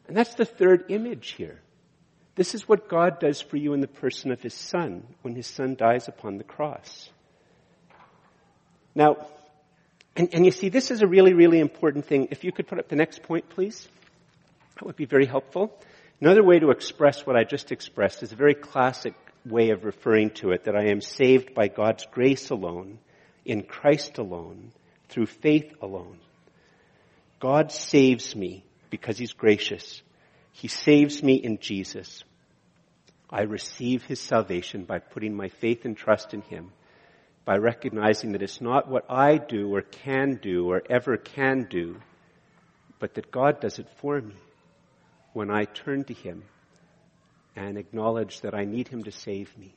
And 0.05 0.17
that's 0.17 0.35
the 0.35 0.43
third 0.43 0.91
image 0.91 1.29
here. 1.29 1.61
This 2.35 2.53
is 2.53 2.67
what 2.67 2.89
God 2.89 3.21
does 3.21 3.39
for 3.39 3.55
you 3.55 3.73
in 3.73 3.79
the 3.79 3.87
person 3.87 4.33
of 4.33 4.41
His 4.41 4.53
Son 4.53 5.01
when 5.21 5.35
His 5.35 5.47
Son 5.47 5.75
dies 5.75 6.09
upon 6.09 6.39
the 6.39 6.43
cross. 6.43 7.09
Now, 8.93 9.29
and, 10.13 10.27
and, 10.33 10.43
you 10.43 10.51
see, 10.51 10.67
this 10.67 10.91
is 10.91 11.01
a 11.01 11.07
really, 11.07 11.33
really 11.33 11.61
important 11.61 12.05
thing. 12.05 12.27
If 12.31 12.43
you 12.43 12.51
could 12.51 12.67
put 12.67 12.77
up 12.77 12.89
the 12.89 12.97
next 12.97 13.23
point, 13.23 13.47
please. 13.47 13.87
That 14.75 14.87
would 14.87 14.97
be 14.97 15.05
very 15.05 15.25
helpful. 15.25 15.73
Another 16.19 16.43
way 16.43 16.59
to 16.59 16.71
express 16.71 17.25
what 17.25 17.37
I 17.37 17.45
just 17.45 17.71
expressed 17.71 18.23
is 18.23 18.33
a 18.33 18.35
very 18.35 18.55
classic 18.55 19.13
way 19.45 19.69
of 19.69 19.85
referring 19.85 20.31
to 20.31 20.51
it, 20.51 20.65
that 20.65 20.75
I 20.75 20.87
am 20.87 20.99
saved 20.99 21.53
by 21.53 21.69
God's 21.69 22.05
grace 22.11 22.49
alone, 22.49 22.99
in 23.45 23.63
Christ 23.63 24.17
alone, 24.17 24.73
through 25.09 25.27
faith 25.27 25.73
alone. 25.81 26.19
God 27.39 27.71
saves 27.71 28.35
me 28.35 28.63
because 28.89 29.17
He's 29.17 29.33
gracious. 29.33 30.01
He 30.53 30.67
saves 30.67 31.23
me 31.23 31.35
in 31.35 31.59
Jesus. 31.59 32.23
I 33.29 33.43
receive 33.43 34.03
his 34.03 34.19
salvation 34.19 34.85
by 34.85 34.99
putting 34.99 35.35
my 35.35 35.49
faith 35.49 35.85
and 35.85 35.95
trust 35.95 36.33
in 36.33 36.41
him, 36.41 36.71
by 37.45 37.57
recognizing 37.57 38.31
that 38.31 38.41
it's 38.41 38.59
not 38.59 38.89
what 38.89 39.05
I 39.09 39.37
do 39.37 39.73
or 39.73 39.81
can 39.81 40.39
do 40.41 40.67
or 40.69 40.81
ever 40.89 41.17
can 41.17 41.67
do, 41.69 41.97
but 42.97 43.13
that 43.13 43.31
God 43.31 43.61
does 43.61 43.77
it 43.77 43.87
for 43.97 44.19
me 44.19 44.35
when 45.33 45.51
I 45.51 45.65
turn 45.65 46.03
to 46.05 46.13
him 46.13 46.43
and 47.55 47.77
acknowledge 47.77 48.41
that 48.41 48.55
I 48.55 48.65
need 48.65 48.87
him 48.87 49.03
to 49.03 49.11
save 49.11 49.55
me. 49.57 49.73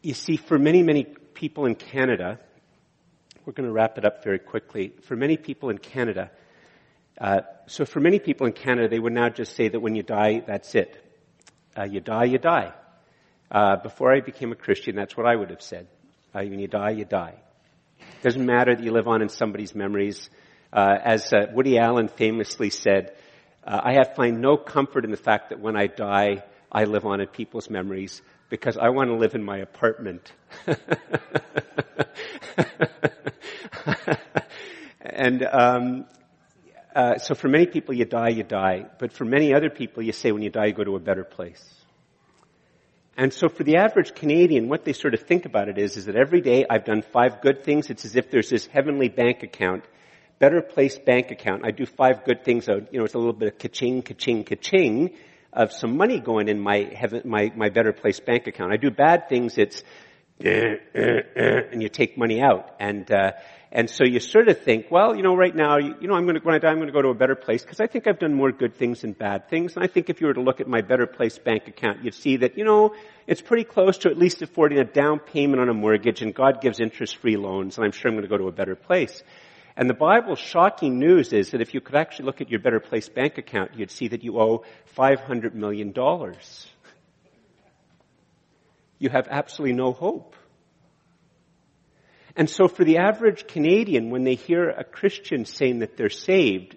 You 0.00 0.14
see, 0.14 0.36
for 0.36 0.58
many, 0.58 0.82
many 0.82 1.14
people 1.34 1.66
in 1.66 1.74
Canada, 1.74 2.38
we're 3.44 3.52
going 3.52 3.68
to 3.68 3.72
wrap 3.72 3.98
it 3.98 4.04
up 4.04 4.22
very 4.22 4.38
quickly. 4.38 4.92
For 5.02 5.16
many 5.16 5.36
people 5.36 5.70
in 5.70 5.78
Canada, 5.78 6.30
uh, 7.20 7.40
so 7.66 7.84
for 7.84 8.00
many 8.00 8.18
people 8.18 8.46
in 8.46 8.52
Canada, 8.52 8.88
they 8.88 8.98
would 8.98 9.12
now 9.12 9.28
just 9.28 9.56
say 9.56 9.68
that 9.68 9.80
when 9.80 9.94
you 9.94 10.02
die, 10.02 10.42
that's 10.46 10.74
it. 10.74 10.96
Uh, 11.76 11.84
you 11.84 12.00
die, 12.00 12.24
you 12.24 12.38
die. 12.38 12.72
Uh, 13.50 13.76
before 13.76 14.14
I 14.14 14.20
became 14.20 14.52
a 14.52 14.56
Christian, 14.56 14.96
that's 14.96 15.16
what 15.16 15.26
I 15.26 15.36
would 15.36 15.50
have 15.50 15.62
said. 15.62 15.86
Uh, 16.34 16.42
when 16.42 16.58
you 16.58 16.68
die, 16.68 16.90
you 16.90 17.04
die. 17.04 17.34
It 17.98 18.22
doesn't 18.22 18.44
matter 18.44 18.74
that 18.74 18.82
you 18.82 18.92
live 18.92 19.08
on 19.08 19.22
in 19.22 19.28
somebody's 19.28 19.74
memories. 19.74 20.30
Uh, 20.72 20.96
as 21.04 21.32
Woody 21.52 21.78
Allen 21.78 22.08
famously 22.08 22.70
said, 22.70 23.14
I 23.64 23.94
have 23.94 24.16
find 24.16 24.40
no 24.40 24.56
comfort 24.56 25.04
in 25.04 25.10
the 25.10 25.16
fact 25.16 25.50
that 25.50 25.60
when 25.60 25.76
I 25.76 25.86
die, 25.86 26.42
I 26.70 26.84
live 26.84 27.04
on 27.04 27.20
in 27.20 27.28
people's 27.28 27.68
memories 27.68 28.22
because 28.52 28.76
I 28.76 28.90
want 28.90 29.08
to 29.08 29.16
live 29.16 29.34
in 29.34 29.42
my 29.42 29.56
apartment. 29.60 30.30
and 35.00 35.42
um, 35.42 36.04
uh, 36.94 37.16
so 37.16 37.34
for 37.34 37.48
many 37.48 37.64
people, 37.64 37.94
you 37.94 38.04
die, 38.04 38.28
you 38.28 38.42
die. 38.42 38.84
But 38.98 39.14
for 39.14 39.24
many 39.24 39.54
other 39.54 39.70
people, 39.70 40.02
you 40.02 40.12
say 40.12 40.32
when 40.32 40.42
you 40.42 40.50
die, 40.50 40.66
you 40.66 40.74
go 40.74 40.84
to 40.84 40.96
a 40.96 41.00
better 41.00 41.24
place. 41.24 41.64
And 43.16 43.32
so 43.32 43.48
for 43.48 43.64
the 43.64 43.76
average 43.76 44.14
Canadian, 44.14 44.68
what 44.68 44.84
they 44.84 44.92
sort 44.92 45.14
of 45.14 45.20
think 45.20 45.46
about 45.46 45.70
it 45.70 45.78
is, 45.78 45.96
is 45.96 46.04
that 46.04 46.16
every 46.16 46.42
day 46.42 46.66
I've 46.68 46.84
done 46.84 47.00
five 47.00 47.40
good 47.40 47.64
things. 47.64 47.88
It's 47.88 48.04
as 48.04 48.16
if 48.16 48.30
there's 48.30 48.50
this 48.50 48.66
heavenly 48.66 49.08
bank 49.08 49.42
account, 49.42 49.84
better 50.38 50.60
place 50.60 50.98
bank 50.98 51.30
account. 51.30 51.64
I 51.64 51.70
do 51.70 51.86
five 51.86 52.26
good 52.26 52.44
things. 52.44 52.68
You 52.68 52.86
know, 52.92 53.04
it's 53.04 53.14
a 53.14 53.18
little 53.18 53.32
bit 53.32 53.54
of 53.54 53.58
ka-ching, 53.58 54.02
ka-ching, 54.02 54.44
ka-ching 54.44 55.14
of 55.52 55.72
some 55.72 55.96
money 55.96 56.18
going 56.18 56.48
in 56.48 56.58
my 56.58 56.90
heaven, 56.94 57.22
my, 57.24 57.52
my 57.54 57.68
better 57.68 57.92
place 57.92 58.20
bank 58.20 58.46
account. 58.46 58.72
I 58.72 58.76
do 58.76 58.90
bad 58.90 59.28
things. 59.28 59.58
It's, 59.58 59.82
eh, 60.42 60.76
eh, 60.94 61.20
eh, 61.36 61.60
and 61.70 61.82
you 61.82 61.88
take 61.88 62.16
money 62.16 62.40
out. 62.40 62.74
And, 62.80 63.10
uh, 63.10 63.32
and 63.70 63.88
so 63.88 64.04
you 64.04 64.20
sort 64.20 64.48
of 64.48 64.60
think, 64.62 64.90
well, 64.90 65.16
you 65.16 65.22
know, 65.22 65.34
right 65.34 65.54
now, 65.54 65.78
you, 65.78 65.94
you 66.00 66.08
know, 66.08 66.14
I'm 66.14 66.24
going 66.24 66.36
to, 66.36 66.42
when 66.42 66.54
I 66.54 66.58
die, 66.58 66.68
I'm 66.68 66.76
going 66.76 66.88
to 66.88 66.92
go 66.92 67.02
to 67.02 67.08
a 67.08 67.14
better 67.14 67.34
place 67.34 67.62
because 67.62 67.80
I 67.80 67.86
think 67.86 68.06
I've 68.06 68.18
done 68.18 68.34
more 68.34 68.52
good 68.52 68.74
things 68.76 69.02
than 69.02 69.12
bad 69.12 69.48
things. 69.48 69.74
And 69.76 69.84
I 69.84 69.86
think 69.88 70.10
if 70.10 70.20
you 70.20 70.26
were 70.26 70.34
to 70.34 70.42
look 70.42 70.60
at 70.60 70.68
my 70.68 70.80
better 70.80 71.06
place 71.06 71.38
bank 71.38 71.68
account, 71.68 72.04
you'd 72.04 72.14
see 72.14 72.36
that, 72.38 72.56
you 72.56 72.64
know, 72.64 72.94
it's 73.26 73.40
pretty 73.40 73.64
close 73.64 73.98
to 73.98 74.10
at 74.10 74.18
least 74.18 74.42
affording 74.42 74.78
a 74.78 74.84
down 74.84 75.20
payment 75.20 75.60
on 75.60 75.68
a 75.68 75.74
mortgage 75.74 76.22
and 76.22 76.34
God 76.34 76.60
gives 76.60 76.80
interest-free 76.80 77.36
loans 77.36 77.76
and 77.76 77.84
I'm 77.84 77.92
sure 77.92 78.10
I'm 78.10 78.14
going 78.14 78.24
to 78.24 78.28
go 78.28 78.38
to 78.38 78.48
a 78.48 78.52
better 78.52 78.76
place. 78.76 79.22
And 79.76 79.88
the 79.88 79.94
Bible's 79.94 80.38
shocking 80.38 80.98
news 80.98 81.32
is 81.32 81.50
that 81.50 81.60
if 81.60 81.72
you 81.72 81.80
could 81.80 81.94
actually 81.94 82.26
look 82.26 82.40
at 82.40 82.50
your 82.50 82.60
better 82.60 82.80
place 82.80 83.08
bank 83.08 83.38
account, 83.38 83.72
you'd 83.76 83.90
see 83.90 84.08
that 84.08 84.22
you 84.22 84.38
owe 84.38 84.64
$500 84.96 85.54
million. 85.54 85.94
You 88.98 89.08
have 89.08 89.28
absolutely 89.30 89.74
no 89.74 89.92
hope. 89.92 90.36
And 92.36 92.48
so 92.48 92.68
for 92.68 92.84
the 92.84 92.98
average 92.98 93.46
Canadian, 93.46 94.10
when 94.10 94.24
they 94.24 94.34
hear 94.34 94.70
a 94.70 94.84
Christian 94.84 95.44
saying 95.44 95.80
that 95.80 95.96
they're 95.96 96.10
saved, 96.10 96.76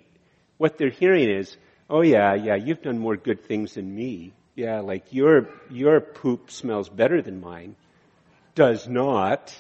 what 0.57 0.77
they're 0.77 0.89
hearing 0.89 1.29
is, 1.29 1.55
oh 1.89 2.01
yeah, 2.01 2.33
yeah, 2.35 2.55
you've 2.55 2.81
done 2.81 2.97
more 2.97 3.15
good 3.15 3.45
things 3.45 3.75
than 3.75 3.93
me. 3.93 4.33
Yeah, 4.55 4.79
like 4.79 5.11
your, 5.11 5.49
your 5.69 5.99
poop 5.99 6.49
smells 6.49 6.87
better 6.87 7.21
than 7.21 7.41
mine. 7.41 7.75
Does 8.53 8.87
not. 8.87 9.53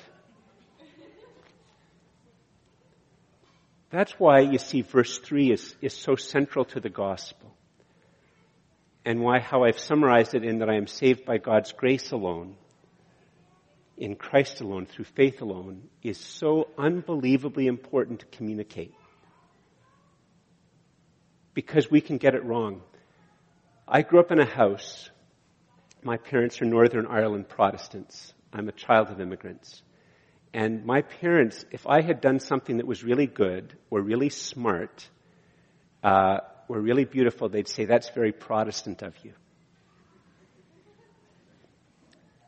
That's 3.95 4.19
why 4.19 4.41
you 4.41 4.57
see 4.57 4.81
verse 4.81 5.19
3 5.19 5.51
is, 5.51 5.75
is 5.81 5.93
so 5.93 6.17
central 6.17 6.65
to 6.65 6.81
the 6.81 6.89
gospel. 6.89 7.55
And 9.05 9.21
why, 9.21 9.39
how 9.39 9.63
I've 9.63 9.79
summarized 9.79 10.35
it 10.35 10.43
in 10.43 10.59
that 10.59 10.69
I 10.69 10.75
am 10.75 10.87
saved 10.87 11.23
by 11.23 11.37
God's 11.37 11.71
grace 11.71 12.11
alone 12.11 12.57
in 13.97 14.15
Christ 14.15 14.59
alone, 14.59 14.85
through 14.85 15.05
faith 15.05 15.41
alone, 15.41 15.83
is 16.03 16.17
so 16.17 16.67
unbelievably 16.77 17.67
important 17.67 18.19
to 18.19 18.25
communicate. 18.25 18.93
Because 21.53 21.89
we 21.89 22.01
can 22.01 22.17
get 22.17 22.35
it 22.35 22.43
wrong. 22.43 22.81
I 23.87 24.01
grew 24.01 24.19
up 24.19 24.31
in 24.31 24.39
a 24.39 24.45
house. 24.45 25.09
My 26.03 26.17
parents 26.17 26.61
are 26.61 26.65
Northern 26.65 27.07
Ireland 27.07 27.47
Protestants. 27.47 28.33
I'm 28.51 28.67
a 28.67 28.73
child 28.73 29.09
of 29.09 29.21
immigrants. 29.21 29.81
And 30.55 30.85
my 30.85 31.01
parents, 31.01 31.65
if 31.69 31.85
I 31.85 31.99
had 31.99 32.21
done 32.21 32.39
something 32.39 32.77
that 32.77 32.87
was 32.87 33.03
really 33.03 33.27
good 33.27 33.75
or 33.89 33.99
really 33.99 34.29
smart 34.29 35.05
uh, 36.01 36.37
or 36.69 36.79
really 36.79 37.03
beautiful, 37.03 37.49
they'd 37.49 37.67
say, 37.67 37.83
that's 37.83 38.09
very 38.11 38.31
Protestant 38.31 39.01
of 39.01 39.13
you. 39.21 39.33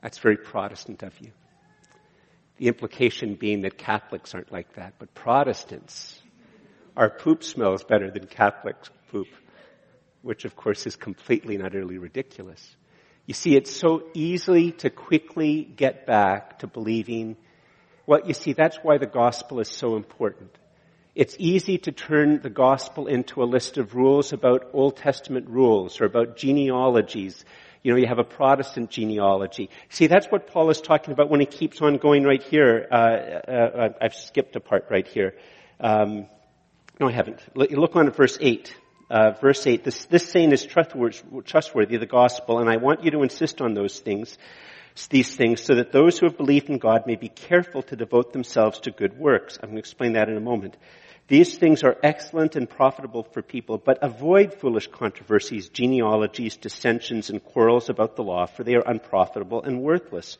That's 0.01 0.19
very 0.19 0.37
Protestant 0.37 1.03
of 1.03 1.19
you. 1.19 1.31
The 2.55 2.69
implication 2.69 3.35
being 3.35 3.63
that 3.63 3.77
Catholics 3.77 4.33
aren't 4.33 4.53
like 4.53 4.75
that, 4.75 4.93
but 4.99 5.13
Protestants, 5.13 6.21
our 6.95 7.09
poop 7.09 7.43
smells 7.43 7.83
better 7.83 8.09
than 8.09 8.25
Catholics 8.27 8.89
poop, 9.11 9.27
which 10.21 10.45
of 10.45 10.55
course 10.55 10.87
is 10.87 10.95
completely 10.95 11.55
and 11.55 11.65
utterly 11.65 11.97
ridiculous. 11.97 12.73
You 13.25 13.33
see, 13.33 13.57
it's 13.57 13.75
so 13.75 14.03
easy 14.13 14.71
to 14.71 14.89
quickly 14.89 15.65
get 15.65 16.05
back 16.05 16.59
to 16.59 16.67
believing, 16.67 17.35
well, 18.07 18.21
you 18.25 18.33
see, 18.33 18.53
that's 18.53 18.77
why 18.77 18.97
the 18.97 19.05
gospel 19.05 19.59
is 19.59 19.69
so 19.69 19.95
important. 19.95 20.49
It's 21.13 21.35
easy 21.37 21.77
to 21.79 21.91
turn 21.91 22.41
the 22.41 22.49
gospel 22.49 23.05
into 23.05 23.43
a 23.43 23.45
list 23.45 23.77
of 23.77 23.93
rules 23.93 24.33
about 24.33 24.69
Old 24.73 24.97
Testament 24.97 25.47
rules 25.49 26.01
or 26.01 26.05
about 26.05 26.37
genealogies. 26.37 27.45
You 27.83 27.91
know, 27.91 27.99
you 27.99 28.07
have 28.07 28.19
a 28.19 28.23
Protestant 28.23 28.89
genealogy. 28.89 29.69
See, 29.89 30.07
that's 30.07 30.27
what 30.27 30.47
Paul 30.47 30.69
is 30.71 30.81
talking 30.81 31.13
about 31.13 31.29
when 31.29 31.39
he 31.39 31.45
keeps 31.45 31.81
on 31.81 31.97
going 31.97 32.23
right 32.23 32.41
here. 32.41 32.87
Uh, 32.91 32.95
uh, 32.95 33.51
uh 33.51 33.89
I've 34.01 34.15
skipped 34.15 34.55
a 34.55 34.59
part 34.59 34.85
right 34.89 35.07
here. 35.07 35.35
Um, 35.79 36.27
no, 36.99 37.09
I 37.09 37.11
haven't. 37.11 37.41
Look 37.55 37.95
on 37.95 38.07
at 38.07 38.15
verse 38.15 38.37
8 38.41 38.75
uh, 39.09 39.31
verse 39.39 39.65
8, 39.65 39.83
this, 39.83 40.05
this 40.05 40.29
saying 40.29 40.51
is 40.51 40.65
trustworthy, 40.65 41.97
the 41.97 42.05
gospel, 42.05 42.59
and 42.59 42.69
I 42.69 42.77
want 42.77 43.03
you 43.03 43.11
to 43.11 43.23
insist 43.23 43.61
on 43.61 43.73
those 43.73 43.99
things, 43.99 44.37
these 45.05 45.35
things, 45.35 45.61
so 45.61 45.75
that 45.75 45.91
those 45.91 46.17
who 46.17 46.25
have 46.25 46.37
believed 46.37 46.69
in 46.69 46.79
God 46.79 47.05
may 47.05 47.15
be 47.15 47.29
careful 47.29 47.83
to 47.83 47.95
devote 47.95 48.33
themselves 48.33 48.79
to 48.79 48.91
good 48.91 49.19
works. 49.19 49.59
I'm 49.61 49.69
going 49.69 49.75
to 49.75 49.79
explain 49.79 50.13
that 50.13 50.29
in 50.29 50.37
a 50.37 50.41
moment. 50.41 50.75
These 51.27 51.57
things 51.59 51.83
are 51.83 51.97
excellent 52.01 52.55
and 52.55 52.67
profitable 52.67 53.23
for 53.23 53.41
people, 53.41 53.77
but 53.77 53.99
avoid 54.01 54.55
foolish 54.55 54.87
controversies, 54.87 55.69
genealogies, 55.69 56.57
dissensions, 56.57 57.29
and 57.29 57.43
quarrels 57.43 57.89
about 57.89 58.15
the 58.15 58.23
law, 58.23 58.47
for 58.47 58.63
they 58.63 58.75
are 58.75 58.87
unprofitable 58.87 59.61
and 59.61 59.81
worthless. 59.81 60.39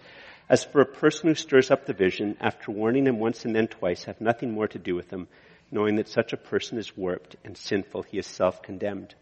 As 0.49 0.64
for 0.64 0.80
a 0.80 0.86
person 0.86 1.28
who 1.28 1.36
stirs 1.36 1.70
up 1.72 1.86
division, 1.86 2.38
after 2.39 2.72
warning 2.72 3.05
him 3.05 3.20
once 3.20 3.43
and 3.43 3.53
then 3.53 3.68
twice, 3.68 4.05
have 4.05 4.22
nothing 4.22 4.53
more 4.53 4.70
to 4.70 4.80
do 4.80 4.95
with 4.95 5.12
him, 5.12 5.28
knowing 5.72 5.97
that 5.97 6.08
such 6.08 6.32
a 6.32 6.38
person 6.38 6.78
is 6.78 6.95
warped 6.95 7.36
and 7.43 7.58
sinful, 7.58 8.03
he 8.03 8.18
is 8.18 8.26
self-condemned. 8.26 9.14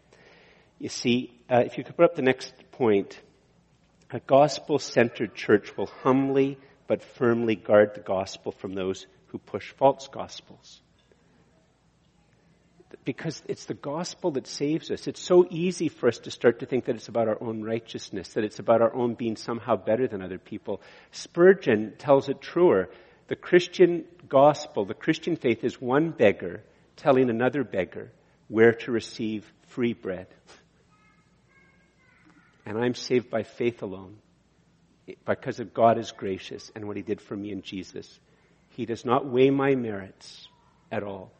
You 0.78 0.88
see, 0.88 1.32
uh, 1.50 1.62
if 1.66 1.78
you 1.78 1.82
could 1.82 1.96
put 1.96 2.04
up 2.04 2.14
the 2.14 2.22
next 2.22 2.54
point, 2.70 3.20
a 4.10 4.20
gospel-centered 4.20 5.34
church 5.34 5.76
will 5.76 5.86
humbly 5.86 6.58
but 6.86 7.02
firmly 7.02 7.56
guard 7.56 7.94
the 7.94 8.00
gospel 8.00 8.52
from 8.52 8.74
those 8.74 9.06
who 9.28 9.38
push 9.38 9.72
false 9.72 10.08
gospels. 10.08 10.80
Because 13.04 13.42
it's 13.48 13.64
the 13.64 13.74
gospel 13.74 14.30
that 14.32 14.46
saves 14.46 14.90
us. 14.90 15.08
It's 15.08 15.20
so 15.20 15.46
easy 15.50 15.88
for 15.88 16.08
us 16.08 16.18
to 16.20 16.30
start 16.30 16.60
to 16.60 16.66
think 16.66 16.84
that 16.84 16.94
it's 16.94 17.08
about 17.08 17.28
our 17.28 17.42
own 17.42 17.62
righteousness, 17.62 18.28
that 18.34 18.44
it's 18.44 18.60
about 18.60 18.80
our 18.80 18.94
own 18.94 19.14
being 19.14 19.36
somehow 19.36 19.76
better 19.76 20.06
than 20.06 20.22
other 20.22 20.38
people. 20.38 20.80
Spurgeon 21.10 21.94
tells 21.98 22.28
it 22.28 22.40
truer. 22.40 22.88
The 23.28 23.36
Christian 23.36 24.04
gospel, 24.28 24.84
the 24.84 24.94
Christian 24.94 25.34
faith 25.34 25.64
is 25.64 25.80
one 25.80 26.10
beggar 26.10 26.62
telling 26.96 27.28
another 27.28 27.64
beggar 27.64 28.12
where 28.48 28.72
to 28.72 28.92
receive 28.92 29.52
free 29.68 29.92
bread. 29.92 30.28
And 32.66 32.76
I'm 32.76 32.94
saved 32.94 33.30
by 33.30 33.44
faith 33.44 33.82
alone 33.82 34.16
because 35.24 35.60
of 35.60 35.72
God 35.72 35.98
is 35.98 36.12
gracious 36.12 36.70
and 36.74 36.86
what 36.86 36.96
he 36.96 37.02
did 37.02 37.20
for 37.20 37.36
me 37.36 37.52
in 37.52 37.62
Jesus. 37.62 38.18
He 38.70 38.84
does 38.84 39.04
not 39.04 39.24
weigh 39.24 39.50
my 39.50 39.74
merits 39.76 40.48
at 40.90 41.02
all. 41.02 41.30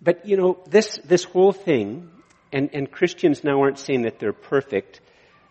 But 0.00 0.26
you 0.26 0.36
know, 0.36 0.58
this, 0.68 1.00
this 1.04 1.24
whole 1.24 1.52
thing, 1.52 2.10
and, 2.52 2.70
and 2.74 2.90
Christians 2.90 3.42
now 3.42 3.62
aren't 3.62 3.78
saying 3.78 4.02
that 4.02 4.18
they're 4.18 4.34
perfect. 4.34 5.00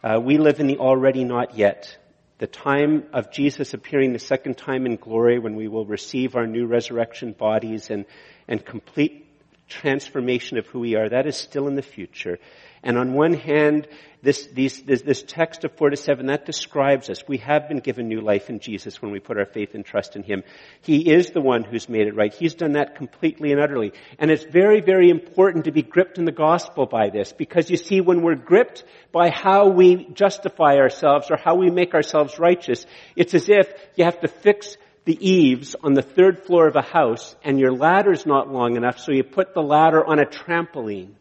Uh, 0.04 0.20
we 0.22 0.38
live 0.38 0.60
in 0.60 0.68
the 0.68 0.78
already 0.78 1.24
not 1.24 1.58
yet 1.58 1.98
the 2.38 2.48
time 2.48 3.06
of 3.14 3.32
Jesus 3.32 3.74
appearing 3.74 4.12
the 4.12 4.20
second 4.20 4.58
time 4.58 4.86
in 4.86 4.98
glory 4.98 5.39
when 5.39 5.56
we 5.56 5.68
will 5.68 5.86
receive 5.86 6.36
our 6.36 6.46
new 6.46 6.66
resurrection 6.66 7.32
bodies 7.32 7.89
and, 7.89 8.06
and 8.48 8.66
complete 8.66 9.26
transformation 9.70 10.58
of 10.58 10.68
who 10.68 10.80
we 10.80 10.96
are, 10.96 11.10
that 11.10 11.26
is 11.26 11.38
still 11.38 11.68
in 11.68 11.76
the 11.76 11.82
future. 11.82 12.38
And 12.86 13.00
on 13.00 13.14
one 13.14 13.34
hand, 13.34 13.88
this, 14.22 14.46
these, 14.46 14.84
this, 14.84 15.02
this, 15.02 15.24
text 15.24 15.64
of 15.64 15.76
4 15.76 15.90
to 15.90 15.98
7, 15.98 16.28
that 16.28 16.46
describes 16.46 17.10
us. 17.10 17.28
We 17.28 17.40
have 17.40 17.68
been 17.68 17.80
given 17.80 18.08
new 18.08 18.22
life 18.22 18.48
in 18.48 18.60
Jesus 18.60 19.02
when 19.02 19.12
we 19.12 19.20
put 19.20 19.40
our 19.40 19.46
faith 19.46 19.74
and 19.74 19.84
trust 19.84 20.16
in 20.16 20.22
Him. 20.22 20.44
He 20.82 21.12
is 21.12 21.32
the 21.32 21.42
one 21.42 21.64
who's 21.64 21.90
made 21.90 22.06
it 22.06 22.16
right. 22.16 22.32
He's 22.32 22.54
done 22.54 22.74
that 22.74 22.96
completely 22.96 23.52
and 23.52 23.60
utterly. 23.60 23.92
And 24.20 24.30
it's 24.30 24.44
very, 24.44 24.82
very 24.82 25.10
important 25.10 25.66
to 25.66 25.72
be 25.72 25.82
gripped 25.82 26.20
in 26.20 26.26
the 26.26 26.32
gospel 26.32 26.86
by 26.86 27.10
this 27.10 27.34
because 27.34 27.72
you 27.72 27.78
see, 27.78 28.02
when 28.02 28.22
we're 28.22 28.36
gripped 28.36 28.84
by 29.12 29.32
how 29.32 29.70
we 29.70 30.08
justify 30.14 30.76
ourselves 30.76 31.32
or 31.32 31.38
how 31.38 31.56
we 31.56 31.72
make 31.72 31.96
ourselves 31.96 32.38
righteous, 32.38 32.86
it's 33.16 33.34
as 33.34 33.50
if 33.50 33.68
you 33.96 34.06
have 34.06 34.20
to 34.20 34.28
fix 34.28 34.78
the 35.06 35.18
eaves 35.28 35.76
on 35.84 35.96
the 35.96 36.04
third 36.04 36.46
floor 36.46 36.68
of 36.68 36.76
a 36.76 36.82
house 36.84 37.36
and 37.44 37.60
your 37.60 37.72
ladder's 37.72 38.28
not 38.28 38.52
long 38.52 38.76
enough, 38.76 39.00
so 39.00 39.12
you 39.12 39.24
put 39.24 39.56
the 39.56 39.62
ladder 39.62 40.06
on 40.06 40.20
a 40.20 40.26
trampoline 40.26 41.14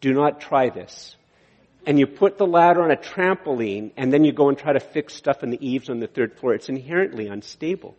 do 0.00 0.12
not 0.12 0.40
try 0.40 0.70
this. 0.70 1.16
And 1.86 1.98
you 1.98 2.06
put 2.06 2.36
the 2.36 2.46
ladder 2.46 2.82
on 2.82 2.90
a 2.90 2.96
trampoline 2.96 3.92
and 3.96 4.12
then 4.12 4.24
you 4.24 4.32
go 4.32 4.48
and 4.48 4.58
try 4.58 4.72
to 4.72 4.80
fix 4.80 5.14
stuff 5.14 5.42
in 5.42 5.50
the 5.50 5.66
eaves 5.66 5.88
on 5.88 5.98
the 5.98 6.06
third 6.06 6.38
floor. 6.38 6.54
It's 6.54 6.68
inherently 6.68 7.26
unstable. 7.26 7.96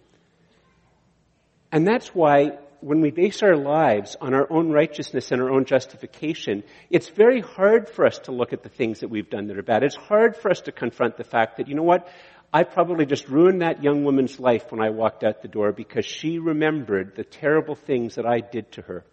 And 1.71 1.87
that's 1.87 2.13
why 2.13 2.57
when 2.81 3.01
we 3.01 3.11
base 3.11 3.43
our 3.43 3.55
lives 3.55 4.17
on 4.19 4.33
our 4.33 4.51
own 4.51 4.71
righteousness 4.71 5.31
and 5.31 5.41
our 5.41 5.51
own 5.51 5.65
justification, 5.65 6.63
it's 6.89 7.09
very 7.09 7.39
hard 7.39 7.87
for 7.87 8.05
us 8.05 8.19
to 8.19 8.31
look 8.31 8.53
at 8.53 8.63
the 8.63 8.69
things 8.69 8.99
that 8.99 9.09
we've 9.09 9.29
done 9.29 9.47
that 9.47 9.57
are 9.57 9.63
bad. 9.63 9.83
It's 9.83 9.95
hard 9.95 10.35
for 10.35 10.49
us 10.49 10.61
to 10.61 10.71
confront 10.71 11.17
the 11.17 11.23
fact 11.23 11.57
that, 11.57 11.67
you 11.67 11.75
know 11.75 11.83
what? 11.83 12.07
I 12.53 12.63
probably 12.63 13.05
just 13.05 13.29
ruined 13.29 13.61
that 13.61 13.83
young 13.83 14.03
woman's 14.03 14.39
life 14.39 14.71
when 14.71 14.81
I 14.81 14.89
walked 14.89 15.23
out 15.23 15.41
the 15.41 15.47
door 15.47 15.71
because 15.71 16.05
she 16.05 16.37
remembered 16.37 17.15
the 17.15 17.23
terrible 17.23 17.75
things 17.75 18.15
that 18.15 18.25
I 18.25 18.39
did 18.39 18.71
to 18.73 18.81
her. 18.81 19.05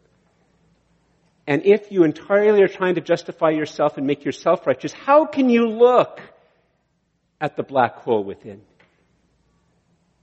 And 1.48 1.64
if 1.64 1.90
you 1.90 2.04
entirely 2.04 2.62
are 2.62 2.68
trying 2.68 2.96
to 2.96 3.00
justify 3.00 3.48
yourself 3.48 3.96
and 3.96 4.06
make 4.06 4.22
yourself 4.22 4.66
righteous, 4.66 4.92
how 4.92 5.24
can 5.24 5.48
you 5.48 5.66
look 5.66 6.20
at 7.40 7.56
the 7.56 7.62
black 7.62 7.96
hole 8.00 8.22
within? 8.22 8.60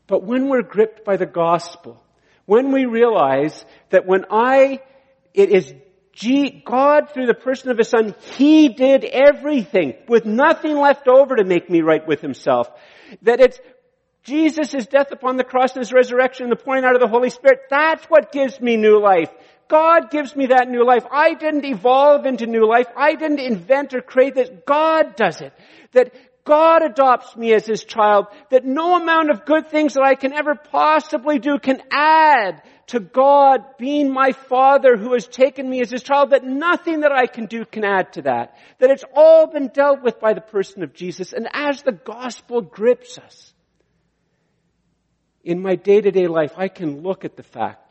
But 0.06 0.22
when 0.24 0.50
we're 0.50 0.62
gripped 0.62 1.04
by 1.04 1.18
the 1.18 1.26
gospel, 1.26 2.00
when 2.46 2.72
we 2.72 2.86
realize 2.86 3.66
that 3.90 4.06
when 4.06 4.26
I, 4.30 4.82
it 5.34 5.50
is 5.50 5.74
G, 6.14 6.62
God 6.64 7.10
through 7.10 7.26
the 7.26 7.34
person 7.34 7.72
of 7.72 7.80
His 7.80 7.90
Son, 7.90 8.14
He 8.38 8.70
did 8.70 9.04
everything 9.04 9.96
with 10.08 10.28
nothing 10.28 10.78
left 10.78 11.08
over 11.08 11.38
to 11.38 11.44
make 11.44 11.72
me 11.72 11.82
right 11.82 12.08
with 12.08 12.22
Himself. 12.22 12.70
That 13.24 13.40
it's 13.40 13.60
Jesus' 14.26 14.86
death 14.86 15.12
upon 15.12 15.38
the 15.38 15.44
cross 15.44 15.74
and 15.74 15.82
His 15.82 15.92
resurrection 15.92 16.50
the 16.50 16.56
pouring 16.56 16.86
out 16.86 16.94
of 16.94 17.02
the 17.02 17.08
Holy 17.08 17.32
Spirit. 17.32 17.62
That's 17.72 18.06
what 18.06 18.32
gives 18.32 18.62
me 18.62 18.78
new 18.78 19.02
life. 19.02 19.32
God 19.68 20.12
gives 20.12 20.36
me 20.36 20.48
that 20.48 20.70
new 20.70 20.86
life. 20.86 21.06
I 21.12 21.34
didn't 21.34 21.66
evolve 21.66 22.26
into 22.26 22.46
new 22.46 22.68
life. 22.68 22.88
I 22.96 23.16
didn't 23.16 23.40
invent 23.40 23.94
or 23.94 24.02
create 24.02 24.36
this. 24.36 24.50
God 24.66 25.16
does 25.16 25.42
it. 25.42 25.54
That 25.94 26.14
God 26.44 26.84
adopts 26.84 27.36
me 27.36 27.54
as 27.54 27.66
His 27.66 27.84
child. 27.84 28.28
That 28.52 28.66
no 28.66 28.96
amount 28.96 29.32
of 29.32 29.46
good 29.46 29.70
things 29.70 29.96
that 29.96 30.04
I 30.04 30.16
can 30.16 30.34
ever 30.34 30.56
possibly 30.56 31.40
do 31.40 31.58
can 31.58 31.82
add 31.92 32.62
to 32.88 33.00
God 33.00 33.62
being 33.80 34.14
my 34.14 34.32
Father 34.32 34.96
who 34.96 35.14
has 35.14 35.28
taken 35.28 35.68
me 35.68 35.82
as 35.82 35.90
His 35.90 36.04
child. 36.04 36.30
That 36.30 36.44
nothing 36.44 37.00
that 37.00 37.12
I 37.12 37.26
can 37.26 37.48
do 37.48 37.66
can 37.66 37.84
add 37.84 38.14
to 38.14 38.22
that. 38.24 38.56
That 38.80 38.92
it's 38.92 39.06
all 39.16 39.48
been 39.48 39.70
dealt 39.70 40.04
with 40.04 40.20
by 40.20 40.34
the 40.34 40.42
person 40.42 40.84
of 40.84 40.94
Jesus. 40.94 41.34
And 41.34 41.48
as 41.52 41.82
the 41.82 41.92
gospel 41.92 42.62
grips 42.62 43.18
us, 43.18 43.54
in 45.44 45.62
my 45.62 45.76
day-to-day 45.76 46.28
life, 46.28 46.54
I 46.58 46.68
can 46.68 47.02
look 47.02 47.24
at 47.24 47.36
the 47.36 47.44
fact 47.44 47.85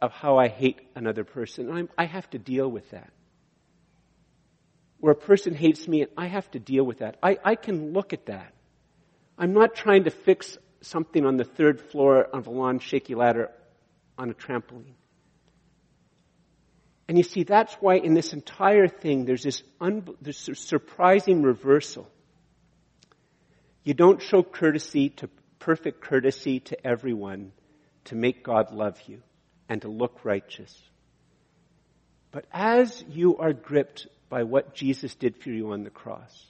of 0.00 0.12
how 0.12 0.38
I 0.38 0.48
hate 0.48 0.80
another 0.94 1.24
person. 1.24 1.70
I'm, 1.70 1.88
I 1.96 2.04
have 2.04 2.28
to 2.30 2.38
deal 2.38 2.68
with 2.70 2.90
that. 2.90 3.10
Where 5.00 5.12
a 5.12 5.16
person 5.16 5.54
hates 5.54 5.86
me, 5.86 6.06
I 6.16 6.26
have 6.26 6.50
to 6.52 6.58
deal 6.58 6.84
with 6.84 6.98
that. 6.98 7.16
I, 7.22 7.38
I 7.44 7.54
can 7.54 7.92
look 7.92 8.12
at 8.12 8.26
that. 8.26 8.52
I'm 9.36 9.52
not 9.52 9.74
trying 9.74 10.04
to 10.04 10.10
fix 10.10 10.58
something 10.80 11.24
on 11.24 11.36
the 11.36 11.44
third 11.44 11.80
floor 11.80 12.22
of 12.22 12.46
a 12.46 12.50
lawn 12.50 12.78
shaky 12.80 13.14
ladder 13.14 13.50
on 14.16 14.30
a 14.30 14.34
trampoline. 14.34 14.94
And 17.08 17.16
you 17.16 17.24
see, 17.24 17.44
that's 17.44 17.72
why 17.74 17.96
in 17.96 18.14
this 18.14 18.32
entire 18.32 18.86
thing, 18.86 19.24
there's 19.24 19.42
this, 19.42 19.62
un- 19.80 20.08
this 20.20 20.48
surprising 20.54 21.42
reversal. 21.42 22.08
You 23.82 23.94
don't 23.94 24.20
show 24.20 24.42
courtesy 24.42 25.10
to 25.10 25.30
perfect 25.58 26.02
courtesy 26.02 26.60
to 26.60 26.86
everyone 26.86 27.52
to 28.04 28.14
make 28.14 28.44
God 28.44 28.72
love 28.72 29.00
you 29.06 29.22
and 29.68 29.82
to 29.82 29.88
look 29.88 30.24
righteous. 30.24 30.76
But 32.30 32.44
as 32.52 33.04
you 33.08 33.38
are 33.38 33.52
gripped 33.52 34.06
by 34.28 34.42
what 34.42 34.74
Jesus 34.74 35.14
did 35.14 35.36
for 35.36 35.50
you 35.50 35.72
on 35.72 35.84
the 35.84 35.90
cross, 35.90 36.46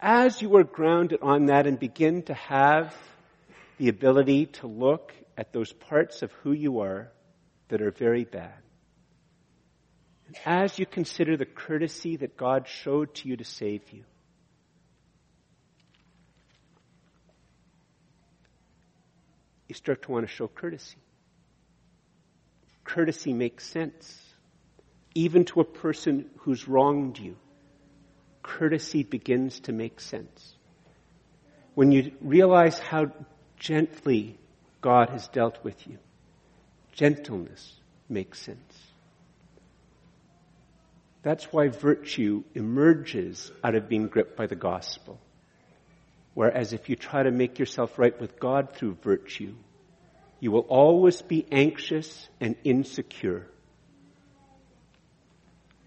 as 0.00 0.42
you 0.42 0.56
are 0.56 0.64
grounded 0.64 1.20
on 1.22 1.46
that 1.46 1.66
and 1.66 1.78
begin 1.78 2.22
to 2.24 2.34
have 2.34 2.94
the 3.78 3.88
ability 3.88 4.46
to 4.46 4.66
look 4.66 5.12
at 5.36 5.52
those 5.52 5.72
parts 5.72 6.22
of 6.22 6.32
who 6.42 6.52
you 6.52 6.80
are 6.80 7.10
that 7.68 7.82
are 7.82 7.90
very 7.90 8.24
bad, 8.24 8.54
and 10.26 10.36
as 10.44 10.78
you 10.78 10.86
consider 10.86 11.36
the 11.36 11.46
courtesy 11.46 12.16
that 12.16 12.36
God 12.36 12.66
showed 12.66 13.14
to 13.16 13.28
you 13.28 13.36
to 13.36 13.44
save 13.44 13.82
you, 13.92 14.04
you 19.68 19.74
start 19.74 20.02
to 20.02 20.10
want 20.10 20.26
to 20.26 20.32
show 20.32 20.48
courtesy. 20.48 20.96
Courtesy 22.86 23.32
makes 23.32 23.66
sense. 23.66 24.22
Even 25.14 25.44
to 25.46 25.60
a 25.60 25.64
person 25.64 26.30
who's 26.38 26.68
wronged 26.68 27.18
you, 27.18 27.36
courtesy 28.42 29.02
begins 29.02 29.60
to 29.60 29.72
make 29.72 30.00
sense. 30.00 30.54
When 31.74 31.90
you 31.90 32.12
realize 32.20 32.78
how 32.78 33.10
gently 33.58 34.38
God 34.80 35.10
has 35.10 35.26
dealt 35.28 35.62
with 35.64 35.86
you, 35.86 35.98
gentleness 36.92 37.74
makes 38.08 38.40
sense. 38.40 38.78
That's 41.22 41.52
why 41.52 41.68
virtue 41.68 42.44
emerges 42.54 43.50
out 43.64 43.74
of 43.74 43.88
being 43.88 44.06
gripped 44.06 44.36
by 44.36 44.46
the 44.46 44.54
gospel. 44.54 45.18
Whereas 46.34 46.72
if 46.72 46.88
you 46.88 46.94
try 46.94 47.24
to 47.24 47.32
make 47.32 47.58
yourself 47.58 47.98
right 47.98 48.18
with 48.20 48.38
God 48.38 48.74
through 48.74 48.94
virtue, 49.02 49.54
you 50.40 50.50
will 50.50 50.66
always 50.68 51.22
be 51.22 51.46
anxious 51.50 52.28
and 52.40 52.56
insecure. 52.64 53.46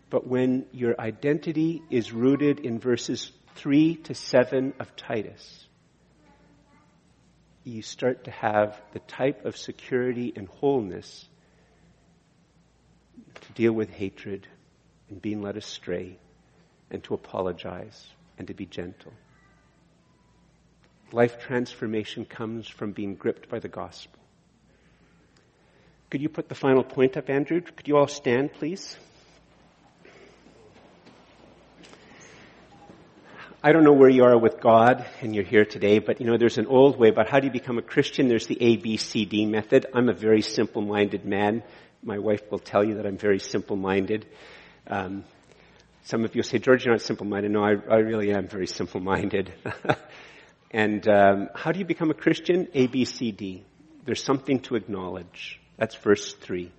But 0.09 0.25
when 0.25 0.65
your 0.71 0.99
identity 0.99 1.83
is 1.89 2.11
rooted 2.11 2.59
in 2.59 2.79
verses 2.79 3.31
3 3.55 3.95
to 3.95 4.15
7 4.15 4.73
of 4.79 4.95
Titus, 4.95 5.67
you 7.63 7.81
start 7.81 8.23
to 8.23 8.31
have 8.31 8.81
the 8.93 8.99
type 8.99 9.45
of 9.45 9.55
security 9.55 10.33
and 10.35 10.47
wholeness 10.47 11.27
to 13.41 13.53
deal 13.53 13.73
with 13.73 13.89
hatred 13.91 14.47
and 15.09 15.21
being 15.21 15.41
led 15.41 15.57
astray 15.57 16.17
and 16.89 17.03
to 17.03 17.13
apologize 17.13 18.07
and 18.37 18.47
to 18.47 18.53
be 18.53 18.65
gentle. 18.65 19.13
Life 21.11 21.39
transformation 21.39 22.25
comes 22.25 22.67
from 22.67 22.91
being 22.91 23.15
gripped 23.15 23.49
by 23.49 23.59
the 23.59 23.67
gospel. 23.67 24.18
Could 26.09 26.21
you 26.21 26.29
put 26.29 26.49
the 26.49 26.55
final 26.55 26.83
point 26.83 27.17
up, 27.17 27.29
Andrew? 27.29 27.61
Could 27.61 27.87
you 27.87 27.95
all 27.97 28.07
stand, 28.07 28.53
please? 28.53 28.97
I 33.61 33.73
don't 33.73 33.83
know 33.83 33.93
where 33.93 34.09
you 34.09 34.23
are 34.23 34.35
with 34.35 34.59
God 34.59 35.05
and 35.21 35.35
you're 35.35 35.43
here 35.43 35.65
today, 35.65 35.99
but 35.99 36.19
you 36.19 36.25
know, 36.25 36.37
there's 36.37 36.57
an 36.57 36.65
old 36.65 36.97
way 36.97 37.09
about 37.09 37.29
how 37.29 37.39
do 37.39 37.45
you 37.45 37.51
become 37.51 37.77
a 37.77 37.83
Christian. 37.83 38.27
There's 38.27 38.47
the 38.47 38.55
ABCD 38.55 39.47
method. 39.47 39.85
I'm 39.93 40.09
a 40.09 40.13
very 40.13 40.41
simple-minded 40.41 41.25
man. 41.25 41.61
My 42.01 42.17
wife 42.17 42.41
will 42.49 42.59
tell 42.59 42.83
you 42.83 42.95
that 42.95 43.05
I'm 43.05 43.17
very 43.17 43.39
simple-minded. 43.39 44.25
Um, 44.87 45.25
some 46.05 46.25
of 46.25 46.35
you 46.35 46.41
say, 46.41 46.57
George, 46.57 46.85
you're 46.85 46.93
not 46.95 47.01
simple-minded. 47.01 47.51
No, 47.51 47.63
I, 47.63 47.75
I 47.87 47.97
really 47.97 48.33
am 48.33 48.47
very 48.47 48.65
simple-minded. 48.65 49.53
and 50.71 51.07
um, 51.07 51.49
how 51.53 51.71
do 51.71 51.77
you 51.77 51.85
become 51.85 52.09
a 52.09 52.15
Christian? 52.15 52.67
A, 52.73 52.87
B, 52.87 53.05
C, 53.05 53.31
D. 53.31 53.63
There's 54.05 54.23
something 54.23 54.61
to 54.61 54.75
acknowledge. 54.75 55.59
That's 55.79 55.95
verse 55.95 56.33
three. 56.33 56.71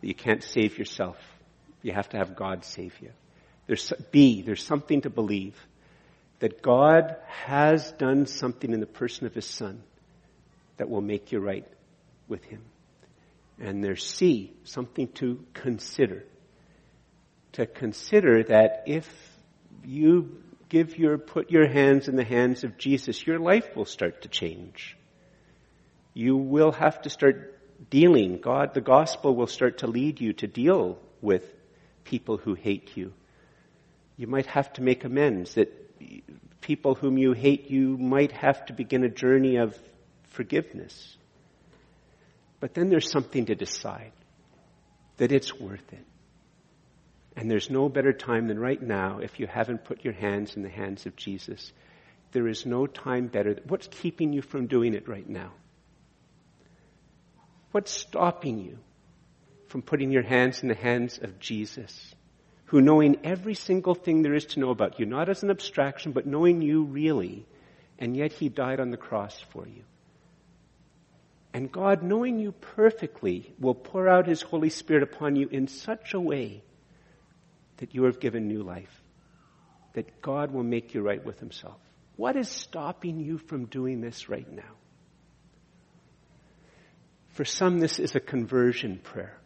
You 0.00 0.14
can't 0.14 0.44
save 0.44 0.78
yourself. 0.78 1.16
You 1.82 1.92
have 1.92 2.08
to 2.10 2.18
have 2.18 2.36
God 2.36 2.64
save 2.64 2.94
you. 3.00 3.10
There's 3.66 3.92
B. 4.12 4.42
There's 4.42 4.64
something 4.64 5.00
to 5.00 5.10
believe 5.10 5.56
that 6.38 6.62
God 6.62 7.16
has 7.26 7.90
done 7.92 8.26
something 8.26 8.72
in 8.72 8.78
the 8.78 8.86
person 8.86 9.26
of 9.26 9.34
His 9.34 9.46
Son 9.46 9.82
that 10.76 10.88
will 10.88 11.00
make 11.00 11.32
you 11.32 11.40
right 11.40 11.66
with 12.28 12.44
Him. 12.44 12.62
And 13.58 13.82
there's 13.82 14.06
C. 14.06 14.52
Something 14.62 15.08
to 15.14 15.44
consider 15.54 16.24
to 17.52 17.66
consider 17.66 18.42
that 18.44 18.84
if 18.86 19.08
you 19.84 20.42
give 20.68 20.98
your, 20.98 21.18
put 21.18 21.50
your 21.50 21.68
hands 21.68 22.08
in 22.08 22.16
the 22.16 22.24
hands 22.24 22.64
of 22.64 22.78
Jesus, 22.78 23.26
your 23.26 23.38
life 23.38 23.76
will 23.76 23.84
start 23.84 24.22
to 24.22 24.28
change. 24.28 24.96
You 26.14 26.36
will 26.36 26.72
have 26.72 27.02
to 27.02 27.10
start 27.10 27.58
dealing. 27.90 28.40
God, 28.40 28.74
the 28.74 28.80
gospel 28.80 29.34
will 29.34 29.46
start 29.46 29.78
to 29.78 29.86
lead 29.86 30.20
you 30.20 30.32
to 30.34 30.46
deal 30.46 30.98
with 31.20 31.44
people 32.04 32.36
who 32.36 32.54
hate 32.54 32.96
you. 32.96 33.12
You 34.16 34.26
might 34.26 34.46
have 34.46 34.72
to 34.74 34.82
make 34.82 35.04
amends 35.04 35.54
that 35.54 35.78
people 36.60 36.94
whom 36.94 37.18
you 37.18 37.32
hate, 37.32 37.70
you 37.70 37.96
might 37.98 38.32
have 38.32 38.64
to 38.66 38.72
begin 38.72 39.04
a 39.04 39.08
journey 39.08 39.56
of 39.56 39.78
forgiveness. 40.30 41.16
But 42.60 42.74
then 42.74 42.88
there's 42.88 43.10
something 43.10 43.46
to 43.46 43.54
decide 43.54 44.12
that 45.16 45.32
it's 45.32 45.58
worth 45.58 45.92
it. 45.92 46.06
And 47.36 47.50
there's 47.50 47.70
no 47.70 47.88
better 47.88 48.12
time 48.12 48.46
than 48.46 48.58
right 48.58 48.80
now 48.80 49.18
if 49.18 49.40
you 49.40 49.46
haven't 49.46 49.84
put 49.84 50.04
your 50.04 50.12
hands 50.12 50.54
in 50.54 50.62
the 50.62 50.68
hands 50.68 51.06
of 51.06 51.16
Jesus. 51.16 51.72
There 52.32 52.46
is 52.46 52.66
no 52.66 52.86
time 52.86 53.26
better. 53.26 53.56
What's 53.66 53.88
keeping 53.88 54.32
you 54.32 54.42
from 54.42 54.66
doing 54.66 54.94
it 54.94 55.08
right 55.08 55.28
now? 55.28 55.52
What's 57.72 57.90
stopping 57.90 58.58
you 58.58 58.78
from 59.68 59.82
putting 59.82 60.10
your 60.10 60.22
hands 60.22 60.62
in 60.62 60.68
the 60.68 60.74
hands 60.74 61.18
of 61.18 61.38
Jesus, 61.38 62.14
who 62.66 62.80
knowing 62.80 63.18
every 63.24 63.54
single 63.54 63.94
thing 63.94 64.22
there 64.22 64.34
is 64.34 64.44
to 64.46 64.60
know 64.60 64.70
about 64.70 65.00
you, 65.00 65.06
not 65.06 65.28
as 65.28 65.42
an 65.42 65.50
abstraction, 65.50 66.12
but 66.12 66.26
knowing 66.26 66.62
you 66.62 66.84
really, 66.84 67.46
and 67.98 68.16
yet 68.16 68.32
he 68.32 68.48
died 68.48 68.80
on 68.80 68.90
the 68.90 68.96
cross 68.96 69.38
for 69.50 69.66
you. 69.66 69.82
And 71.54 71.70
God, 71.70 72.02
knowing 72.02 72.38
you 72.38 72.52
perfectly, 72.52 73.52
will 73.58 73.74
pour 73.74 74.08
out 74.08 74.26
his 74.26 74.42
Holy 74.42 74.70
Spirit 74.70 75.02
upon 75.02 75.36
you 75.36 75.48
in 75.48 75.68
such 75.68 76.14
a 76.14 76.20
way 76.20 76.62
that 77.78 77.94
you 77.94 78.04
have 78.04 78.20
given 78.20 78.46
new 78.46 78.62
life, 78.62 79.02
that 79.94 80.22
God 80.22 80.52
will 80.52 80.62
make 80.62 80.94
you 80.94 81.02
right 81.02 81.24
with 81.24 81.40
Himself. 81.40 81.80
What 82.16 82.36
is 82.36 82.48
stopping 82.48 83.18
you 83.18 83.38
from 83.38 83.64
doing 83.66 84.00
this 84.00 84.28
right 84.28 84.50
now? 84.50 84.76
For 87.32 87.44
some, 87.44 87.80
this 87.80 87.98
is 87.98 88.14
a 88.14 88.20
conversion 88.20 89.00
prayer. 89.02 89.36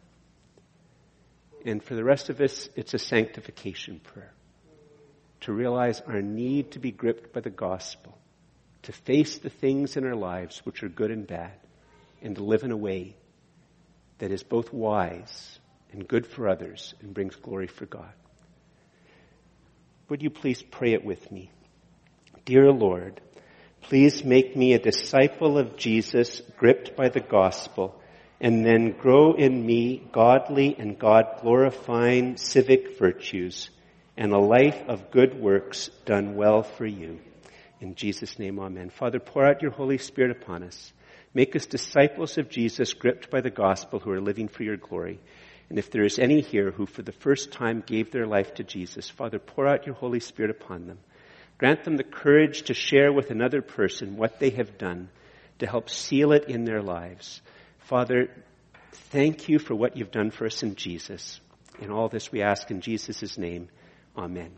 And 1.65 1.83
for 1.83 1.95
the 1.95 2.05
rest 2.05 2.31
of 2.31 2.41
us, 2.41 2.69
it's 2.77 2.95
a 2.95 2.99
sanctification 2.99 4.01
prayer. 4.01 4.33
To 5.43 5.53
realize 5.53 6.01
our 6.01 6.23
need 6.23 6.73
to 6.73 6.79
be 6.79 6.91
gripped 6.91 7.33
by 7.33 7.41
the 7.41 7.51
gospel, 7.51 8.17
to 8.83 8.93
face 8.93 9.39
the 9.39 9.51
things 9.51 9.97
in 9.97 10.05
our 10.05 10.15
lives 10.15 10.63
which 10.65 10.83
are 10.83 10.89
good 10.89 11.11
and 11.11 11.27
bad, 11.27 11.53
and 12.23 12.37
to 12.37 12.45
live 12.45 12.63
in 12.63 12.73
a 12.73 12.77
way 12.77 13.17
that 14.19 14.33
is 14.33 14.43
both 14.43 14.73
wise 14.73 15.59
and 15.93 16.09
good 16.09 16.27
for 16.27 16.49
others 16.49 16.95
and 17.01 17.15
brings 17.15 17.37
glory 17.37 17.67
for 17.67 17.87
God. 17.87 18.13
Would 20.09 20.23
you 20.23 20.31
please 20.31 20.63
pray 20.63 20.93
it 20.93 21.05
with 21.05 21.31
me? 21.31 21.51
Dear 22.45 22.71
Lord, 22.73 23.21
please 23.89 24.25
make 24.25 24.57
me 24.57 24.73
a 24.73 24.81
disciple 24.81 25.59
of 25.59 25.77
Jesus 25.77 26.43
gripped 26.57 26.97
by 26.97 27.09
the 27.09 27.21
gospel 27.21 27.95
and 28.41 28.67
then 28.67 28.91
grow 28.91 29.35
in 29.35 29.65
me 29.65 30.03
godly 30.11 30.75
and 30.77 30.99
God 30.99 31.39
glorifying 31.41 32.37
civic 32.37 32.99
virtues 32.99 33.71
and 34.17 34.33
a 34.33 34.39
life 34.39 34.83
of 34.89 35.13
good 35.13 35.41
works 35.41 35.89
done 36.05 36.35
well 36.35 36.65
for 36.65 36.85
you. 36.85 37.21
In 37.81 37.95
Jesus' 37.95 38.41
name, 38.41 38.59
amen. 38.59 38.91
Father, 38.91 39.21
pour 39.21 39.47
out 39.47 39.63
your 39.63 39.71
Holy 39.71 39.99
Spirit 39.99 40.33
upon 40.33 40.65
us. 40.65 40.93
Make 41.33 41.55
us 41.55 41.67
disciples 41.67 42.39
of 42.39 42.49
Jesus 42.49 42.93
gripped 42.93 43.31
by 43.31 43.41
the 43.41 43.51
gospel 43.51 44.01
who 44.01 44.11
are 44.11 44.21
living 44.21 44.49
for 44.49 44.65
your 44.65 44.79
glory. 44.79 45.21
And 45.69 45.79
if 45.79 45.93
there 45.93 46.05
is 46.05 46.19
any 46.19 46.41
here 46.41 46.73
who 46.73 46.87
for 46.87 47.03
the 47.03 47.13
first 47.13 47.53
time 47.53 47.85
gave 47.87 48.11
their 48.11 48.27
life 48.27 48.55
to 48.55 48.65
Jesus, 48.65 49.09
Father, 49.09 49.39
pour 49.39 49.69
out 49.69 49.87
your 49.87 49.95
Holy 49.95 50.21
Spirit 50.21 50.51
upon 50.51 50.89
them. 50.89 50.99
Grant 51.59 51.85
them 51.85 51.97
the 51.97 52.05
courage 52.05 52.63
to 52.63 52.75
share 52.75 53.13
with 53.13 53.31
another 53.31 53.63
person 53.63 54.17
what 54.17 54.39
they 54.39 54.51
have 54.51 54.79
done 54.79 55.09
to 55.59 55.67
help 55.67 55.89
seal 55.89 56.33
it 56.33 56.45
in 56.49 56.65
their 56.65 56.83
lives. 56.83 57.41
Father, 57.79 58.31
thank 58.93 59.49
you 59.49 59.59
for 59.59 59.75
what 59.75 59.97
you've 59.97 60.11
done 60.11 60.31
for 60.31 60.47
us 60.47 60.63
in 60.63 60.75
Jesus. 60.75 61.41
In 61.81 61.91
all 61.91 62.09
this 62.09 62.33
we 62.33 62.43
ask 62.43 62.71
in 62.71 62.81
Jesus' 62.81 63.39
name. 63.39 63.69
Amen. 64.17 64.57